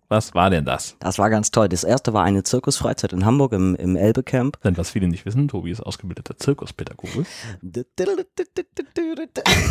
[0.09, 0.96] Was war denn das?
[0.98, 1.68] das war ganz toll.
[1.68, 4.61] Das erste war eine Zirkusfreizeit in Hamburg im, im Elbe-Camp.
[4.62, 7.24] Denn was viele nicht wissen, Tobi ist ausgebildeter Zirkuspädagoge.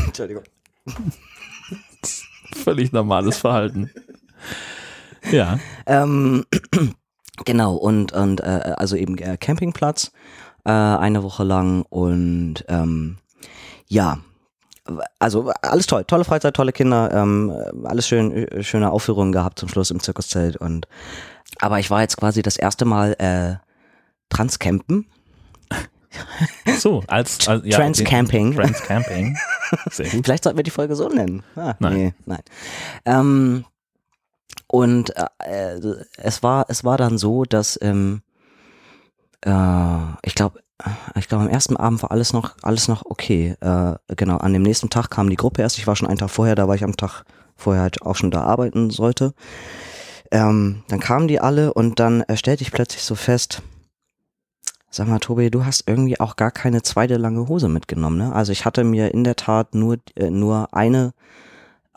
[0.07, 0.43] Entschuldigung.
[2.53, 3.91] Völlig normales Verhalten.
[5.31, 5.59] Ja.
[5.85, 6.45] Ähm,
[7.45, 10.11] genau, und, und äh, also eben äh, Campingplatz
[10.65, 13.17] äh, eine Woche lang und ähm,
[13.87, 14.19] ja,
[15.19, 19.69] also alles toll, tolle Freizeit, tolle Kinder, ähm, alles schön, äh, schöne Aufführungen gehabt zum
[19.69, 20.87] Schluss im Zirkuszelt und
[21.59, 23.55] aber ich war jetzt quasi das erste Mal äh,
[24.29, 25.07] Transcampen,
[26.77, 28.55] So, als, als ja, Transcamping.
[28.55, 29.37] Transcamping.
[29.91, 30.25] Sehr gut.
[30.25, 31.43] Vielleicht sollten wir die Folge so nennen.
[31.55, 31.93] Ah, Nein.
[31.93, 32.41] Nee, nein.
[33.05, 33.65] Ähm,
[34.67, 35.79] und äh,
[36.17, 38.21] es war es war dann so, dass ähm,
[39.41, 40.61] äh, ich glaube
[41.15, 43.55] ich glaube, am ersten Abend war alles noch, alles noch okay.
[43.59, 45.77] Äh, genau, an dem nächsten Tag kam die Gruppe erst.
[45.77, 47.23] Ich war schon einen Tag vorher da, weil ich am Tag
[47.57, 49.33] vorher halt auch schon da arbeiten sollte.
[50.31, 53.61] Ähm, dann kamen die alle und dann äh, stellte ich plötzlich so fest,
[54.89, 58.33] sag mal, Tobi, du hast irgendwie auch gar keine zweite lange Hose mitgenommen, ne?
[58.33, 61.13] Also ich hatte mir in der Tat nur, äh, nur eine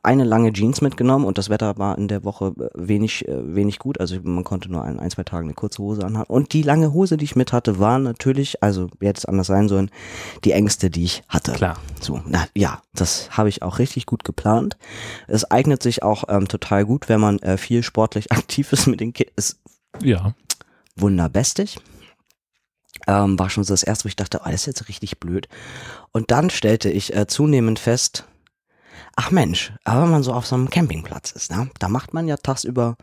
[0.04, 3.78] eine lange Jeans mitgenommen und das Wetter war in der Woche äh, wenig, äh, wenig
[3.78, 4.00] gut.
[4.00, 6.26] Also man konnte nur ein, ein, zwei Tage eine kurze Hose anhaben.
[6.28, 9.46] Und die lange Hose, die ich mit hatte, war natürlich, also wie hätte es anders
[9.46, 9.92] sein sollen,
[10.42, 11.52] die engste, die ich hatte.
[11.52, 11.76] Klar.
[12.00, 14.76] So, na, ja, das habe ich auch richtig gut geplant.
[15.28, 18.98] Es eignet sich auch ähm, total gut, wenn man äh, viel sportlich aktiv ist mit
[18.98, 19.34] den Kindern.
[19.36, 19.60] Ist
[20.02, 20.34] Ja.
[20.96, 21.78] wunderbestig.
[23.06, 25.48] Ähm, war schon so das erste, wo ich dachte, oh, das ist jetzt richtig blöd.
[26.12, 28.26] Und dann stellte ich äh, zunehmend fest,
[29.16, 32.28] ach Mensch, aber wenn man so auf so einem Campingplatz ist, ne, da macht man
[32.28, 32.96] ja tagsüber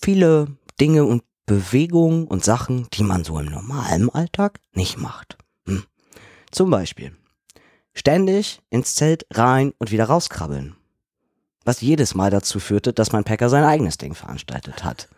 [0.00, 5.36] viele Dinge und Bewegungen und Sachen, die man so im normalen Alltag nicht macht.
[5.66, 5.84] Hm.
[6.50, 7.14] Zum Beispiel
[7.94, 10.76] ständig ins Zelt rein und wieder rauskrabbeln.
[11.64, 15.08] Was jedes Mal dazu führte, dass mein Packer sein eigenes Ding veranstaltet hat.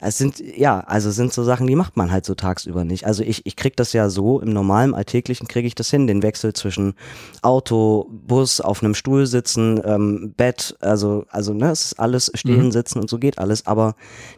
[0.00, 3.06] Es sind, ja, also sind so Sachen, die macht man halt so tagsüber nicht.
[3.06, 6.22] Also ich, ich krieg das ja so, im normalen Alltäglichen kriege ich das hin, den
[6.22, 6.94] Wechsel zwischen
[7.42, 12.66] Auto, Bus, auf einem Stuhl sitzen, ähm, Bett, also, also, ne, es ist alles stehen,
[12.66, 12.72] Mhm.
[12.72, 13.94] sitzen und so geht alles, aber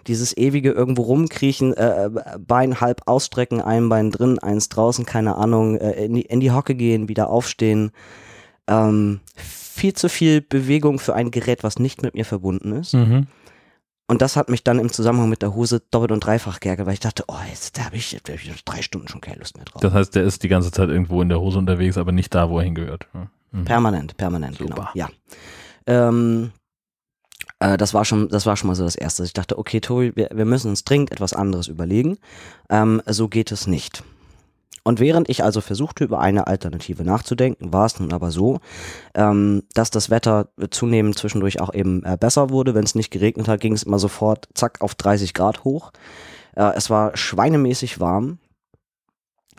[0.07, 2.11] dieses ewige irgendwo rumkriechen, äh,
[2.47, 6.53] Bein halb ausstrecken, ein Bein drin, eins draußen, keine Ahnung, äh, in, die, in die
[6.53, 7.93] Hocke gehen, wieder aufstehen,
[8.67, 12.95] ähm, viel zu viel Bewegung für ein Gerät, was nicht mit mir verbunden ist.
[12.95, 13.27] Mhm.
[14.11, 16.95] Und das hat mich dann im Zusammenhang mit der Hose doppelt und dreifach geärgert, weil
[16.95, 19.57] ich dachte, oh, jetzt da habe ich, da hab ich drei Stunden schon keine Lust
[19.57, 19.83] mehr drauf.
[19.83, 22.49] Das heißt, der ist die ganze Zeit irgendwo in der Hose unterwegs, aber nicht da,
[22.49, 23.07] wo er hingehört.
[23.13, 23.65] Mhm.
[23.65, 24.75] Permanent, permanent, Super.
[24.75, 24.89] genau.
[24.95, 25.11] Ja.
[25.87, 26.53] Ähm,
[27.61, 29.25] äh, das war schon, das war schon mal so das Erste.
[29.25, 32.17] Ich dachte, okay, Tobi, wir, wir müssen uns dringend etwas anderes überlegen.
[32.71, 34.03] Ähm, so geht es nicht.
[34.89, 38.61] Und während ich also versuchte, über eine Alternative nachzudenken, war es nun aber so,
[39.15, 42.75] ähm, dass das Wetter zunehmend zwischendurch auch eben äh, besser wurde.
[42.75, 45.93] Wenn es nicht geregnet hat, ging es immer sofort zack auf 30 Grad hoch.
[46.57, 48.39] Äh, es war schweinemäßig warm.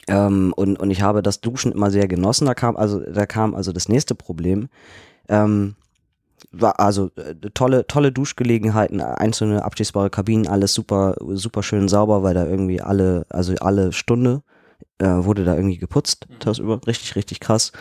[0.07, 2.47] Ähm, und, und ich habe das Duschen immer sehr genossen.
[2.47, 4.67] Da kam also, da kam also das nächste Problem.
[5.27, 5.75] Ähm,
[6.51, 12.33] war also äh, tolle, tolle Duschgelegenheiten, einzelne abschließbare Kabinen, alles super, super schön sauber, weil
[12.33, 14.41] da irgendwie alle, also alle Stunde
[14.99, 16.27] äh, wurde da irgendwie geputzt.
[16.39, 17.71] Das über richtig, richtig krass.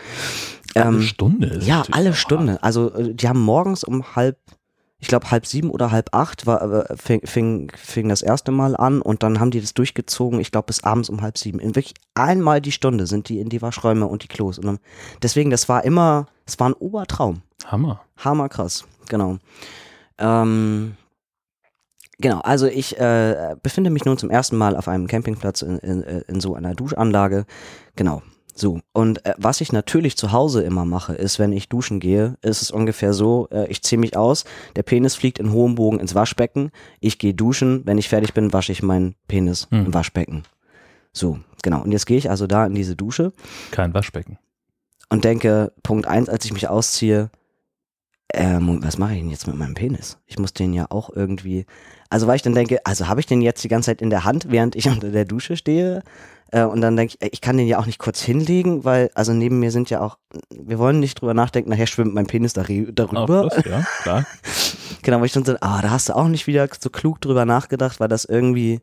[0.75, 2.61] Ähm, Stunde ist ja, alle Stunde.
[2.63, 4.37] Also äh, die haben morgens um halb,
[4.99, 8.75] ich glaube halb sieben oder halb acht war, äh, fing, fing, fing das erste Mal
[8.75, 11.59] an und dann haben die das durchgezogen, ich glaube bis abends um halb sieben.
[11.59, 14.57] In wirklich einmal die Stunde sind die in die Waschräume und die Klos.
[14.57, 14.79] Und dann,
[15.21, 17.41] deswegen, das war immer, es war ein Obertraum.
[17.65, 18.01] Hammer.
[18.17, 19.37] Hammerkrass, genau.
[20.17, 20.95] Ähm,
[22.19, 26.01] genau, also ich äh, befinde mich nun zum ersten Mal auf einem Campingplatz in, in,
[26.03, 27.45] in so einer Duschanlage.
[27.95, 28.21] Genau.
[28.55, 32.35] So, und äh, was ich natürlich zu Hause immer mache, ist, wenn ich duschen gehe,
[32.41, 34.43] ist es ungefähr so, äh, ich ziehe mich aus,
[34.75, 38.51] der Penis fliegt in hohem Bogen ins Waschbecken, ich gehe duschen, wenn ich fertig bin,
[38.51, 39.85] wasche ich meinen Penis Hm.
[39.85, 40.43] im Waschbecken.
[41.13, 41.81] So, genau.
[41.83, 43.31] Und jetzt gehe ich also da in diese Dusche
[43.71, 44.37] Kein Waschbecken.
[45.09, 47.29] und denke, Punkt eins, als ich mich ausziehe,
[48.33, 50.17] ähm, was mache ich denn jetzt mit meinem Penis?
[50.27, 51.65] Ich muss den ja auch irgendwie,
[52.09, 54.23] also weil ich dann denke, also habe ich den jetzt die ganze Zeit in der
[54.23, 56.03] Hand, während ich unter der Dusche stehe?
[56.51, 59.09] Äh, und dann denke ich, ey, ich kann den ja auch nicht kurz hinlegen, weil,
[59.13, 60.17] also neben mir sind ja auch,
[60.49, 63.49] wir wollen nicht drüber nachdenken, nachher schwimmt mein Penis Auch darüber.
[63.49, 64.25] das, ja, klar.
[65.01, 67.45] Genau, weil ich dann so, ah, da hast du auch nicht wieder so klug drüber
[67.45, 68.81] nachgedacht, weil das irgendwie,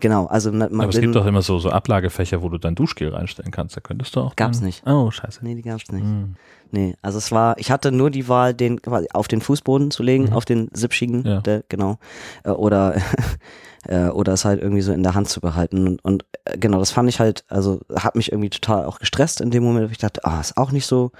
[0.00, 3.08] genau, also man Aber es gibt doch immer so, so Ablagefächer, wo du dein Duschgel
[3.10, 3.76] reinstellen kannst.
[3.76, 4.36] Da könntest du auch.
[4.36, 4.86] Gab's dann- nicht.
[4.86, 5.40] Oh, scheiße.
[5.42, 6.02] Nee, die gab's nicht.
[6.04, 6.36] Hm.
[6.70, 10.02] Nee, also es war, ich hatte nur die Wahl, den quasi auf den Fußboden zu
[10.02, 10.32] legen, Mhm.
[10.32, 11.40] auf den sipschigen, Ja.
[11.40, 11.98] der, genau.
[12.42, 12.96] Äh, oder,
[13.86, 15.86] äh, oder es halt irgendwie so in der Hand zu behalten.
[15.86, 19.40] Und, und äh, genau, das fand ich halt, also hat mich irgendwie total auch gestresst
[19.40, 21.12] in dem Moment, wo ich dachte, ah, ist auch nicht so,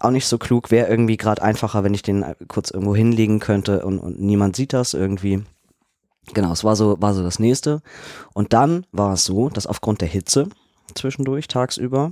[0.00, 3.84] auch nicht so klug, wäre irgendwie gerade einfacher, wenn ich den kurz irgendwo hinlegen könnte
[3.86, 5.44] und, und niemand sieht das irgendwie.
[6.34, 7.82] Genau, es war so, war so das nächste.
[8.32, 10.48] Und dann war es so, dass aufgrund der Hitze
[10.94, 12.10] zwischendurch tagsüber,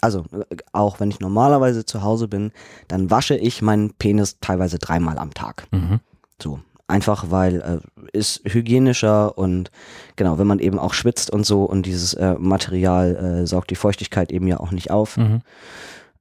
[0.00, 2.52] also äh, auch wenn ich normalerweise zu Hause bin,
[2.88, 5.66] dann wasche ich meinen Penis teilweise dreimal am Tag.
[5.70, 6.00] Mhm.
[6.40, 6.60] So.
[6.88, 9.70] Einfach weil äh, ist hygienischer und
[10.16, 13.76] genau, wenn man eben auch schwitzt und so und dieses äh, Material äh, saugt die
[13.76, 15.16] Feuchtigkeit eben ja auch nicht auf.
[15.16, 15.40] Mhm.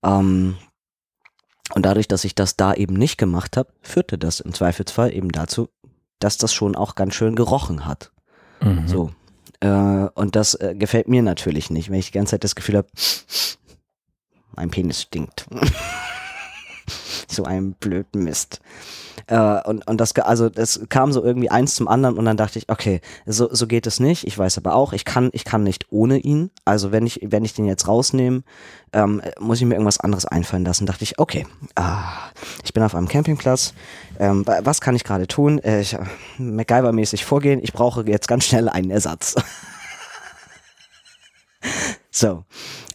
[0.04, 0.56] Ähm,
[1.74, 5.30] und dadurch, dass ich das da eben nicht gemacht habe, führte das im Zweifelsfall eben
[5.30, 5.70] dazu,
[6.24, 8.12] dass das schon auch ganz schön gerochen hat.
[8.62, 8.88] Mhm.
[8.88, 9.12] So.
[9.60, 9.68] Äh,
[10.14, 12.88] und das äh, gefällt mir natürlich nicht, wenn ich die ganze Zeit das Gefühl habe,
[14.56, 15.48] mein Penis stinkt.
[17.28, 18.60] so ein blöden Mist.
[19.28, 22.60] Äh, und, und das, also das kam so irgendwie eins zum anderen und dann dachte
[22.60, 24.26] ich, okay, so, so geht es nicht.
[24.26, 26.50] Ich weiß aber auch, ich kann, ich kann nicht ohne ihn.
[26.66, 28.44] Also wenn ich, wenn ich den jetzt rausnehme,
[28.94, 30.86] ähm, muss ich mir irgendwas anderes einfallen lassen.
[30.86, 31.46] Dachte ich, okay,
[31.76, 32.04] ah,
[32.64, 33.74] ich bin auf einem Campingplatz.
[34.20, 35.60] Ähm, wa- was kann ich gerade tun?
[35.60, 36.00] Äh, ich, äh,
[36.40, 37.60] MacGyver-mäßig vorgehen.
[37.64, 39.36] Ich brauche jetzt ganz schnell einen Ersatz.
[42.12, 42.44] so.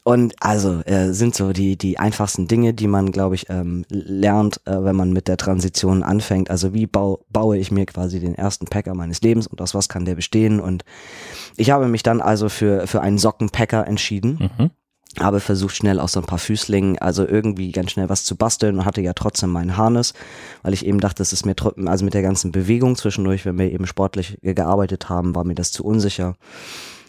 [0.07, 4.61] Und also äh, sind so die, die einfachsten Dinge, die man, glaube ich, ähm, lernt,
[4.65, 6.49] äh, wenn man mit der Transition anfängt.
[6.49, 9.89] Also wie bau, baue ich mir quasi den ersten Packer meines Lebens und aus was
[9.89, 10.61] kann der bestehen?
[10.61, 10.85] Und
[11.57, 14.49] ich habe mich dann also für, für einen Sockenpacker entschieden.
[14.57, 14.71] Mhm.
[15.19, 18.79] Habe versucht, schnell aus so ein paar Füßlingen, also irgendwie ganz schnell was zu basteln
[18.79, 20.15] und hatte ja trotzdem meinen Harness,
[20.63, 21.57] weil ich eben dachte, das ist mir,
[21.87, 25.73] also mit der ganzen Bewegung zwischendurch, wenn wir eben sportlich gearbeitet haben, war mir das
[25.73, 26.37] zu unsicher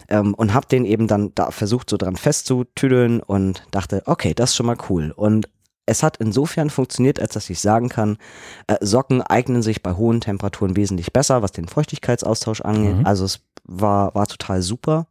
[0.08, 4.50] ähm, und habe den eben dann da versucht, so dran festzutüdeln und dachte, okay, das
[4.50, 5.12] ist schon mal cool.
[5.14, 5.48] Und
[5.86, 8.18] es hat insofern funktioniert, als dass ich sagen kann,
[8.66, 12.98] äh, Socken eignen sich bei hohen Temperaturen wesentlich besser, was den Feuchtigkeitsaustausch angeht.
[12.98, 13.06] Mhm.
[13.06, 15.06] Also es war, war total super.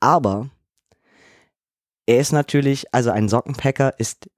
[0.00, 0.50] Aber
[2.06, 4.28] er ist natürlich, also ein Sockenpacker ist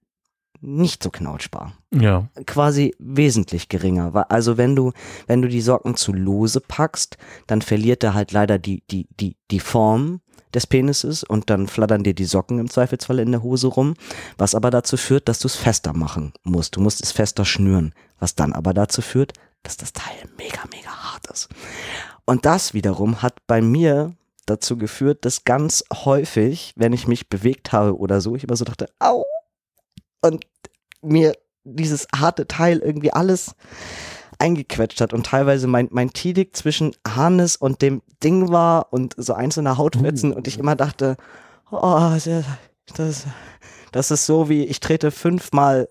[0.65, 2.29] nicht so knautschbar Ja.
[2.47, 4.27] quasi wesentlich geringer.
[4.31, 4.93] Also wenn du,
[5.27, 9.37] wenn du die Socken zu lose packst, dann verliert er halt leider die, die, die,
[9.51, 10.21] die Form
[10.55, 13.95] des Penises und dann flattern dir die Socken im Zweifelsfall in der Hose rum,
[14.39, 16.77] was aber dazu führt, dass du es fester machen musst.
[16.77, 19.33] Du musst es fester schnüren, was dann aber dazu führt,
[19.65, 21.49] dass das Teil mega, mega hart ist.
[22.25, 24.15] Und das wiederum hat bei mir
[24.47, 28.65] dazu geführt, dass ganz häufig, wenn ich mich bewegt habe oder so, ich immer so
[28.65, 29.25] dachte, au,
[30.25, 30.45] und
[31.03, 31.35] mir
[31.65, 33.55] dieses harte Teil irgendwie alles
[34.39, 39.33] eingequetscht hat und teilweise mein, mein Tidik zwischen Harnis und dem Ding war und so
[39.35, 41.17] einzelne Hautfetzen und ich immer dachte,
[41.71, 42.11] oh,
[42.97, 43.27] das,
[43.93, 45.89] das, ist so wie, ich trete fünfmal,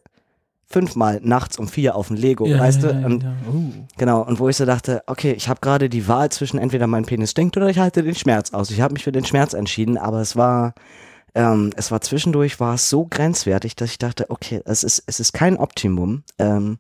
[0.66, 3.00] fünfmal nachts um vier auf ein Lego, ja weißt ja, du?
[3.00, 3.24] Ja, Und.
[3.24, 3.72] Uh.
[3.98, 7.06] Genau, und wo ich so dachte, okay, ich habe gerade die Wahl zwischen entweder mein
[7.06, 8.72] Penis stinkt oder ich halte den Schmerz aus.
[8.72, 10.74] Ich habe mich für den Schmerz entschieden, aber es war,
[11.36, 15.20] ähm, es war zwischendurch, war es so grenzwertig, dass ich dachte, okay, es ist, es
[15.20, 16.24] ist kein Optimum.
[16.38, 16.80] Ähm,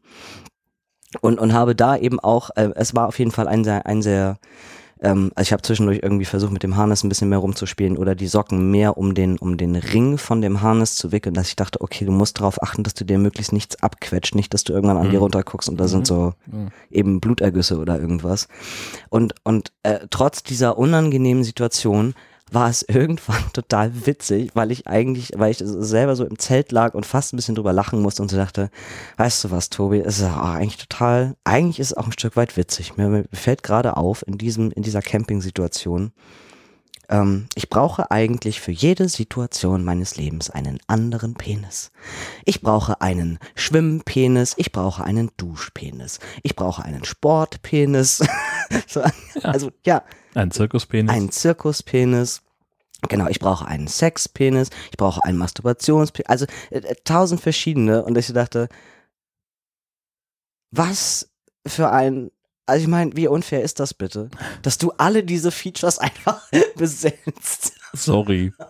[1.21, 4.01] und, und habe da eben auch, äh, es war auf jeden Fall ein sehr, ein
[4.01, 4.37] sehr
[5.01, 8.15] ähm, also ich habe zwischendurch irgendwie versucht, mit dem Harness ein bisschen mehr rumzuspielen oder
[8.15, 11.55] die Socken mehr um den, um den Ring von dem Harness zu wickeln, dass ich
[11.55, 14.73] dachte, okay, du musst darauf achten, dass du dir möglichst nichts abquetscht, nicht, dass du
[14.73, 15.23] irgendwann an dir Mhm.
[15.23, 16.69] runterguckst und da sind so Mhm.
[16.89, 18.47] eben Blutergüsse oder irgendwas.
[19.09, 22.15] Und, und äh, trotz dieser unangenehmen Situation
[22.53, 26.93] war es irgendwann total witzig, weil ich eigentlich, weil ich selber so im Zelt lag
[26.93, 28.69] und fast ein bisschen drüber lachen musste und so dachte,
[29.17, 32.35] weißt du was, Tobi, es ist auch eigentlich total, eigentlich ist es auch ein Stück
[32.35, 32.97] weit witzig.
[32.97, 36.11] Mir, mir fällt gerade auf in diesem, in dieser Camping-Situation,
[37.09, 41.91] ähm, ich brauche eigentlich für jede Situation meines Lebens einen anderen Penis.
[42.45, 48.23] Ich brauche einen Schwimmpenis, ich brauche einen Duschpenis, ich brauche einen Sportpenis.
[48.87, 49.01] so,
[49.43, 50.03] Also ja,
[50.35, 51.11] Ein Zirkuspenis.
[51.11, 52.41] einen Zirkuspenis.
[53.09, 58.03] Genau, ich brauche einen Sexpenis, ich brauche einen Masturbationspenis, also äh, äh, tausend verschiedene.
[58.03, 58.69] Und ich dachte,
[60.71, 61.29] was
[61.67, 62.31] für ein,
[62.65, 64.29] also ich meine, wie unfair ist das bitte,
[64.61, 66.41] dass du alle diese Features einfach
[66.75, 67.73] besitzt.
[67.93, 68.53] Sorry.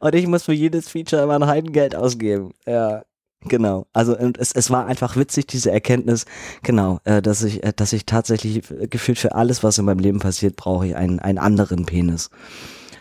[0.00, 2.52] Und ich muss für jedes Feature immer ein Heidengeld ausgeben.
[2.66, 3.04] Ja,
[3.48, 3.86] genau.
[3.92, 6.24] Also und es, es war einfach witzig, diese Erkenntnis,
[6.62, 10.18] genau, äh, dass ich, äh, dass ich tatsächlich gefühlt für alles, was in meinem Leben
[10.20, 12.30] passiert, brauche ich einen, einen anderen Penis.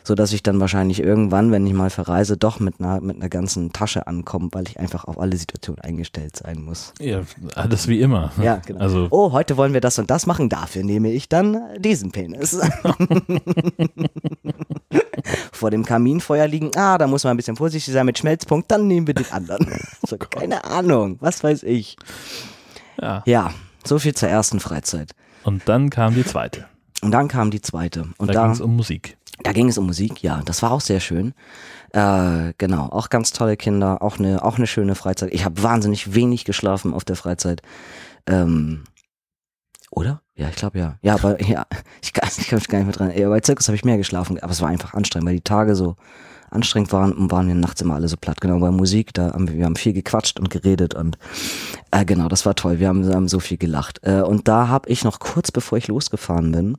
[0.06, 3.30] So dass ich dann wahrscheinlich irgendwann, wenn ich mal verreise, doch mit einer, mit einer
[3.30, 6.94] ganzen Tasche ankomme, weil ich einfach auf alle Situationen eingestellt sein muss.
[7.00, 7.22] Ja,
[7.56, 8.34] alles wie immer.
[8.42, 8.82] Ja, genau.
[8.82, 12.60] Also, Oh, heute wollen wir das und das machen, dafür nehme ich dann diesen Penis.
[15.52, 18.88] Vor dem Kaminfeuer liegen, ah, da muss man ein bisschen vorsichtig sein mit Schmelzpunkt, dann
[18.88, 19.68] nehmen wir den anderen.
[20.08, 21.96] So, keine Ahnung, was weiß ich.
[23.02, 23.24] ja.
[23.26, 23.54] Ja,
[23.86, 25.12] so viel zur ersten Freizeit.
[25.44, 26.66] Und dann kam die zweite.
[27.02, 28.10] Und dann kam die zweite.
[28.18, 29.18] Und da da, ging es um Musik.
[29.44, 31.34] da ging es um Musik, ja, das war auch sehr schön.
[31.92, 35.34] Äh, genau, auch ganz tolle Kinder, auch eine, auch eine schöne Freizeit.
[35.34, 37.62] Ich habe wahnsinnig wenig geschlafen auf der Freizeit.
[38.26, 38.84] Ähm,
[39.96, 40.22] oder?
[40.36, 40.98] Ja, ich glaube ja.
[41.02, 41.66] Ja, aber ja,
[42.02, 43.18] ich kann, ich kann mich gar nicht mehr dran.
[43.18, 45.76] Ja, bei Zirkus habe ich mehr geschlafen, aber es war einfach anstrengend, weil die Tage
[45.76, 45.96] so
[46.50, 48.40] anstrengend waren und waren wir nachts immer alle so platt.
[48.42, 51.18] Genau, bei Musik, da haben wir, wir haben viel gequatscht und geredet und
[51.92, 52.80] äh, genau, das war toll.
[52.80, 54.00] Wir haben, haben so viel gelacht.
[54.04, 56.78] Äh, und da habe ich noch kurz bevor ich losgefahren bin,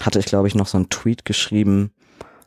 [0.00, 1.92] hatte ich, glaube ich, noch so einen Tweet geschrieben,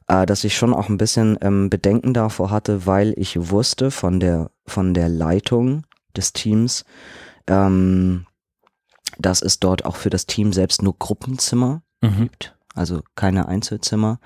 [0.07, 4.19] äh, dass ich schon auch ein bisschen ähm, Bedenken davor hatte, weil ich wusste von
[4.19, 5.83] der, von der Leitung
[6.15, 6.85] des Teams,
[7.47, 8.25] ähm,
[9.21, 12.23] dass es dort auch für das Team selbst nur Gruppenzimmer Mhm.
[12.23, 12.55] gibt.
[12.73, 14.19] also keine Einzelzimmer.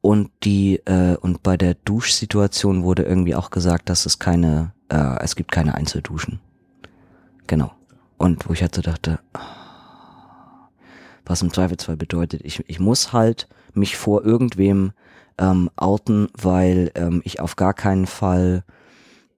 [0.00, 5.22] Und die äh, und bei der Duschsituation wurde irgendwie auch gesagt, dass es keine, äh,
[5.22, 6.40] es gibt keine Einzelduschen.
[7.48, 7.72] Genau.
[8.16, 10.68] Und wo ich halt so dachte, ah,
[11.26, 14.92] was im Zweifelsfall bedeutet, ich, ich muss halt mich vor irgendwem
[15.36, 18.64] ähm, outen, weil ähm, ich auf gar keinen Fall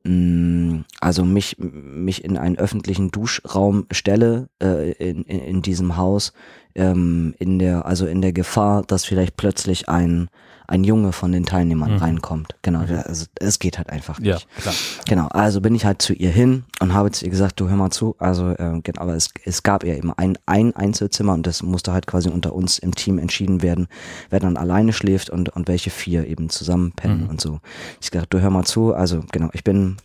[0.03, 6.33] also mich, mich in einen öffentlichen Duschraum stelle äh, in, in, in diesem Haus,
[6.75, 10.29] ähm, in der, also in der Gefahr, dass vielleicht plötzlich ein,
[10.67, 11.99] ein Junge von den Teilnehmern Mhm.
[11.99, 12.55] reinkommt.
[12.63, 14.29] Genau, also es geht halt einfach nicht.
[14.29, 14.75] Ja, klar.
[15.09, 17.77] Genau, also bin ich halt zu ihr hin und habe zu ihr gesagt, du hör
[17.77, 21.45] mal zu, also äh, genau, aber es, es gab ja immer ein, ein Einzelzimmer und
[21.47, 23.89] das musste halt quasi unter uns im Team entschieden werden,
[24.31, 27.31] wer dann alleine schläft und, und welche vier eben zusammen pennen Mhm.
[27.31, 27.59] und so.
[28.01, 29.97] Ich gesagt, du hör mal zu, also genau, ich bin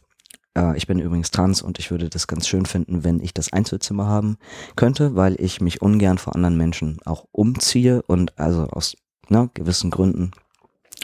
[0.56, 3.52] äh, ich bin übrigens trans und ich würde das ganz schön finden, wenn ich das
[3.53, 4.38] Einzelzimmer haben
[4.76, 8.95] könnte, weil ich mich ungern vor anderen Menschen auch umziehe und also aus
[9.30, 10.32] ne, gewissen Gründen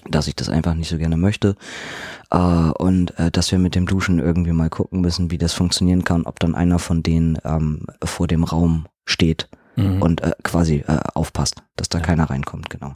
[0.09, 1.55] dass ich das einfach nicht so gerne möchte
[2.31, 6.03] äh, und äh, dass wir mit dem Duschen irgendwie mal gucken müssen, wie das funktionieren
[6.03, 9.47] kann, ob dann einer von denen ähm, vor dem Raum steht
[9.77, 10.01] Mhm.
[10.01, 10.83] und äh, quasi
[11.13, 12.03] aufpasst, dass da Ja.
[12.03, 12.95] keiner reinkommt, genau.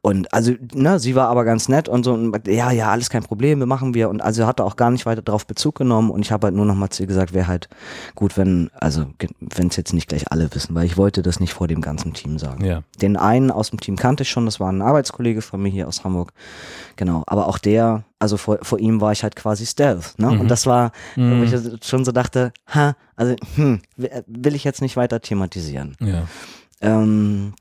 [0.00, 3.22] Und also, ne, sie war aber ganz nett und so, und, ja, ja, alles kein
[3.22, 4.08] Problem, wir machen wir.
[4.08, 6.64] Und also hatte auch gar nicht weiter darauf Bezug genommen und ich habe halt nur
[6.66, 7.68] noch mal zu ihr gesagt, wäre halt
[8.14, 9.06] gut, wenn, also
[9.40, 12.14] wenn es jetzt nicht gleich alle wissen, weil ich wollte das nicht vor dem ganzen
[12.14, 12.64] Team sagen.
[12.64, 12.82] ja.
[13.02, 15.88] Den einen aus dem Team kannte ich schon, das war ein Arbeitskollege von mir hier
[15.88, 16.32] aus Hamburg.
[16.96, 20.14] Genau, aber auch der, also vor, vor ihm war ich halt quasi Stealth.
[20.18, 20.30] Ne?
[20.30, 20.40] Mhm.
[20.40, 21.42] Und das war, wo Mhm.
[21.44, 23.80] ich schon so dachte, ha, also hm,
[24.26, 25.96] will ich jetzt nicht weiter thematisieren.
[26.00, 26.22] Ja.
[26.80, 27.54] Ähm,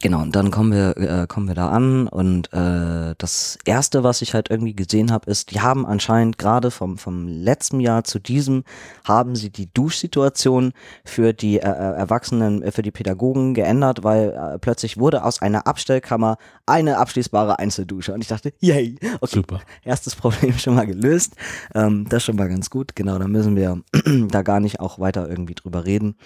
[0.00, 4.22] genau, und dann kommen wir, äh, kommen wir da an und äh, das erste, was
[4.22, 8.18] ich halt irgendwie gesehen habe, ist, die haben anscheinend gerade vom, vom letzten Jahr zu
[8.18, 8.64] diesem,
[9.04, 10.72] haben sie die Duschsituation
[11.04, 15.42] für die äh, äh, Erwachsenen, äh, für die Pädagogen geändert, weil äh, plötzlich wurde aus
[15.42, 18.12] einer Abstellkammer eine abschließbare Einzeldusche.
[18.12, 19.60] Und ich dachte, yay, okay, Super.
[19.82, 21.34] erstes Problem schon mal gelöst.
[21.74, 22.96] Ähm, das schon mal ganz gut.
[22.96, 23.82] Genau, da müssen wir
[24.28, 26.16] da gar nicht auch weiter irgendwie drüber reden.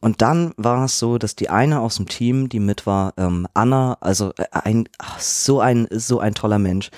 [0.00, 3.46] Und dann war es so, dass die eine aus dem Team, die mit war, ähm,
[3.54, 6.90] Anna, also äh, ein ach, so ein so ein toller Mensch.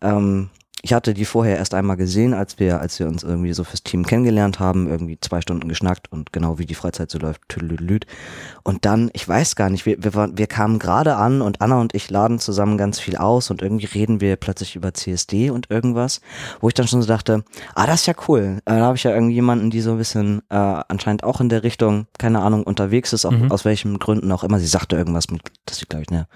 [0.00, 0.50] Ähm,
[0.82, 3.82] ich hatte die vorher erst einmal gesehen, als wir, als wir uns irgendwie so fürs
[3.82, 8.06] Team kennengelernt haben, irgendwie zwei Stunden geschnackt und genau wie die Freizeit so läuft, tüdelüt.
[8.62, 11.80] Und dann, ich weiß gar nicht, wir, wir, waren, wir kamen gerade an und Anna
[11.80, 15.68] und ich laden zusammen ganz viel aus und irgendwie reden wir plötzlich über CSD und
[15.70, 16.20] irgendwas,
[16.60, 17.42] wo ich dann schon so dachte,
[17.74, 18.58] ah, das ist ja cool.
[18.64, 21.48] Äh, da habe ich ja irgendwie jemanden, die so ein bisschen äh, anscheinend auch in
[21.48, 23.50] der Richtung, keine Ahnung, unterwegs ist, auch, Mhm.
[23.50, 24.58] aus welchen Gründen auch immer.
[24.60, 26.26] Sie sagte irgendwas mit, dass sie, glaube ich, ne,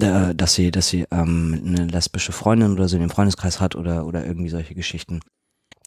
[0.00, 3.76] äh, dass sie, dass sie ähm, eine lesbische Freundin oder so in dem Freundeskreis hat
[3.76, 5.20] oder, oder irgendwie solche Geschichten.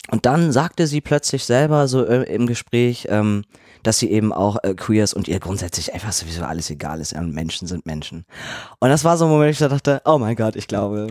[0.09, 3.43] Und dann sagte sie plötzlich selber so äh, im Gespräch, ähm,
[3.83, 7.11] dass sie eben auch äh, queer ist und ihr grundsätzlich einfach sowieso alles egal ist.
[7.11, 8.25] Ja, Menschen sind Menschen.
[8.79, 11.07] Und das war so ein Moment, wo ich da dachte, oh mein Gott, ich glaube,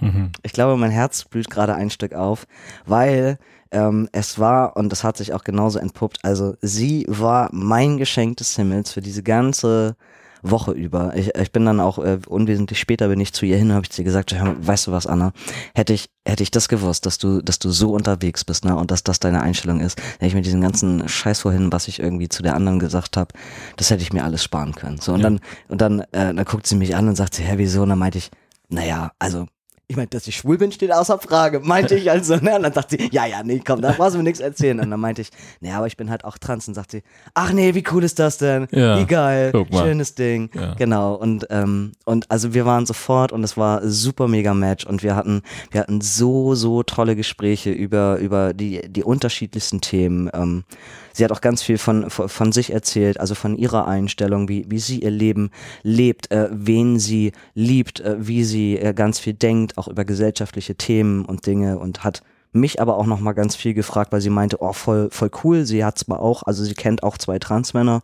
[0.00, 0.32] Mhm.
[0.42, 2.46] ich glaube, mein Herz blüht gerade ein Stück auf,
[2.86, 3.38] weil
[3.70, 8.36] ähm, es war, und das hat sich auch genauso entpuppt, also sie war mein Geschenk
[8.36, 9.96] des Himmels für diese ganze
[10.42, 11.16] Woche über.
[11.16, 13.96] Ich, ich bin dann auch äh, unwesentlich später bin ich zu ihr hin, habe ich
[13.96, 15.32] ihr gesagt, weißt du was, Anna,
[15.74, 18.90] hätte ich hätte ich das gewusst, dass du dass du so unterwegs bist, ne, und
[18.90, 22.28] dass das deine Einstellung ist, hätte ich mir diesen ganzen Scheiß vorhin, was ich irgendwie
[22.28, 23.32] zu der anderen gesagt habe,
[23.76, 24.98] das hätte ich mir alles sparen können.
[24.98, 25.24] So und Ja.
[25.30, 27.82] dann und dann äh, dann guckt sie mich an und sagt sie, hä, wieso?
[27.82, 28.30] Und dann meinte ich,
[28.68, 29.46] naja, also
[29.88, 32.56] ich meine, dass ich schwul bin, steht außer Frage, meinte ich also, ne?
[32.56, 34.80] Und dann sagt sie, ja, ja, nee, komm, da brauchst du mir nichts erzählen.
[34.80, 35.28] Und dann meinte ich,
[35.60, 36.66] naja, aber ich bin halt auch trans.
[36.66, 37.02] Und sagt sie,
[37.34, 38.68] ach nee, wie cool ist das denn?
[38.70, 40.50] Ja, wie geil, schönes Ding.
[40.54, 40.74] Ja.
[40.74, 41.14] Genau.
[41.14, 45.14] Und, ähm, und also wir waren sofort und es war super mega Match und wir
[45.14, 50.30] hatten, wir hatten so, so tolle Gespräche über, über die, die unterschiedlichsten Themen.
[50.32, 50.64] Ähm,
[51.12, 54.64] sie hat auch ganz viel von, von, von sich erzählt, also von ihrer Einstellung, wie,
[54.68, 55.50] wie sie ihr Leben
[55.82, 60.74] lebt, äh, wen sie liebt, äh, wie sie äh, ganz viel denkt, auch über gesellschaftliche
[60.74, 62.22] Themen und Dinge und hat
[62.54, 65.64] mich aber auch noch mal ganz viel gefragt, weil sie meinte, oh, voll, voll cool,
[65.64, 68.02] sie hat zwar auch, also sie kennt auch zwei Transmänner,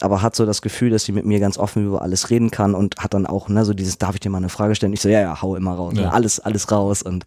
[0.00, 2.74] aber hat so das Gefühl, dass sie mit mir ganz offen über alles reden kann
[2.74, 4.92] und hat dann auch, ne, so dieses, darf ich dir mal eine Frage stellen?
[4.92, 6.02] Ich so, ja, ja, hau immer raus, Ja.
[6.02, 7.24] ne, alles, alles raus und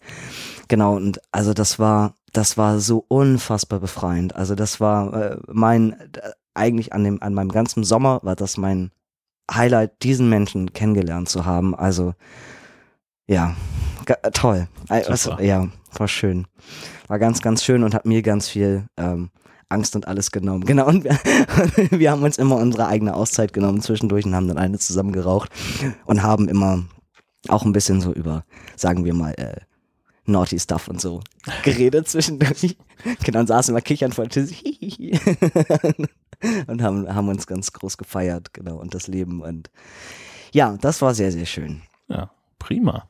[0.71, 4.35] genau, und also das war, das war so unfassbar befreiend.
[4.35, 5.95] Also das war äh, mein,
[6.53, 8.91] eigentlich an dem, an meinem ganzen Sommer war das mein
[9.53, 11.75] Highlight, diesen Menschen kennengelernt zu haben.
[11.75, 12.13] Also,
[13.27, 13.53] ja,
[14.05, 14.67] äh, toll.
[14.89, 15.67] Äh, was- ja,
[15.97, 16.47] war schön.
[17.07, 19.29] War ganz, ganz schön und hat mir ganz viel ähm,
[19.67, 20.63] Angst und alles genommen.
[20.65, 21.17] Genau, und wir,
[21.91, 25.49] wir haben uns immer unsere eigene Auszeit genommen zwischendurch und haben dann eine zusammen geraucht
[26.05, 26.85] und haben immer
[27.49, 28.45] auch ein bisschen so über,
[28.77, 29.57] sagen wir mal, äh,
[30.25, 31.21] naughty Stuff und so
[31.63, 32.77] geredet zwischendurch.
[33.23, 34.61] Genau, und saßen wir kichern vor Tisch
[36.67, 39.71] und haben, haben uns ganz groß gefeiert, genau, und das Leben und
[40.51, 41.81] Ja, das war sehr, sehr schön.
[42.09, 42.29] Ja,
[42.59, 43.09] prima.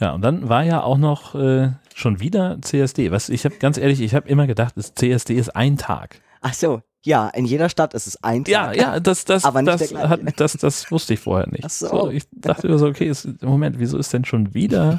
[0.00, 3.12] Ja, und dann war ja auch noch äh, schon wieder CSD.
[3.12, 6.20] Was ich habe ganz ehrlich, ich habe immer gedacht, das CSD ist ein Tag.
[6.40, 8.50] Ach so, ja, in jeder Stadt ist es ein Tag.
[8.50, 11.64] Ja, ja, das, das, Aber nicht das, hat, das, das wusste ich vorher nicht.
[11.64, 12.10] Ach so.
[12.10, 14.98] ich dachte immer so, okay, ist, Moment, wieso ist denn schon wieder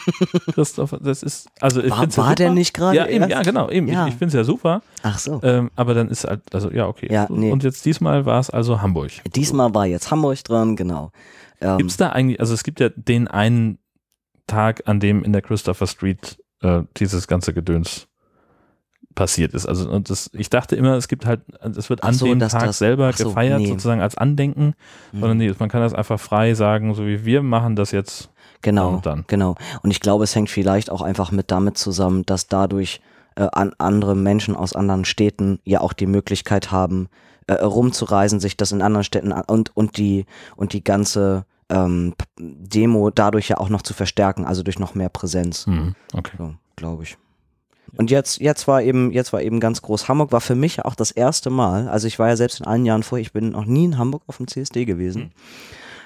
[0.52, 0.98] Christopher?
[1.00, 2.34] Das ist, also ich War- ja war super.
[2.34, 3.88] der nicht gerade Ja, eben, ja, genau, eben.
[3.88, 4.06] Ja.
[4.06, 4.82] Ich, ich finde es ja super.
[5.02, 5.40] Ach so.
[5.42, 7.08] Ähm, aber dann ist halt, also ja, okay.
[7.10, 7.50] Ja, nee.
[7.50, 9.12] Und jetzt diesmal war es also Hamburg.
[9.34, 11.10] Diesmal war jetzt Hamburg dran, genau.
[11.62, 13.78] Ähm, Gibt es da eigentlich, also es gibt ja den einen
[14.46, 18.08] Tag, an dem in der Christopher Street äh, dieses ganze Gedöns
[19.16, 19.66] passiert ist.
[19.66, 21.40] Also und das, ich dachte immer, es gibt halt,
[21.76, 23.66] es wird an so, dem Tag das- selber so, gefeiert, nee.
[23.66, 24.74] sozusagen als Andenken,
[25.10, 25.20] hm.
[25.20, 28.30] sondern nee, man kann das einfach frei sagen, so wie wir machen das jetzt.
[28.62, 29.24] Genau, Und dann.
[29.26, 29.56] genau.
[29.82, 33.00] Und ich glaube, es hängt vielleicht auch einfach mit damit zusammen, dass dadurch
[33.34, 37.08] äh, an andere Menschen aus anderen Städten ja auch die Möglichkeit haben,
[37.46, 40.26] äh, rumzureisen, sich das in anderen Städten an und, und die
[40.56, 45.08] und die ganze ähm, Demo dadurch ja auch noch zu verstärken, also durch noch mehr
[45.08, 45.66] Präsenz.
[45.66, 46.36] Hm, okay.
[46.38, 47.18] So, glaube ich.
[47.96, 50.08] Und jetzt, jetzt war eben, jetzt war eben ganz groß.
[50.08, 51.88] Hamburg war für mich auch das erste Mal.
[51.88, 54.22] Also ich war ja selbst in allen Jahren vorher, ich bin noch nie in Hamburg
[54.26, 55.32] auf dem CSD gewesen.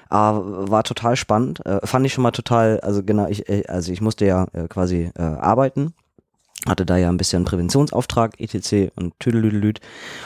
[0.08, 1.64] Aber war total spannend.
[1.64, 4.66] Äh, fand ich schon mal total, also genau, ich, äh, also ich musste ja äh,
[4.68, 5.94] quasi äh, arbeiten.
[6.68, 8.92] Hatte da ja ein bisschen Präventionsauftrag, etc.
[8.96, 9.80] und Tüdelüdelüd.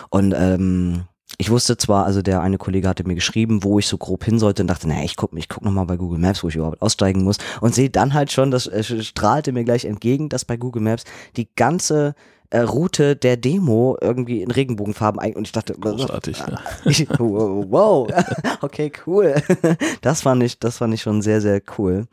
[0.08, 1.04] Und ähm,
[1.38, 4.38] ich wusste zwar, also der eine Kollege hatte mir geschrieben, wo ich so grob hin
[4.38, 6.82] sollte und dachte, naja, ich guck, ich guck nochmal bei Google Maps, wo ich überhaupt
[6.82, 10.56] aussteigen muss und sehe dann halt schon, das äh, strahlte mir gleich entgegen, dass bei
[10.56, 11.04] Google Maps
[11.36, 12.14] die ganze
[12.50, 16.38] äh, Route der Demo irgendwie in Regenbogenfarben ein und ich dachte, Großartig.
[16.38, 16.58] Ja.
[16.84, 18.08] ich, wow,
[18.60, 19.34] okay, cool.
[20.02, 22.06] Das fand ich, das fand ich schon sehr, sehr cool.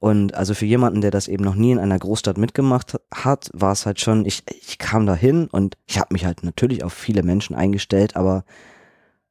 [0.00, 3.72] Und also für jemanden, der das eben noch nie in einer Großstadt mitgemacht hat, war
[3.72, 6.94] es halt schon, ich, ich kam da hin und ich habe mich halt natürlich auf
[6.94, 8.44] viele Menschen eingestellt, aber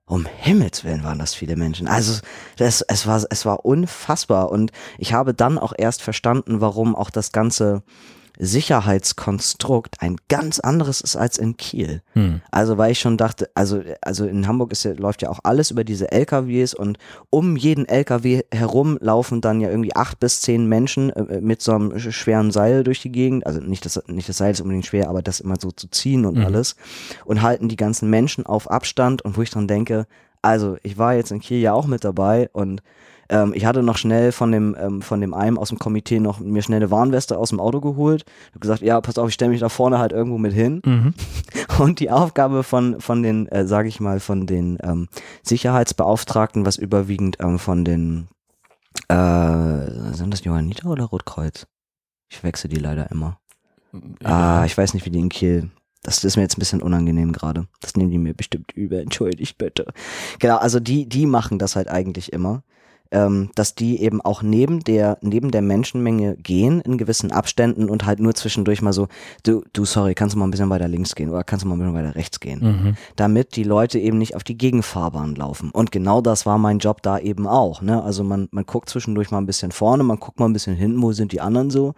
[0.06, 1.88] um Himmels Willen waren das viele Menschen.
[1.88, 2.22] Also
[2.58, 7.10] das, es, war, es war unfassbar und ich habe dann auch erst verstanden, warum auch
[7.10, 7.82] das ganze
[8.40, 12.02] Sicherheitskonstrukt ein ganz anderes ist als in Kiel.
[12.14, 12.42] Hm.
[12.52, 15.72] Also weil ich schon dachte, also, also in Hamburg ist ja, läuft ja auch alles
[15.72, 16.98] über diese LKWs und
[17.30, 21.74] um jeden LKW herum laufen dann ja irgendwie acht bis zehn Menschen äh, mit so
[21.74, 23.46] einem sch- schweren Seil durch die Gegend.
[23.46, 26.26] Also nicht das, nicht das Seil ist unbedingt schwer, aber das immer so zu ziehen
[26.26, 26.46] und Mhm.
[26.46, 26.76] alles.
[27.26, 30.06] Und halten die ganzen Menschen auf Abstand und wo ich dann denke,
[30.42, 32.82] also ich war jetzt in Kiel ja auch mit dabei und
[33.30, 36.40] ähm, ich hatte noch schnell von dem, ähm, von dem einen aus dem Komitee noch
[36.40, 38.26] mir schnell eine Warnweste aus dem Auto geholt.
[38.54, 40.82] Hab gesagt, ja, pass auf, ich stelle mich da vorne halt irgendwo mit hin.
[40.84, 41.14] Mhm.
[41.80, 45.08] Und die Aufgabe von, von den, äh, sage ich mal, von den ähm,
[45.44, 48.28] Sicherheitsbeauftragten, was überwiegend ähm, von den,
[49.08, 51.68] äh, sind das Johanniter oder Rotkreuz?
[52.32, 53.40] Ich wechsle die leider immer.
[54.24, 55.70] Ah, ich weiß nicht, wie die in Kiel.
[56.04, 57.68] Das ist mir jetzt ein bisschen unangenehm gerade.
[57.82, 59.00] Das nehmen die mir bestimmt über.
[59.00, 59.86] Entschuldigt bitte.
[60.40, 62.64] Genau, also die, die machen das halt eigentlich immer.
[63.12, 68.06] Ähm, dass die eben auch neben der, neben der Menschenmenge gehen in gewissen Abständen und
[68.06, 69.08] halt nur zwischendurch mal so,
[69.44, 71.76] du, du, sorry, kannst du mal ein bisschen weiter links gehen oder kannst du mal
[71.76, 72.60] ein bisschen weiter rechts gehen?
[72.62, 72.96] Mhm.
[73.16, 75.72] damit die Leute eben nicht auf die Gegenfahrbahn laufen.
[75.72, 77.82] Und genau das war mein Job da eben auch.
[77.82, 78.02] Ne?
[78.04, 81.02] Also man, man guckt zwischendurch mal ein bisschen vorne, man guckt mal ein bisschen hinten,
[81.02, 81.94] wo sind die anderen so.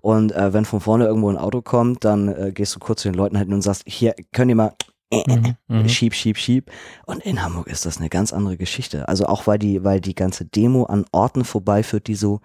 [0.00, 3.08] Und äh, wenn von vorne irgendwo ein Auto kommt, dann äh, gehst du kurz zu
[3.08, 4.74] den Leuten halt und sagst, hier, könnt ihr mal
[5.10, 5.56] äh, Mhm.
[5.68, 5.88] Mhm.
[5.88, 6.70] schieb, schieb, schieb.
[7.06, 9.08] Und in Hamburg ist das eine ganz andere Geschichte.
[9.08, 12.40] Also auch weil die, weil die ganze Demo an Orten vorbeiführt, die so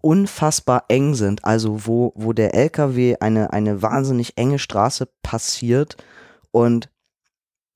[0.00, 1.44] unfassbar eng sind.
[1.44, 5.96] Also wo, wo der LKW eine, eine wahnsinnig enge Straße passiert
[6.50, 6.88] und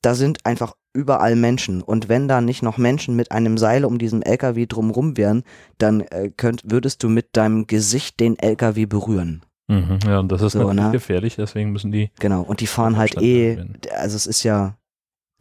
[0.02, 1.82] da sind einfach überall Menschen.
[1.82, 5.42] Und wenn da nicht noch Menschen mit einem Seil um diesen LKW drumrum wären,
[5.78, 9.42] dann äh, könnt, würdest du mit deinem Gesicht den LKW berühren.
[9.72, 9.98] Mhm.
[10.06, 10.90] Ja, und das ist So, natürlich ne?
[10.92, 12.10] gefährlich, deswegen müssen die.
[12.18, 12.42] Genau.
[12.42, 13.78] Und die fahren halt eh, gewinnen.
[13.96, 14.76] also es ist ja,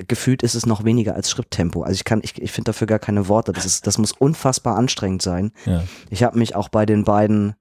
[0.07, 1.83] gefühlt ist es noch weniger als Schritttempo.
[1.83, 3.51] Also ich kann, ich, ich finde dafür gar keine Worte.
[3.51, 5.51] Das ist, das muss unfassbar anstrengend sein.
[5.65, 5.83] Ja.
[6.09, 7.55] Ich habe mich auch bei den beiden,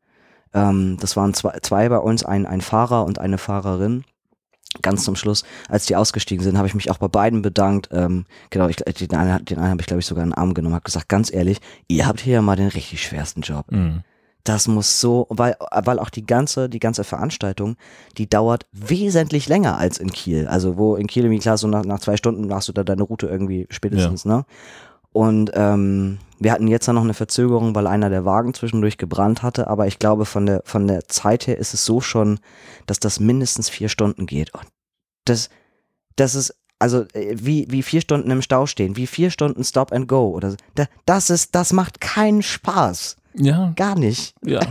[0.54, 4.04] ähm, das waren zwei, zwei bei uns, ein, ein Fahrer und eine Fahrerin.
[4.82, 7.88] Ganz zum Schluss, als die ausgestiegen sind, habe ich mich auch bei beiden bedankt.
[7.90, 10.54] Ähm, genau, ich, den einen, den einen habe ich, glaube ich, sogar in den Arm
[10.54, 13.66] genommen, habe gesagt, ganz ehrlich, ihr habt hier ja mal den richtig schwersten Job.
[13.72, 14.02] Mhm.
[14.44, 17.76] Das muss so, weil, weil auch die ganze, die ganze Veranstaltung,
[18.16, 20.46] die dauert wesentlich länger als in Kiel.
[20.48, 23.02] Also wo in Kiel irgendwie klar, so nach, nach zwei Stunden machst du da deine
[23.02, 24.44] Route irgendwie spätestens, ne?
[25.12, 29.42] Und ähm, wir hatten jetzt dann noch eine Verzögerung, weil einer der Wagen zwischendurch gebrannt
[29.42, 32.38] hatte, aber ich glaube, von der, von der Zeit her ist es so schon,
[32.86, 34.54] dass das mindestens vier Stunden geht.
[34.54, 34.66] Und
[35.24, 35.50] das,
[36.14, 39.92] das ist, also äh, wie, wie vier Stunden im Stau stehen, wie vier Stunden Stop
[39.92, 40.54] and Go oder
[41.06, 43.16] das ist, das macht keinen Spaß.
[43.34, 44.34] Ja, Gar nicht.
[44.44, 44.60] ja.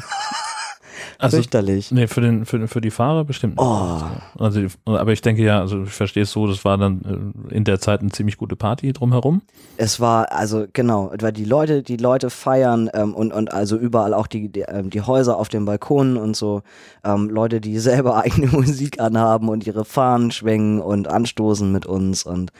[1.18, 1.92] Also, Fürchterlich.
[1.92, 3.66] Nee, für, den, für, für die Fahrer bestimmt nicht.
[3.66, 4.00] Oh.
[4.38, 7.66] Also, aber ich denke ja, also ich verstehe es so, das war dann äh, in
[7.66, 9.42] der Zeit eine ziemlich gute Party drumherum.
[9.76, 14.14] Es war, also genau, weil die Leute, die Leute feiern ähm, und, und also überall
[14.14, 16.62] auch die, die, ähm, die Häuser auf den Balkonen und so,
[17.04, 22.24] ähm, Leute, die selber eigene Musik anhaben und ihre Fahnen schwenken und anstoßen mit uns
[22.24, 22.54] und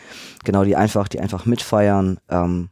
[0.44, 2.20] genau, die einfach, die einfach mitfeiern.
[2.30, 2.68] Ähm,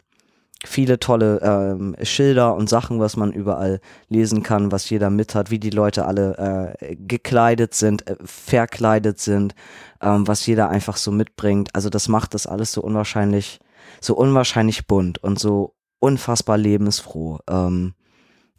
[0.65, 3.79] viele tolle ähm, Schilder und Sachen, was man überall
[4.09, 9.19] lesen kann, was jeder mit hat, wie die Leute alle äh, gekleidet sind, äh, verkleidet
[9.19, 9.53] sind,
[10.01, 11.69] ähm, was jeder einfach so mitbringt.
[11.73, 13.59] Also das macht das alles so unwahrscheinlich,
[14.01, 17.39] so unwahrscheinlich bunt und so unfassbar lebensfroh.
[17.47, 17.93] Ähm,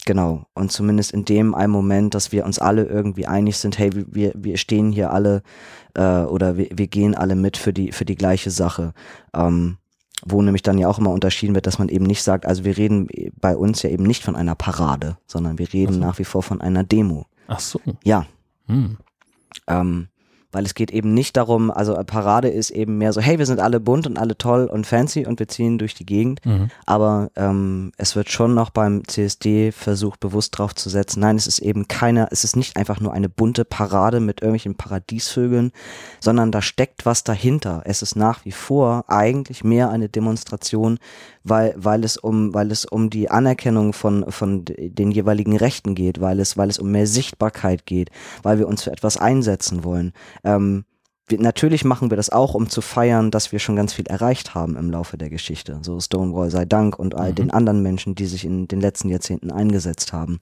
[0.05, 0.45] genau.
[0.55, 4.33] Und zumindest in dem einen Moment, dass wir uns alle irgendwie einig sind, hey, wir,
[4.37, 5.43] wir stehen hier alle
[5.95, 8.93] äh, oder wir, wir gehen alle mit für die, für die gleiche Sache.
[9.35, 9.79] Ähm,
[10.25, 12.77] wo nämlich dann ja auch immer unterschieden wird, dass man eben nicht sagt, also wir
[12.77, 13.09] reden
[13.41, 16.01] bei uns ja eben nicht von einer Parade, sondern wir reden so.
[16.01, 17.27] nach wie vor von einer Demo.
[17.47, 17.81] Ach so.
[18.05, 18.27] Ja,
[18.67, 18.99] Hm.
[19.67, 20.09] ähm,
[20.51, 23.45] weil es geht eben nicht darum, also eine Parade ist eben mehr so, hey, wir
[23.45, 26.45] sind alle bunt und alle toll und fancy und wir ziehen durch die Gegend.
[26.47, 26.71] Mhm.
[26.87, 31.47] Aber ähm, es wird schon noch beim CSD versucht, bewusst drauf zu setzen, nein, es
[31.47, 35.73] ist eben keine, es ist nicht einfach nur eine bunte Parade mit irgendwelchen Paradiesvögeln,
[36.21, 37.83] sondern da steckt was dahinter.
[37.85, 40.99] Es ist nach wie vor eigentlich mehr eine Demonstration,
[41.49, 46.21] weil, weil es um, weil es um die Anerkennung von, von den jeweiligen Rechten geht,
[46.21, 48.11] weil es, weil es um mehr Sichtbarkeit geht,
[48.43, 50.13] weil wir uns für etwas einsetzen wollen.
[50.45, 50.85] Ähm,
[51.27, 54.55] wir, natürlich machen wir das auch, um zu feiern, dass wir schon ganz viel erreicht
[54.55, 55.79] haben im Laufe der Geschichte.
[55.83, 57.35] So Stonewall sei Dank und all Mhm.
[57.35, 60.41] den anderen Menschen, die sich in den letzten Jahrzehnten eingesetzt haben.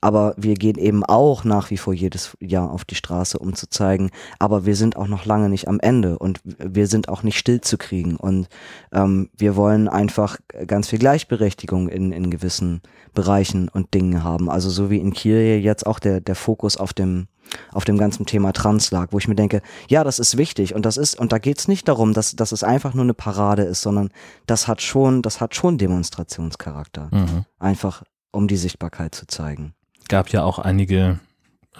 [0.00, 3.68] Aber wir gehen eben auch nach wie vor jedes Jahr auf die Straße, um zu
[3.68, 7.38] zeigen, aber wir sind auch noch lange nicht am Ende und wir sind auch nicht
[7.38, 8.16] still zu kriegen.
[8.16, 8.48] Und
[8.92, 12.82] ähm, wir wollen einfach ganz viel Gleichberechtigung in, in gewissen
[13.14, 14.50] Bereichen und Dingen haben.
[14.50, 17.28] Also so wie in Kiel jetzt auch der, der Fokus auf dem
[17.72, 20.84] auf dem ganzen Thema Trans lag, wo ich mir denke, ja, das ist wichtig und
[20.84, 23.82] das ist, und da geht's nicht darum, dass, dass es einfach nur eine Parade ist,
[23.82, 24.10] sondern
[24.46, 27.08] das hat schon, das hat schon Demonstrationscharakter.
[27.10, 27.44] Mhm.
[27.58, 28.02] Einfach
[28.32, 29.74] um die Sichtbarkeit zu zeigen.
[30.08, 31.20] Gab ja auch einige,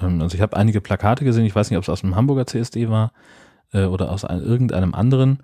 [0.02, 2.46] ähm, also ich habe einige Plakate gesehen, ich weiß nicht, ob es aus dem Hamburger
[2.46, 3.12] CSD war
[3.72, 5.42] äh, oder aus ein, irgendeinem anderen,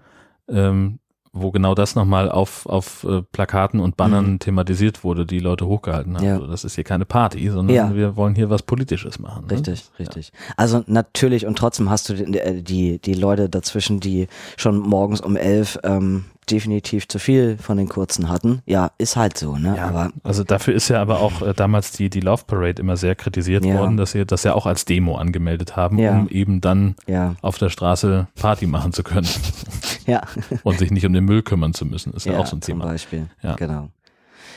[0.49, 0.99] ähm,
[1.37, 4.39] wo genau das nochmal auf, auf äh, Plakaten und Bannern Mhm.
[4.39, 6.25] thematisiert wurde, die Leute hochgehalten haben.
[6.25, 6.39] Ja.
[6.39, 7.93] So, das ist hier keine Party, sondern Ja.
[7.95, 9.47] wir wollen hier was Politisches machen.
[9.47, 9.53] ne?
[9.55, 10.33] Richtig, richtig.
[10.57, 15.35] Also natürlich und trotzdem hast du die, die, die Leute dazwischen, die schon morgens um
[15.37, 18.63] elf ähm, definitiv zu viel von den kurzen hatten.
[18.67, 19.75] Ja, ist halt so, ne?
[19.77, 22.97] Ja, Aber also dafür ist ja aber auch äh, damals die, die Love Parade immer
[22.97, 23.79] sehr kritisiert Ja.
[23.79, 26.13] worden, dass sie das ja auch als Demo angemeldet haben, Ja.
[26.19, 26.95] um eben dann
[27.43, 29.29] auf der Straße Party machen zu können
[30.07, 30.23] ja.
[30.63, 32.13] und sich nicht um den Müll kümmern zu müssen.
[32.13, 32.85] Ist ja, auch so ein zum Thema.
[32.87, 33.27] Beispiel.
[33.43, 33.55] Ja.
[33.55, 33.89] Genau.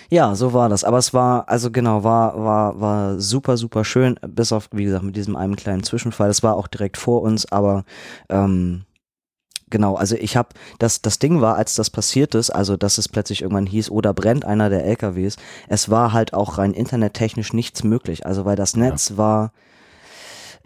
[0.09, 0.85] Ja, so war das.
[0.85, 5.03] Aber es war, also genau, war, war, war super, super schön, bis auf, wie gesagt,
[5.03, 6.29] mit diesem einen kleinen Zwischenfall.
[6.29, 7.83] Es war auch direkt vor uns, aber
[8.29, 8.83] ähm,
[9.69, 10.49] genau, also ich habe,
[10.79, 14.13] das, das Ding war, als das passiert ist, also dass es plötzlich irgendwann hieß, oder
[14.13, 15.37] brennt einer der LKWs,
[15.67, 18.25] es war halt auch rein internettechnisch nichts möglich.
[18.25, 19.51] Also weil das Netz war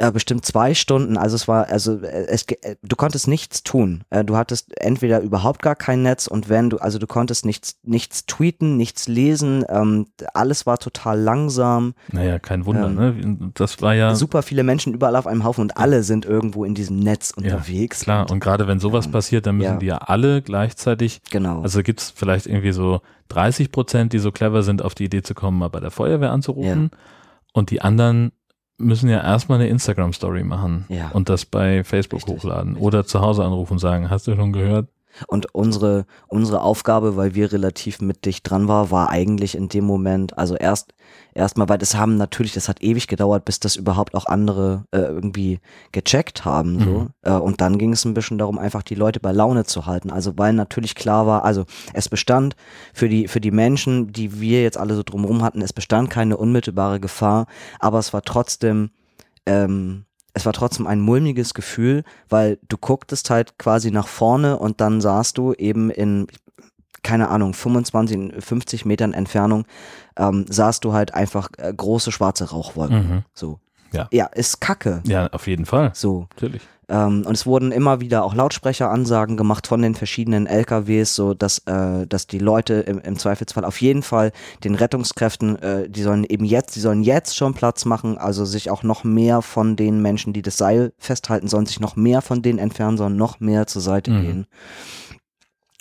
[0.02, 4.04] äh, bestimmt zwei Stunden, also es war, also äh, es, äh, du konntest nichts tun.
[4.10, 7.78] Äh, du hattest entweder überhaupt gar kein Netz und wenn du, also du konntest nichts,
[7.84, 13.52] nichts tweeten, nichts lesen, ähm, alles war total langsam, Naja, kein Wunder, Ähm, ne?
[13.54, 16.74] Das war ja super viele Menschen überall auf einem Haufen und alle sind irgendwo in
[16.74, 18.00] diesem Netz unterwegs.
[18.02, 18.30] klar.
[18.32, 19.78] Und gerade wenn sowas Ähm, passiert, dann müssen ja.
[19.78, 21.62] die ja alle gleichzeitig, Genau.
[21.62, 25.22] also gibt es vielleicht irgendwie so 30 Prozent, die so clever sind, auf die Idee
[25.22, 26.90] zu kommen, mal bei der Feuerwehr anzurufen.
[27.54, 28.32] Und die anderen
[28.82, 31.10] müssen ja erstmal eine Instagram-Story machen Ja.
[31.14, 32.84] und das bei Facebook Richtig, hochladen richtig.
[32.86, 34.88] oder zu Hause anrufen und sagen, hast du schon gehört?
[35.28, 39.86] Und unsere, unsere Aufgabe, weil wir relativ mit dicht dran war, war eigentlich in dem
[39.86, 40.94] Moment, also erst
[41.34, 45.00] erstmal, weil das haben natürlich, das hat ewig gedauert, bis das überhaupt auch andere äh,
[45.00, 45.60] irgendwie
[45.92, 46.80] gecheckt haben.
[46.80, 46.92] So.
[46.92, 47.10] Mhm.
[47.22, 50.10] Äh, und dann ging es ein bisschen darum, einfach die Leute bei Laune zu halten.
[50.10, 52.56] Also weil natürlich klar war, also es bestand
[52.94, 56.38] für die, für die Menschen, die wir jetzt alle so drumherum hatten, es bestand keine
[56.38, 57.48] unmittelbare Gefahr,
[57.80, 58.92] aber es war trotzdem
[59.46, 64.82] ähm, es war trotzdem ein mulmiges Gefühl, weil du gucktest halt quasi nach vorne und
[64.82, 66.28] dann sahst du eben in,
[67.04, 69.66] keine Ahnung, 25, 50 Metern Entfernung,
[70.18, 73.10] ähm, sahst du halt einfach äh, große schwarze Rauchwolken.
[73.10, 73.24] Mhm.
[73.34, 73.60] So.
[73.92, 74.08] Ja.
[74.12, 75.02] Ja, ist kacke.
[75.06, 75.92] Ja, auf jeden Fall.
[75.94, 76.28] So.
[76.36, 76.62] Natürlich.
[76.92, 81.60] Ähm, und es wurden immer wieder auch Lautsprecheransagen gemacht von den verschiedenen LKWs, so dass,
[81.60, 84.34] äh, dass die Leute im, im Zweifelsfall auf jeden Fall
[84.66, 88.70] den Rettungskräften, äh, die sollen eben jetzt, die sollen jetzt schon Platz machen, also sich
[88.70, 92.42] auch noch mehr von den Menschen, die das Seil festhalten, sollen sich noch mehr von
[92.42, 94.22] denen entfernen, sollen noch mehr zur Seite Mhm.
[94.22, 94.48] gehen.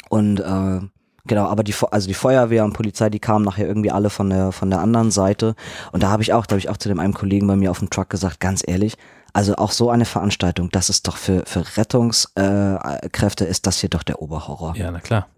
[0.08, 0.80] Und äh,
[1.26, 4.52] Genau, aber die, also die Feuerwehr und Polizei, die kamen nachher irgendwie alle von der,
[4.52, 5.54] von der anderen Seite.
[5.92, 7.70] Und da habe ich auch, da habe ich auch zu dem einen Kollegen bei mir
[7.70, 8.96] auf dem Truck gesagt, ganz ehrlich,
[9.32, 13.88] also auch so eine Veranstaltung, das ist doch für, für Rettungskräfte, äh, ist das hier
[13.88, 14.74] doch der Oberhorror.
[14.76, 15.28] Ja, na klar.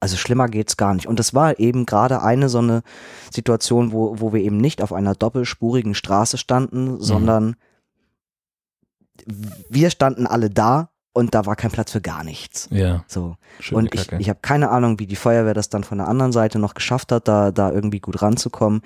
[0.00, 1.06] Also schlimmer geht's gar nicht.
[1.06, 2.82] Und das war eben gerade eine so eine
[3.30, 7.56] Situation, wo, wo wir eben nicht auf einer doppelspurigen Straße standen, sondern
[9.68, 12.68] wir standen alle da und da war kein Platz für gar nichts.
[12.70, 13.36] Ja, So.
[13.58, 14.20] schöne Und ich, Kacke.
[14.20, 17.10] ich habe keine Ahnung, wie die Feuerwehr das dann von der anderen Seite noch geschafft
[17.10, 18.82] hat, da, da irgendwie gut ranzukommen.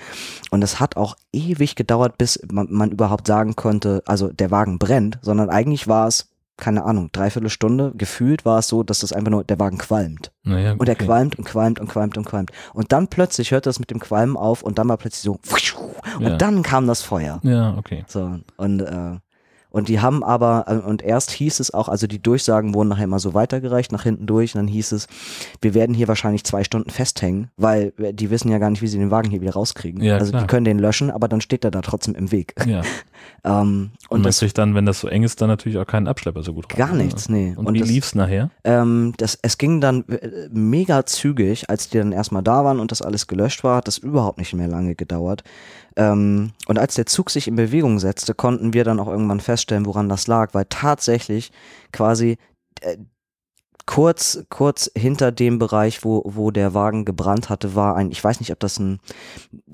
[0.50, 4.78] Und es hat auch ewig gedauert, bis man, man überhaupt sagen konnte, also der Wagen
[4.78, 7.92] brennt, sondern eigentlich war es, keine Ahnung, dreiviertel Stunde.
[7.96, 10.30] Gefühlt war es so, dass das einfach nur, der Wagen qualmt.
[10.44, 11.06] naja, Und er okay.
[11.06, 12.52] qualmt und qualmt und qualmt und qualmt.
[12.74, 15.40] Und dann plötzlich hörte es mit dem Qualmen auf und dann war plötzlich so,
[16.18, 16.36] und Ja.
[16.36, 17.40] dann kam das Feuer.
[17.42, 18.04] Ja, okay.
[18.06, 19.18] So, und, äh,
[19.70, 23.04] und die haben aber, äh, und erst hieß es auch, also die Durchsagen wurden nachher
[23.04, 25.06] immer so weitergereicht, nach hinten durch, und dann hieß es,
[25.60, 28.88] wir werden hier wahrscheinlich zwei Stunden festhängen, weil äh, die wissen ja gar nicht, wie
[28.88, 30.02] sie den Wagen hier wieder rauskriegen.
[30.02, 30.42] Ja, also klar.
[30.42, 32.54] die können den löschen, aber dann steht er da trotzdem im Weg.
[32.66, 32.82] Ja.
[33.44, 36.08] ähm, Und, und das kriegt dann, wenn das so eng ist, dann natürlich auch keinen
[36.08, 36.78] Abschlepper so gut rein.
[36.78, 37.04] gar ne?
[37.04, 37.54] nichts, nee.
[37.56, 38.50] Und, wie das, lief's nachher?
[38.64, 42.90] ähm, das, es ging dann äh, mega zügig, als die dann erstmal da waren und
[42.90, 45.44] das alles gelöscht war, hat das überhaupt nicht mehr lange gedauert.
[45.96, 49.86] Ähm, und als der Zug sich in Bewegung setzte, konnten wir dann auch irgendwann feststellen,
[49.86, 51.50] woran das lag, weil tatsächlich
[51.92, 52.38] quasi
[52.80, 52.96] äh,
[53.86, 58.38] kurz, kurz hinter dem Bereich, wo, wo der Wagen gebrannt hatte, war ein, ich weiß
[58.40, 59.00] nicht, ob das ein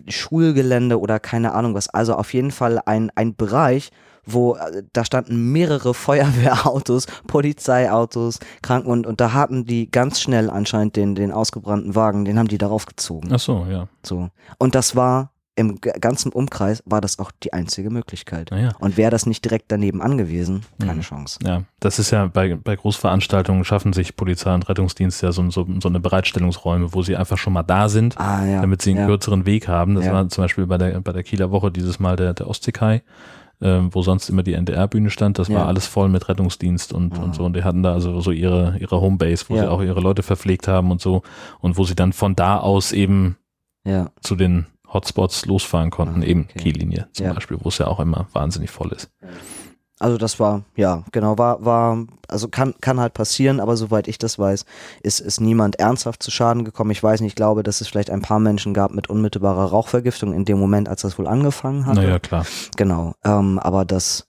[0.08, 3.90] Schulgelände oder keine Ahnung was, also auf jeden Fall ein, ein Bereich,
[4.24, 10.48] wo äh, da standen mehrere Feuerwehrautos, Polizeiautos, Kranken und, und da hatten die ganz schnell
[10.48, 13.28] anscheinend den, den ausgebrannten Wagen, den haben die darauf gezogen.
[13.32, 13.88] Ach so, ja.
[14.02, 14.30] So.
[14.58, 18.50] Und das war im ganzen Umkreis war das auch die einzige Möglichkeit.
[18.50, 18.72] Naja.
[18.78, 21.00] Und wäre das nicht direkt daneben angewiesen, keine Mhm.
[21.00, 21.38] Chance.
[21.42, 25.66] Ja, das ist ja bei, bei Großveranstaltungen schaffen sich Polizei und Rettungsdienst ja so, so,
[25.80, 28.60] so eine Bereitstellungsräume, wo sie einfach schon mal da sind, Ah, ja.
[28.60, 29.06] damit sie einen ja.
[29.06, 29.94] kürzeren Weg haben.
[29.94, 30.12] Das Ja.
[30.12, 33.02] war zum Beispiel bei der, bei der Kieler Woche dieses Mal der, der Ostseekai,
[33.62, 35.38] ähm, wo sonst immer die NDR-Bühne stand.
[35.38, 35.60] Das Ja.
[35.60, 37.22] war alles voll mit Rettungsdienst und, Ah.
[37.22, 37.44] und so.
[37.46, 39.62] Und die hatten da also so ihre, ihre Homebase, wo Ja.
[39.62, 41.22] sie auch ihre Leute verpflegt haben und so.
[41.60, 43.36] Und wo sie dann von da aus eben
[43.86, 44.10] Ja.
[44.20, 46.58] zu den Hotspots losfahren konnten, Ah, eben okay.
[46.60, 47.32] Kiellinie zum Ja.
[47.32, 49.10] Beispiel, wo es ja auch immer wahnsinnig voll ist.
[49.98, 54.18] Also das war, ja, genau, war, war, also kann, kann halt passieren, aber soweit ich
[54.18, 54.66] das weiß,
[55.02, 56.90] ist, ist niemand ernsthaft zu Schaden gekommen.
[56.90, 60.34] Ich weiß nicht, ich glaube, dass es vielleicht ein paar Menschen gab mit unmittelbarer Rauchvergiftung
[60.34, 62.02] in dem Moment, als das wohl angefangen hatte.
[62.02, 62.44] Naja, klar.
[62.76, 64.28] Genau, ähm, aber das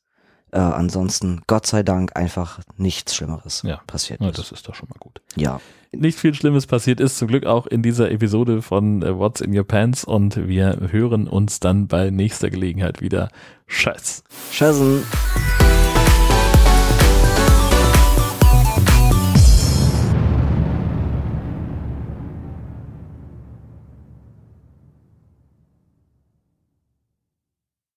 [0.54, 3.82] äh, ansonsten, Gott sei Dank, einfach nichts Schlimmeres Ja.
[3.88, 4.40] passiert Ja, ist.
[4.40, 5.22] das ist doch schon mal gut.
[5.36, 5.60] Ja,
[5.92, 9.58] Nicht viel Schlimmes passiert ist zum Glück auch in dieser Episode von äh, What's in
[9.58, 13.30] Your Pants und wir hören uns dann bei nächster Gelegenheit wieder.
[13.68, 14.24] Scheiß.
[14.52, 15.04] Schössen.